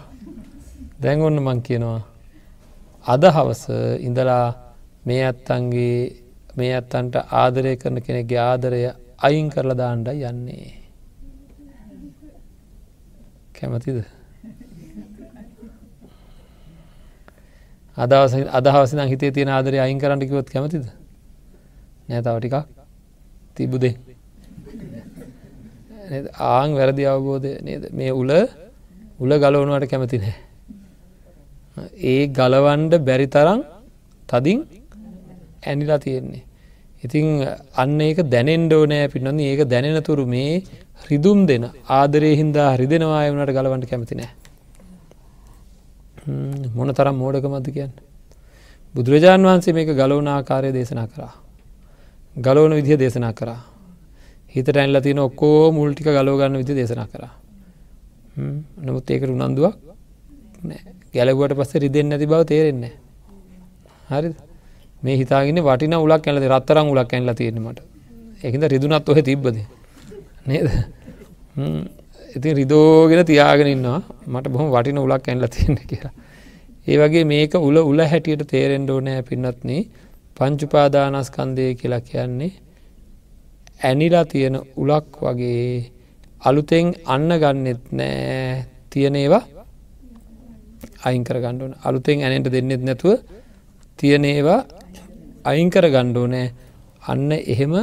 දැන් 1.01 1.21
ඔන්න 1.21 1.37
මං 1.41 1.59
කියනවා 1.65 2.01
අද 3.05 3.23
හවස 3.25 3.63
ඉඳලා 3.99 4.45
මේ 5.05 5.21
ඇත්තන්ගේ 5.25 6.20
මේ 6.57 6.71
ඇත්තන්ට 6.77 7.15
ආදරය 7.41 7.73
කරන 7.81 7.97
කෙනෙක්ගේ 8.05 8.41
ආදරය 8.41 8.81
අයින් 9.19 9.47
කරලා 9.49 9.77
දාණ්ඩ 9.81 10.09
යන්නේ. 10.29 10.71
කැමතිද? 13.55 13.99
අදවස 17.97 18.33
අදහවසින 18.59 19.01
හිතේ 19.13 19.31
තියෙන 19.31 19.49
ආදරය 19.49 19.77
අයින් 19.85 19.99
කරන්නට 19.99 20.27
කිවොත් 20.29 20.49
කැමතිද? 20.49 20.85
නෑ 22.09 22.21
තව 22.21 22.35
ටිකක්. 22.39 22.57
තිබුදේ. 23.55 23.93
ආං 26.51 26.69
වැරදි 26.79 27.03
අවබෝධය 27.05 27.51
නේද? 27.67 27.83
මේ 27.93 28.11
උල 28.11 28.31
උල 29.19 29.31
ගලවනුවට 29.43 29.91
කැමති 29.91 30.17
නෑ. 30.23 30.35
ඒ 32.11 32.21
ගලවන්ඩ 32.37 32.93
බැරි 33.07 33.27
තරම් 33.27 33.59
තදින් 34.29 34.59
ඇනිලා 35.63 35.99
තියෙන්නේ. 36.05 36.43
ඉතිං 37.03 37.27
අන්න 37.81 38.01
ඒක 38.01 38.19
දැනෙන්ඩෝ 38.33 38.83
නෑ 38.91 39.07
පින්නන්න 39.13 39.39
ඒක 39.39 39.61
දැනෙනතුරු 39.73 40.25
මේ 40.33 40.53
රිදුම් 41.09 41.39
දෙන 41.49 41.65
ආදරය 41.97 42.31
හින්දා 42.41 42.69
හරිදෙනවා 42.75 43.25
වනට 43.31 43.57
ගලවන්ට 43.57 43.89
කැමති 43.91 44.15
නෑ. 44.19 44.31
මොන 46.75 46.93
තරම් 46.93 47.15
මෝඩකමද 47.15 47.67
කියන්න? 47.75 47.93
බුදුරජාණන් 48.95 49.49
වහන්සේ 49.49 49.73
මේක 49.73 49.89
ගලවන 50.01 50.27
ආකාරය 50.27 50.69
දේශනා 50.77 51.07
කරා. 51.07 51.33
ගලෝන 52.35 52.73
විදිහ 52.79 52.97
දේශනා 53.03 53.33
කරා. 53.33 53.59
හිතට 54.55 54.75
ඇල්ල 54.75 55.01
තින 55.01 55.19
ඔක්කෝ 55.19 55.71
මුල්ටික 55.71 56.07
ගලෝගන්න 56.17 56.59
විදි 56.61 56.73
දේශනා 56.79 57.07
කරා. 57.13 57.33
නමුත් 58.85 59.09
ඒකට 59.11 59.31
උනන්දුවක් 59.35 59.75
ගැලගුවට 61.15 61.57
පස්ස 61.59 61.81
රිදෙන් 61.83 62.07
නැති 62.09 62.25
බව 62.31 62.41
තේරෙන්නේ 62.51 62.93
හරි 64.11 64.29
මේ 65.03 65.17
හිතාගෙන 65.17 65.61
වටින 65.61 65.95
උලක් 65.97 66.27
ඇලද 66.27 66.45
රත්තරම් 66.51 66.87
උලක් 66.93 67.13
ඇල්ල 67.13 67.33
තියෙනීමට 67.33 67.79
එකද 68.43 68.63
රිදුනත් 68.73 69.09
ඔහ 69.09 69.19
තිබ්බද? 69.21 69.57
නේද? 70.47 70.67
ඉතින් 72.35 72.53
රිදෝගෙන 72.55 73.25
තියාගෙන 73.25 73.67
ඉන්නවා. 73.67 74.01
මට 74.27 74.51
බොහොම 74.53 74.69
වටින 74.71 74.97
උලක් 74.97 75.27
ඇන්ල 75.27 75.47
තියෙන 75.47 75.77
කියලා. 75.89 76.13
ඒ 76.87 76.97
වගේ 76.97 77.25
මේක 77.25 77.53
උල 77.59 77.77
උල 77.81 77.99
හැටියට 78.11 78.43
තේරෙන්ඩෝ 78.47 78.99
නෑ 79.01 79.21
පින්නත්න 79.21 79.71
පංචුපාදානස්කන්දය 80.37 81.65
කියලා 81.75 82.01
කියන්නේ 82.01 82.51
ඇනිලා 83.81 84.25
තියෙන 84.25 84.55
උලක් 84.77 85.09
වගේ 85.21 85.91
අලුතෙන් 86.41 86.87
අන්න 87.05 87.29
ගන්නෙත් 87.41 87.83
නෑ 87.91 88.65
තියනේවා 88.89 89.43
අයිංකර 91.05 91.37
ගණ්ඩුවන 91.43 91.75
අලුතෙන් 91.83 92.23
ඇනට 92.25 92.49
දෙන්නෙත් 92.55 92.83
නැතුව 92.87 93.13
තියනේවා 93.99 94.61
අයිංකර 95.45 95.85
ගණ්ඩෝ 95.89 96.27
නෑ 96.27 96.47
අන්න 97.07 97.31
එහෙම 97.33 97.73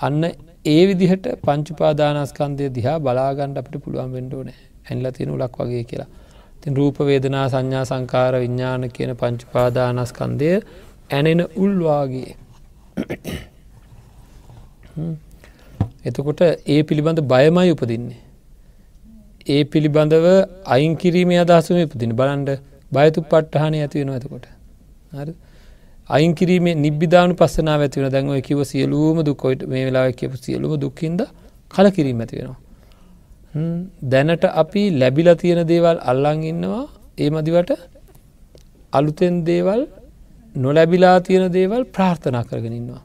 අන්න 0.00 0.22
ඒ 0.66 0.82
විදිහට 0.86 1.26
පංචුපාදානස්කන්දය 1.42 2.68
දිහා 2.76 2.98
බලාගණ්ඩ 2.98 3.60
අපට 3.62 3.74
පුළුවන් 3.84 4.12
වෙන්ඩෝ 4.12 4.42
නෑ 4.42 4.60
ඇන්ල 4.86 5.06
තියෙන 5.12 5.30
උලක් 5.30 5.56
වගේ 5.60 5.84
කියලා. 5.84 6.10
තින් 6.62 6.76
රූප 6.76 6.98
වේදනා 7.00 7.46
සංඥා 7.48 7.84
සංකාර 7.84 8.34
විඤ්ඥාන 8.36 8.84
කියන 8.90 9.12
පංචුපාදානස්කන්දය 9.16 10.50
ඇනෙන 11.10 11.42
උල්වාගේ 11.56 12.30
එතකොට 16.04 16.40
ඒ 16.66 16.80
පිළිබඳ 16.82 17.20
බයමයි 17.32 17.70
උපදින්නේ. 17.70 18.20
ඒ 19.46 19.62
පිළිබඳව 19.66 20.26
අයින් 20.66 20.94
කිරීමේ 20.96 21.40
අදහසම 21.40 21.78
ඉපදින 21.78 22.12
බලන්ඩ 22.16 22.50
බයතු 22.92 23.20
පට්ටහන 23.24 23.74
ඇතිවෙන 23.76 24.14
ඇතකොට. 24.14 24.46
අයින් 25.12 25.34
කිරීමේ 26.38 26.74
නිබ්බිධානු 26.74 27.34
පස්සනා 27.34 27.78
ඇතිවෙන 27.78 28.12
දැන්ව 28.12 28.42
කිව 28.48 28.60
සියලූම 28.62 29.18
දුකොයිට 29.24 29.62
මේ 29.66 29.84
වෙලා 29.86 30.12
කියපු 30.12 30.36
සියලුම 30.36 30.72
දුක්කින්ද 30.80 31.20
කල 31.70 31.86
කිරීම 31.90 32.20
ඇති 32.20 32.34
වෙනවා. 32.38 32.58
දැනට 34.12 34.44
අපි 34.44 34.82
ලැබිල 35.00 35.28
තියෙන 35.42 35.60
දේවල් 35.66 35.96
අල්ලං 36.02 36.40
ඉන්නවා 36.52 36.84
ඒ 37.18 37.30
මදිවට 37.30 37.70
අලුතෙන් 38.92 39.34
දේවල් 39.44 39.80
නොලැබිලා 40.56 41.16
තියෙන 41.20 41.52
දේවල් 41.52 41.82
ප්‍රාර්ථනා 41.84 42.44
කරගෙන 42.44 42.74
ඉන්නවා. 42.80 43.02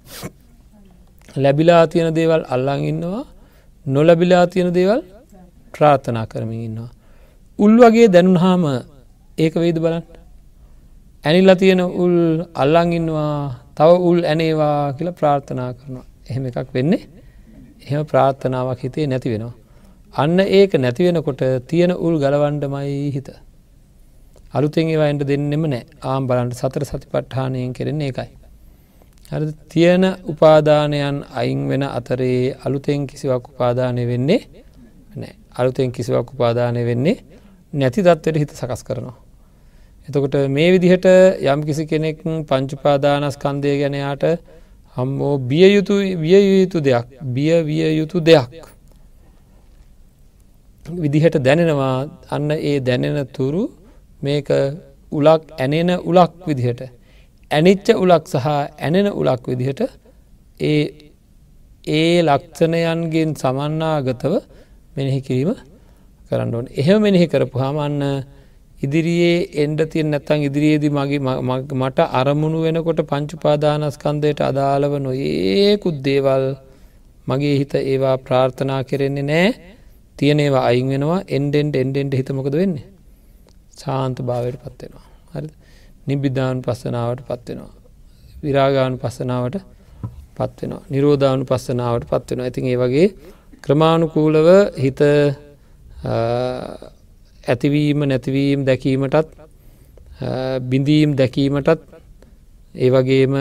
ලැබිලා 1.35 1.83
තියෙන 1.87 2.13
දේවල් 2.13 2.41
අල්ලං 2.49 2.81
ඉන්නවා 2.91 3.25
නොලැබිලා 3.85 4.45
තියෙන 4.47 4.73
දේවල් 4.73 5.01
ප්‍රාර්ථනා 5.73 6.25
කරමින් 6.27 6.61
ඉන්නවා. 6.67 6.91
උල් 7.59 7.73
වගේ 7.83 8.07
දැනුන්හාම 8.07 8.63
ඒක 9.37 9.53
වේද 9.55 9.77
බලන්න. 9.83 10.18
ඇනිල්ල 11.25 11.51
තියෙන 11.61 11.81
උල් 12.03 12.17
අල්ලං 12.55 12.91
ඉන්නවා 12.93 13.33
තව 13.77 13.89
උල් 14.09 14.19
ඇනේවා 14.23 14.93
කියලා 14.93 15.17
ප්‍රාර්ථනා 15.19 15.71
කරනවා. 15.73 16.05
එහෙම 16.29 16.45
එකක් 16.49 16.69
වෙන්නේ 16.75 17.01
එහෙම 17.83 18.05
ප්‍රාර්ථනාවක් 18.05 18.81
හිතේ 18.85 19.07
නැති 19.07 19.33
වෙනවා. 19.33 19.53
අන්න 20.13 20.39
ඒක 20.39 20.73
නැතිවෙනකොට 20.75 21.43
තියෙන 21.67 21.91
උල් 21.97 22.15
ගලවන්ඩමයි 22.23 23.11
හිත. 23.15 23.29
අලුතෙන් 24.53 24.87
ඒවායින්ට 24.87 25.27
දෙන්නෙම 25.31 25.63
නෑ 25.73 25.83
ආම් 26.03 26.27
බලන්ට 26.29 26.59
සතර 26.61 26.83
සති 26.85 27.07
පට්ඨානයෙන් 27.13 27.73
කෙරෙන්නේ 27.73 28.11
එකයි. 28.13 28.31
හරි 29.31 29.53
තියෙන 29.71 30.05
උපාදානයන් 30.25 31.17
අයින් 31.39 31.61
වෙන 31.69 31.83
අතරේ 31.89 32.55
අලුතෙන් 32.65 33.07
කිසිවක් 33.09 33.45
උපාදානය 33.53 34.03
වෙන්නේ 34.11 34.41
නෑ 35.15 35.33
අලුතෙන් 35.59 35.91
කිසිවක් 35.91 36.27
උපාදානය 36.35 36.85
වෙන්නේ 36.85 37.17
නැති 37.73 38.05
දත්වට 38.07 38.41
හිත 38.41 38.51
සකස් 38.55 38.83
කරනවා. 38.83 39.17
එතකොට 40.07 40.35
මේ 40.49 40.69
විදිහට 40.73 41.05
යම් 41.43 41.59
කිසි 41.63 41.83
කෙනෙක් 41.85 42.17
පංචුපාදානස්කන්දය 42.47 43.71
ගැනයාට 43.77 44.23
හම්මෝ 44.97 45.33
බිය 45.43 45.65
යුතු 45.69 45.95
විය 46.17 46.35
යුතු 46.53 46.77
දෙයක් 46.79 47.05
බිය 47.27 47.51
විය 47.63 47.83
යුතු 47.93 48.17
දෙයක්. 48.21 48.49
විදිහට 50.85 51.35
දැනෙනවා 51.39 51.95
අන්න 52.29 52.49
ඒ 52.51 52.77
දැනෙන 52.81 53.17
තුරු 53.29 53.63
මේක 54.21 54.49
උලක් 55.11 55.43
ඇනෙන 55.55 55.89
උලක් 56.01 56.33
විදිහට 56.47 56.81
ඇනිච්ච 57.51 57.87
උලක් 57.95 58.23
සහ 58.27 58.47
ඇනෙන 58.77 59.07
උලක් 59.11 59.43
විදිහට 59.47 59.81
ඒ 60.61 60.81
ඒ 61.89 62.21
ලක්ෂණයන්ගෙන් 62.21 63.29
සමන්නාගතව 63.35 64.33
මෙනෙහි 64.95 65.21
කිරීම 65.21 65.51
කරන්න 66.27 66.55
ඕන 66.55 66.67
එහෙම 66.71 66.99
මෙනෙහි 67.01 67.27
කරපු 67.27 67.57
හමන්න 67.57 68.03
ඉදිරියේ 68.81 69.37
එන්ඩ 69.63 69.81
තියෙන් 69.85 70.09
නැත්තං 70.09 70.45
ඉදිරියේදී 70.49 70.91
මගේ 70.91 71.21
මට 71.77 72.07
අරමුණු 72.13 72.59
වෙනකොට 72.61 73.01
පංචුපාදානස්කන්දයට 73.11 74.41
අදාළව 74.41 74.93
නොඒකුත් 74.99 75.97
දේවල් 76.03 76.45
මගේ 77.27 77.55
හිත 77.57 77.73
ඒවා 77.83 78.17
ප්‍රාර්ථනා 78.19 78.81
කෙරෙන්නේ 78.83 79.25
නෑ 79.25 79.47
තියනේවා 80.17 80.65
අයින් 80.65 80.89
වෙනවා 80.89 81.21
එන්ඩෙන්ඩ 81.29 81.75
එන්ඩෙන්ඩ 81.75 82.13
හිතමකද 82.13 82.55
වෙන්නේ 82.55 82.87
සාන්ත 83.77 84.17
භාවයට 84.21 84.61
පත්වෙනවා 84.65 85.07
හරි 85.33 85.49
නිබිධාන 86.07 86.61
පස්සනාවට 86.61 87.21
පත්වෙනවා. 87.23 87.73
විරාගානු 88.43 88.97
පස්සනාවට 88.97 89.57
පත්වෙනවා. 90.37 90.83
නිරෝධානු 90.89 91.43
පස්සනාවට 91.45 92.05
පත්වෙනවා. 92.11 92.45
ඇතින් 92.45 92.65
ඒ 92.65 92.77
වගේ 92.77 93.07
ක්‍රමාණුකූලව 93.61 94.47
හිත 94.75 95.01
ඇතිවීම 97.49 97.99
නැතිවීම් 98.05 98.65
දැකීමටත් 98.65 99.29
බිඳීම් 100.63 101.15
දැකීමටත් 101.15 101.79
ඒ 102.75 102.89
වගේම 102.89 103.35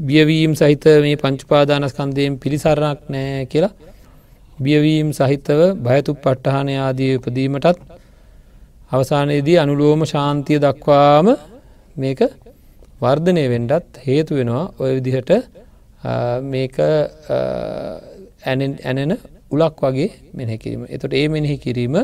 බියවීම් 0.00 0.52
සහිත 0.54 0.84
මේ 1.02 1.16
පංචුපාදානස්කන්දයෙන් 1.16 2.38
පිළිසරණක් 2.38 3.00
නෑ 3.08 3.46
කියලා 3.46 3.74
බියවීම් 4.58 5.08
සහිතව 5.12 5.60
භයතු 5.80 6.14
පට්ටහන 6.16 6.68
ආදී 6.78 7.12
උපදීමටත් 7.16 7.78
අවසානයේදී 8.90 9.58
අනුලෝම 9.58 10.00
ශාන්තිය 10.06 10.58
දක්වාම 10.58 11.26
මේක 11.96 12.20
වර්ධනය 13.00 13.44
වෙන්ඩත් 13.48 14.00
හේතු 14.06 14.32
වෙනවා. 14.34 14.64
ඔය 14.78 14.90
විදිහට 14.96 15.30
මේක 16.44 16.76
ඇනෙන 18.44 19.12
උලක් 19.50 19.80
වගේ 19.84 20.08
මෙනෙහි 20.34 20.58
කිරීම. 20.62 20.82
එතොට 20.94 21.12
ඒ 21.14 21.26
මෙනෙහි 21.28 21.56
කිරීම 21.58 21.96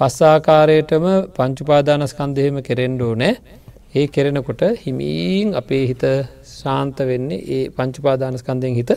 පස්සාකාරයටම 0.00 1.04
පංචුපාදානස්කන්දයම 1.36 2.56
කෙරෙන්ඩෝ 2.68 3.12
නෑ 3.22 3.34
ඒ 3.94 4.06
කෙරෙනකොට 4.08 4.62
හිමීන් 4.82 5.48
අපේ 5.60 5.84
හිත 5.90 6.04
ශාන්ත 6.52 6.98
වෙන්නේ 7.10 7.44
ඒ 7.56 7.64
පංචුපාදානස්කන්දයෙන් 7.76 8.74
හිත 8.80 8.90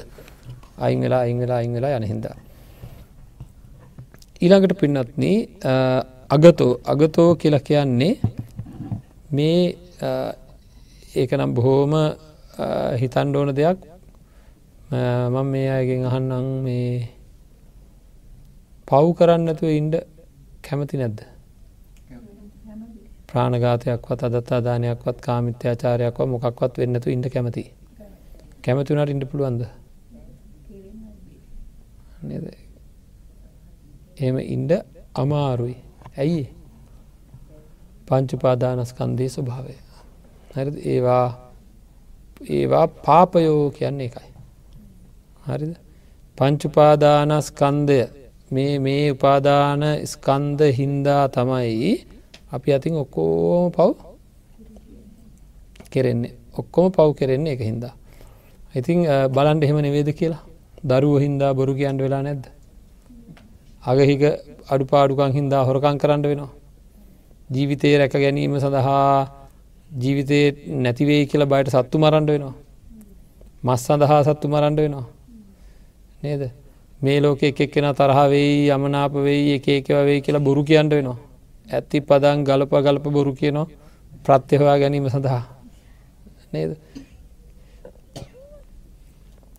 අයිං 0.85 0.99
වෙලා 1.05 1.21
අයිං 1.25 1.37
වෙලා 1.43 1.59
අයිං 1.61 1.73
වෙලා 1.77 1.97
යන 1.99 2.07
හින්දා. 2.11 2.35
ඊළඟට 4.43 4.73
පින්නත්න 4.81 5.23
අගතෝ 6.29 6.71
අගතෝ 6.85 7.29
කියලා 7.41 7.67
කියන්නේ 7.69 8.13
මේ 9.31 9.61
ඒකනම් 11.15 11.51
බොහෝම 11.57 11.93
හිතන්ඩ 13.01 13.35
ඕන 13.35 13.51
දෙයක් 13.59 13.79
මං 15.33 15.47
මේ 15.53 15.67
අයගෙන් 15.77 16.03
අහන්නම් 16.09 16.47
මේ 16.65 16.89
පව් 18.89 19.07
කරන්නතුව 19.13 19.69
ඉන්ඩ 19.69 19.95
කැමති 20.65 20.97
නැද්ද? 20.97 21.19
ප්‍රාණගාතයක්වත් 23.29 24.21
අදත්තා 24.27 24.61
දානයක්වත් 24.61 25.17
කාමිත්‍යාචාරයක්ව 25.21 26.25
මොකක්වත් 26.25 26.73
වෙන්නතු 26.77 27.09
ඉන්න 27.09 27.25
කැමති. 27.35 27.63
කැමතිවුණට 28.63 29.13
ඉන්න 29.13 29.27
පුළුවන්ද? 29.31 29.61
එහෙම 34.17 34.37
ඉන්ඩ 34.39 34.71
අමාරුයි. 35.15 35.77
ඇයි? 36.17 36.43
පංචුපාදානස්කන්දේ 38.07 39.29
ස්වභාවය. 39.29 39.75
හරි 40.55 40.71
ඒවා 40.93 41.27
ඒවා 42.49 42.87
පාපයෝ 42.87 43.69
කියන්නේ 43.69 44.05
එකයි 44.05 44.31
හරිද? 45.47 45.73
පංචුපාදානස්කන්දය 46.37 47.99
මේ 48.51 48.73
මේ 48.79 49.05
උපාදාන 49.11 49.81
ස්කන්ද 50.05 50.61
හින්දා 50.79 51.23
තමයි 51.29 51.93
අපි 52.51 52.69
අතින් 52.73 52.93
ඔක්කෝම 52.95 53.71
පව් 53.71 53.89
කෙරෙන්නේ 55.89 56.33
ඔක්කොම 56.57 56.91
පව් 56.91 57.09
කෙරෙන්නේ 57.15 57.53
එක 57.53 57.61
හින්දා 57.61 57.93
ඉතින් 58.75 58.99
බලන්ඩ 59.33 59.63
එහෙම 59.63 59.81
නෙවේද 59.81 60.09
කියලා 60.13 60.43
දරුව 60.83 61.19
හින්දා 61.19 61.51
බොරු 61.53 61.73
කියන්ට 61.73 62.01
වෙලා 62.01 62.23
නැද්ද 62.23 62.45
අගහික 63.83 64.23
අඩුපාඩුකං 64.67 65.31
හින්දා 65.31 65.63
හොරකං 65.65 65.97
කරන්න 65.97 66.23
වෙනවා. 66.23 66.51
ජීවිතය 67.49 67.97
රැක 67.97 68.13
ගැනීම 68.13 68.53
සඳහා 68.55 69.27
ජීවිතය 70.01 70.39
නැතිවේ 70.77 71.21
කියලා 71.25 71.47
බයට 71.47 71.69
සත්තු 71.69 71.97
මරන්ඩ 71.97 72.29
වෙනවා. 72.29 72.55
මස් 73.63 73.81
සඳහා 73.85 74.21
සත්තු 74.23 74.47
මරන්ඩ 74.47 74.79
වෙනවා. 74.79 75.07
නේද 76.23 76.41
මේ 77.01 77.19
ලෝක 77.21 77.43
එක 77.43 77.59
එක්කෙන 77.61 77.87
තරහවෙයි 77.93 78.69
යමනාප 78.69 79.13
වෙයි 79.25 79.53
එක 79.55 79.67
එකවවෙයි 79.69 80.21
කියලා 80.21 80.39
බොරු 80.39 80.63
කියන්ට 80.63 80.91
වෙනවා. 80.91 81.17
ඇත්ති 81.67 81.99
පදන් 82.01 82.43
ගලප 82.43 82.73
ගලප 82.85 83.05
බොරු 83.09 83.33
කියනවා. 83.33 83.67
ප්‍රත්්‍යහවා 84.25 84.77
ගැනීම 84.79 85.09
සඳහා. 85.09 85.43
නේද? 86.53 86.71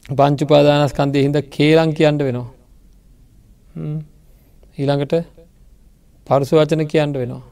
පංචුපාදානස්කන්දය 0.08 1.22
හිද 1.22 1.36
කේලං 1.50 1.94
කියන්න 1.94 2.18
වෙනවා. 2.18 2.48
ඊළඟට 4.78 5.14
පරුසු 6.26 6.56
වචන 6.56 6.84
කියන්න 6.86 7.12
වෙනවා. 7.14 7.42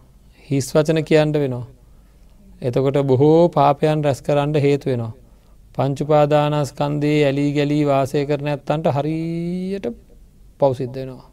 හිස් 0.48 0.66
වචන 0.74 1.00
කියන්න 1.04 1.32
වෙනවා. 1.34 1.66
එතකොට 2.62 2.98
බොහෝ 3.06 3.48
පාපයන් 3.48 4.04
රැස් 4.04 4.20
කරන්න 4.22 4.54
හේතු 4.60 4.90
වෙනවා. 4.90 5.12
පංචුපාදානස්කන්දේ 5.78 7.18
ඇලී 7.24 7.50
ගැලී 7.52 7.84
වාසය 7.86 8.22
කරන 8.26 8.48
ඇත්තන්ට 8.48 8.86
හරියට 8.96 9.86
පවසිද්ධ 10.60 10.96
වෙනවා. 10.96 11.28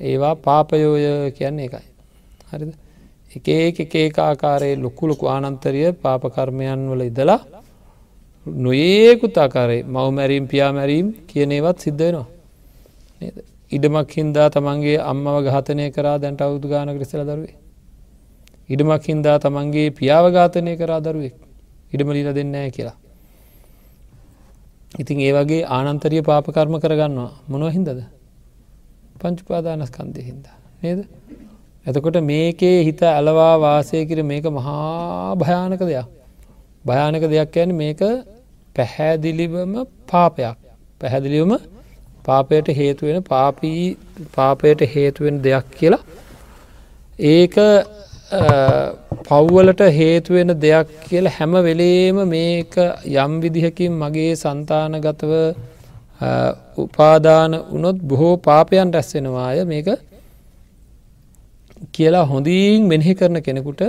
ඒවා 0.00 0.34
පාපයෝය 0.36 1.04
කියන්නේ 1.32 1.66
එකයි 1.66 1.86
හරිද? 2.50 2.72
එක 3.30 3.48
එක 3.80 3.94
එක 3.96 4.18
ආකාරයේ 4.20 4.76
ලොකු 4.76 5.08
ලොකු 5.08 5.26
ආනන්තරිය 5.26 5.92
පාපකර්මයන් 5.94 6.82
වල 6.90 7.02
ඉදලා 7.02 7.40
නොඒකුත් 8.46 9.36
ආකාරයේ 9.36 9.86
මවමැරීම් 9.86 10.46
පියාමැරීම් 10.48 11.08
කියනේවත් 11.28 11.78
සිද්ධ 11.78 12.02
වෙනවා. 12.02 12.26
ඉඩමක් 13.72 14.10
හින්දා 14.12 14.48
තමන්ගේ 14.50 14.98
අම්මව 15.02 15.36
ඝාතනය 15.46 15.86
කරා 15.90 16.16
දැන්ට 16.18 16.42
අවුදු 16.42 16.66
ගාන 16.68 16.90
ක්‍රෙසල 16.96 17.22
දරුවේ 17.24 17.54
ඉඩමක් 18.68 19.04
හින්දා 19.04 19.36
තමන්ගේ 19.38 19.88
පියාව 19.92 20.26
ඝාතනය 20.32 20.74
කරා 20.76 21.00
දරුවෙක්. 21.00 21.34
ඉඩමලිල 21.92 22.28
දෙන්නෑ 22.34 22.70
කියලා. 22.70 22.96
ඉතින් 24.98 25.20
ඒ 25.20 25.32
වගේ 25.32 25.62
ආනන්තරිය 25.66 26.22
පාපකර්ම 26.22 26.74
කරගන්නවා. 26.78 27.32
මොනව 27.48 27.68
හින්දද? 27.76 28.00
පංචුපාදානස්කන්දය 29.20 30.20
හින්දා. 30.20 30.56
නේද? 30.82 31.00
එතකොට 31.86 32.16
මේකේ 32.22 32.84
හිත 32.84 33.00
ඇලවා 33.02 33.54
වාසය 33.58 34.04
කිර 34.06 34.18
මේක 34.22 34.44
මහා 34.48 35.34
භයානක 35.34 35.82
දෙයක්. 35.82 36.08
භයානක 36.84 37.24
දෙයක් 37.24 37.56
ඇන 37.56 37.70
මේක 37.74 38.00
පැහැදිලිවම 38.76 39.74
පාපයක්. 40.10 40.56
පැහැදිලිවම 41.00 41.52
පාපයට 42.24 42.68
හේතුවෙන 42.70 43.22
පාපී 43.24 43.82
පාපයට 44.34 44.80
හේතුවෙන 44.94 45.42
දෙයක් 45.42 45.66
කියලා. 45.78 46.02
ඒක 47.18 47.56
පව්වලට 49.24 49.82
හේතුවෙන 49.90 50.50
දෙයක් 50.60 50.88
කියල 51.04 51.26
හැම 51.28 51.52
වෙලේම 51.66 52.16
මේක 52.28 52.74
යම් 53.16 53.32
විදිහකින් 53.42 53.92
මගේ 53.94 54.32
සන්තානගතව 54.36 55.32
උපාදාන 56.78 57.52
වනොත් 57.72 57.98
බොහෝ 58.04 58.34
පාපයන් 58.38 58.88
රැස්සෙනවාය 58.94 59.58
මේක 59.64 59.88
කියලා 61.92 62.24
හොඳින් 62.24 62.80
මෙනෙහි 62.86 63.14
කරන 63.14 63.38
කෙනෙකුට 63.42 63.82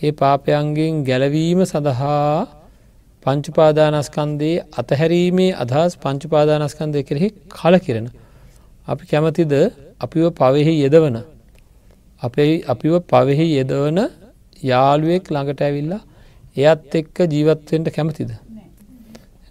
ඒ 0.00 0.12
පාපයන්ගෙන් 0.12 0.94
ගැලවීම 1.04 1.60
සඳහා 1.64 2.46
පංචුපාදානස්කන්දේ 3.26 4.56
අතහැරීමේ 4.80 5.50
අදහස් 5.62 5.92
පංචුපාදානස්කන්දය 5.96 7.00
කෙරෙහි 7.08 7.28
කල 7.50 7.74
කිරෙන. 7.78 8.06
අපි 8.88 9.04
කැමතිද 9.06 9.52
අපිව 10.00 10.24
පවෙහි 10.32 10.74
යෙදවන. 10.84 11.16
අපේ 12.22 12.52
අපිව 12.64 12.94
පවෙහි 13.02 13.46
යෙදවන 13.58 13.98
යාළුවෙක් 14.62 15.30
ළඟට 15.30 15.60
ඇවිල්ලා 15.60 16.02
එයත් 16.56 16.94
එක්ක 16.94 17.16
ජීවත්වෙන්ට 17.26 17.88
කැමතිද. 17.96 18.30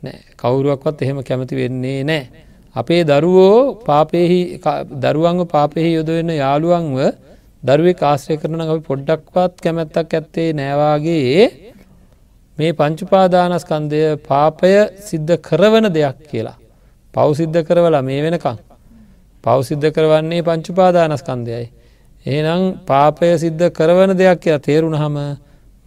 නෑ 0.03 0.19
කවුරුවක්වත් 0.37 1.01
එහෙම 1.01 1.23
කැමති 1.23 1.55
වෙන්නේ 1.55 2.03
නෑ. 2.03 2.23
අපේ 2.75 3.01
දරුවෝ 3.03 3.81
පාපෙහි 3.85 4.39
දරුවන්ව 5.03 5.47
පාපෙහි 5.47 5.89
යොදවෙන්න 5.93 6.31
යාළුවන්ව 6.35 6.99
දරුවේ 7.63 7.93
කාශ්‍රය 7.93 8.37
කරන 8.37 8.61
අපි 8.63 8.81
පොඩ්ඩක්වත් 8.81 9.53
කැමැත්තක් 9.63 10.13
ඇත්තේ 10.13 10.49
නෑවාගේ 10.53 11.43
මේ 12.57 12.71
පංචුපාදානස්කන්දය 12.73 14.01
පාපය 14.27 14.73
සිද්ධ 14.99 15.35
කරවන 15.39 15.85
දෙයක් 15.93 16.17
කියලා. 16.29 16.57
පවසිද්ධ 17.13 17.59
කරවලා 17.63 18.01
මේ 18.01 18.21
වෙනකං. 18.25 18.57
පවසිද්ධ 19.43 19.89
කරවන්නේ 19.95 20.41
පංචුපාදානස්කන්දයයි. 20.41 21.65
එහෙනම් 22.29 22.63
පාපය 22.83 23.29
සිද්ධ 23.37 23.65
කරවන 23.71 24.11
දෙයක් 24.15 24.39
කියලා 24.39 24.61
තේරුණ 24.61 24.95
හම 24.95 25.17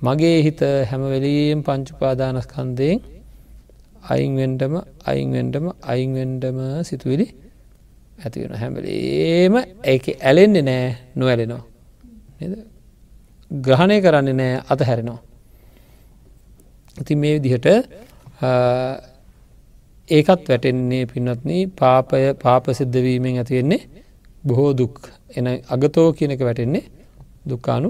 මගේ 0.01 0.39
හිත 0.43 0.61
හැමවෙලීම් 0.91 1.59
පංචුපාදානස්කන්දයෙන් 1.63 2.99
අයින්වෙන්ඩම 4.07 4.75
අයින්වෙන්ඩම 5.05 5.67
අයින්වෙන්ඩම 5.85 6.59
සිතුවිලි 6.83 7.27
ඇතිවෙන 8.19 8.55
හැමලේම 8.55 9.55
ඒක 9.85 10.05
ඇලෙන්නේ 10.21 10.65
නෑ 10.65 10.89
නොවැලෙනවා 11.17 11.63
ග්‍රහණය 13.51 13.97
කරන්නේ 14.01 14.35
නෑ 14.35 14.61
අත 14.69 14.81
හැරෙනවා 14.83 15.21
ඉති 16.97 17.15
මේ 17.17 17.35
විදිහට 17.37 17.67
ඒකත් 20.09 20.43
වැටෙන්නේ 20.45 21.05
පින්නත්න 21.07 21.51
පාපය 21.75 22.23
පාප 22.37 22.65
සිද්ධවීමෙන් 22.73 23.39
ඇතිවෙන්නේ 23.39 23.83
බොහෝ 24.45 24.73
දුක් 24.75 24.97
එන 25.37 25.47
අගතෝ 25.75 26.09
කියනක 26.13 26.41
වැටෙන්නේ 26.41 26.85
දුකානු 27.49 27.89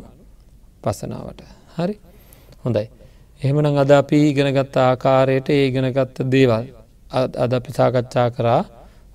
පසනාවට. 0.83 1.41
හරි? 1.77 1.95
හොඳයි. 2.65 2.87
එහෙමනම් 3.41 3.79
අද 3.83 3.91
අපි 3.93 4.19
ඉගෙනගත්ත 4.31 4.77
ආකාරයට 4.81 5.49
ඒ 5.51 5.63
ඉගෙනගත්ත 5.69 6.17
දේවල් 6.33 6.65
අද 7.45 7.53
අපි 7.59 7.71
සාකච්ඡා 7.73 8.29
කරා 8.37 8.63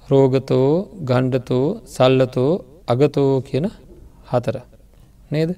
රෝගතෝ 0.10 0.70
ගණ්ඩතෝ 1.10 1.66
සල්ලතෝ 1.88 2.52
අගතෝ 2.88 3.32
කියන 3.42 3.66
හතර. 4.32 4.58
නේද? 5.32 5.50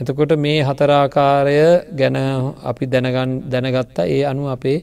එතකොට 0.00 0.32
මේ 0.36 0.58
හතරාකාරය 0.62 1.58
ගැන 1.92 2.16
අපි 2.62 2.84
දැනගන් 2.86 3.32
දැනගත්තා. 3.52 4.06
ඒ 4.06 4.22
අනු 4.24 4.42
අපේ 4.46 4.78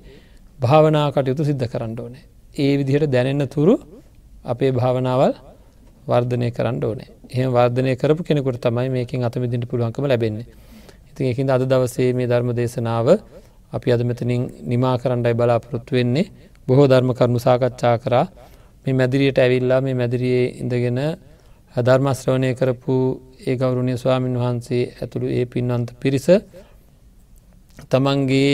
භාවනා 0.60 1.08
කටයුතු 1.12 1.44
සිද්ධ 1.46 1.66
කරන්න 1.68 1.94
ඕනේ. 2.00 2.24
ඒ 2.56 2.74
විදිහට 2.80 3.12
දැනෙන්න 3.12 3.44
තුරු 3.48 3.76
අපේ 4.46 4.72
භාවනාවල් 4.72 5.34
වර්ධනය 6.08 6.48
කරන්න 6.52 6.78
ඕනේ. 6.82 7.10
එහම 7.30 7.50
වර්ධනය 7.52 7.92
කරපු 7.96 8.22
කෙනෙකුට 8.24 8.60
තමයි 8.60 8.90
මේකින් 8.90 9.24
අතමිදිට 9.24 9.66
පුළුවන්කම 9.66 10.06
ලැබෙන්නේ. 10.06 10.48
ඉතින් 11.10 11.26
එකින් 11.28 11.50
අද 11.50 11.64
දවසේ 11.64 12.10
මේ 12.14 12.28
ධර්ම 12.28 12.50
දේශනාව 12.52 13.08
අපි 13.74 13.88
අද 13.92 14.02
මෙතනින් 14.04 14.42
නිමා 14.64 14.96
කරන්නයි 14.98 15.34
බලාපොරොත්තු 15.34 15.92
වෙන්නේ. 15.92 16.32
බොහෝ 16.68 16.88
ධර්ම 16.88 17.10
කරුණු 17.14 17.40
සාකච්ඡා 17.40 17.96
කරා. 18.00 18.26
මේ 18.86 18.94
මැදිරියට 18.94 19.38
ඇවිල්ලා 19.38 19.82
මේ 19.82 19.94
මැදිරියේ 19.94 20.46
ඉඳගෙන 20.62 21.00
ධර්මශ්‍රවණය 21.76 22.50
කරපු 22.54 22.96
ඒ 23.42 23.56
ගෞරුණය 23.56 23.96
ස්වාමීන් 23.96 24.38
වහන්සේ 24.38 24.84
ඇතුළු 24.94 25.28
ඒ 25.30 25.46
පින්වන්ත 25.46 25.90
පිරිස 26.00 26.28
තමන්ගේ 27.90 28.52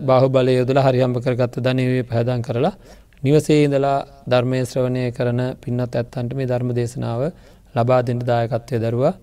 බාහු 0.00 0.28
බලය 0.28 0.52
යොදල 0.54 0.78
හරිහම්ප 0.78 1.16
කරගත්ත 1.18 1.56
ධනවේ 1.58 2.04
පැදන් 2.04 2.42
කරලා 2.42 2.74
නිවසේ 3.24 3.60
ඉඳලා 3.62 3.98
ධර්මය 4.26 4.58
ශ්‍රවණය 4.64 5.04
කරන 5.12 5.40
පින්නත් 5.58 5.94
ඇත්තන්ට 5.94 6.32
මේ 6.34 6.46
ධර්ම 6.46 6.70
දේශනාව 6.72 7.22
ලබා 7.74 8.00
දෙට 8.02 8.22
දායකත්වය 8.24 8.76
දරුවා 8.80 9.14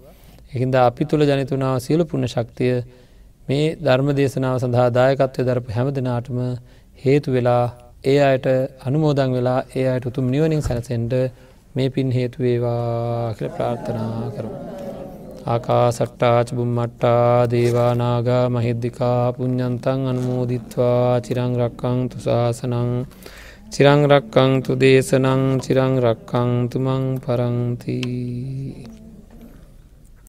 එහින්ද 0.51 0.75
අපි 0.79 1.03
තුළ 1.05 1.23
ජනිතුනාව 1.25 1.77
සියලු 1.79 2.03
පුුණ 2.05 2.25
ශක්තිය 2.27 2.73
මේ 3.47 3.67
ධර්ම 3.79 4.09
දේශනාව 4.15 4.55
සඳහා 4.59 4.89
දායකත්වය 4.91 5.41
දරපු 5.43 5.69
හැම 5.71 5.87
දෙනාටම 5.91 6.39
හේතු 6.99 7.29
වෙලා 7.31 7.65
ඒ 8.05 8.19
අයට 8.21 8.47
අනුමෝදං 8.81 9.31
වෙලා 9.31 9.59
ඒ 9.75 9.85
අයට 9.87 10.05
උතුම් 10.05 10.25
නිවනින් 10.27 10.61
සැනසෙන්ට 10.61 11.13
මේ 11.75 11.89
පින් 11.89 12.09
හේතුවේවා 12.11 13.33
කළ 13.33 13.49
ප්‍රාර්ථනා 13.49 14.31
කරු. 14.31 14.49
ආකා 15.45 15.85
සට්ටාච 15.91 16.49
බුම්මට්ටා 16.53 17.27
දේවානාගා 17.47 18.45
මහිද්දිකා 18.49 19.21
පුഞ්ඥන්තන් 19.33 20.01
අනුමෝදිත්වා 20.07 21.21
චිරංරක්කං 21.21 21.99
තුසාසනං 22.09 22.91
චිරංරක්කං 23.73 24.51
තු 24.63 24.71
දේශනං 24.81 25.43
චිරංරක්කං 25.63 26.49
තුමං 26.71 27.05
පරංතිී. 27.23 29.00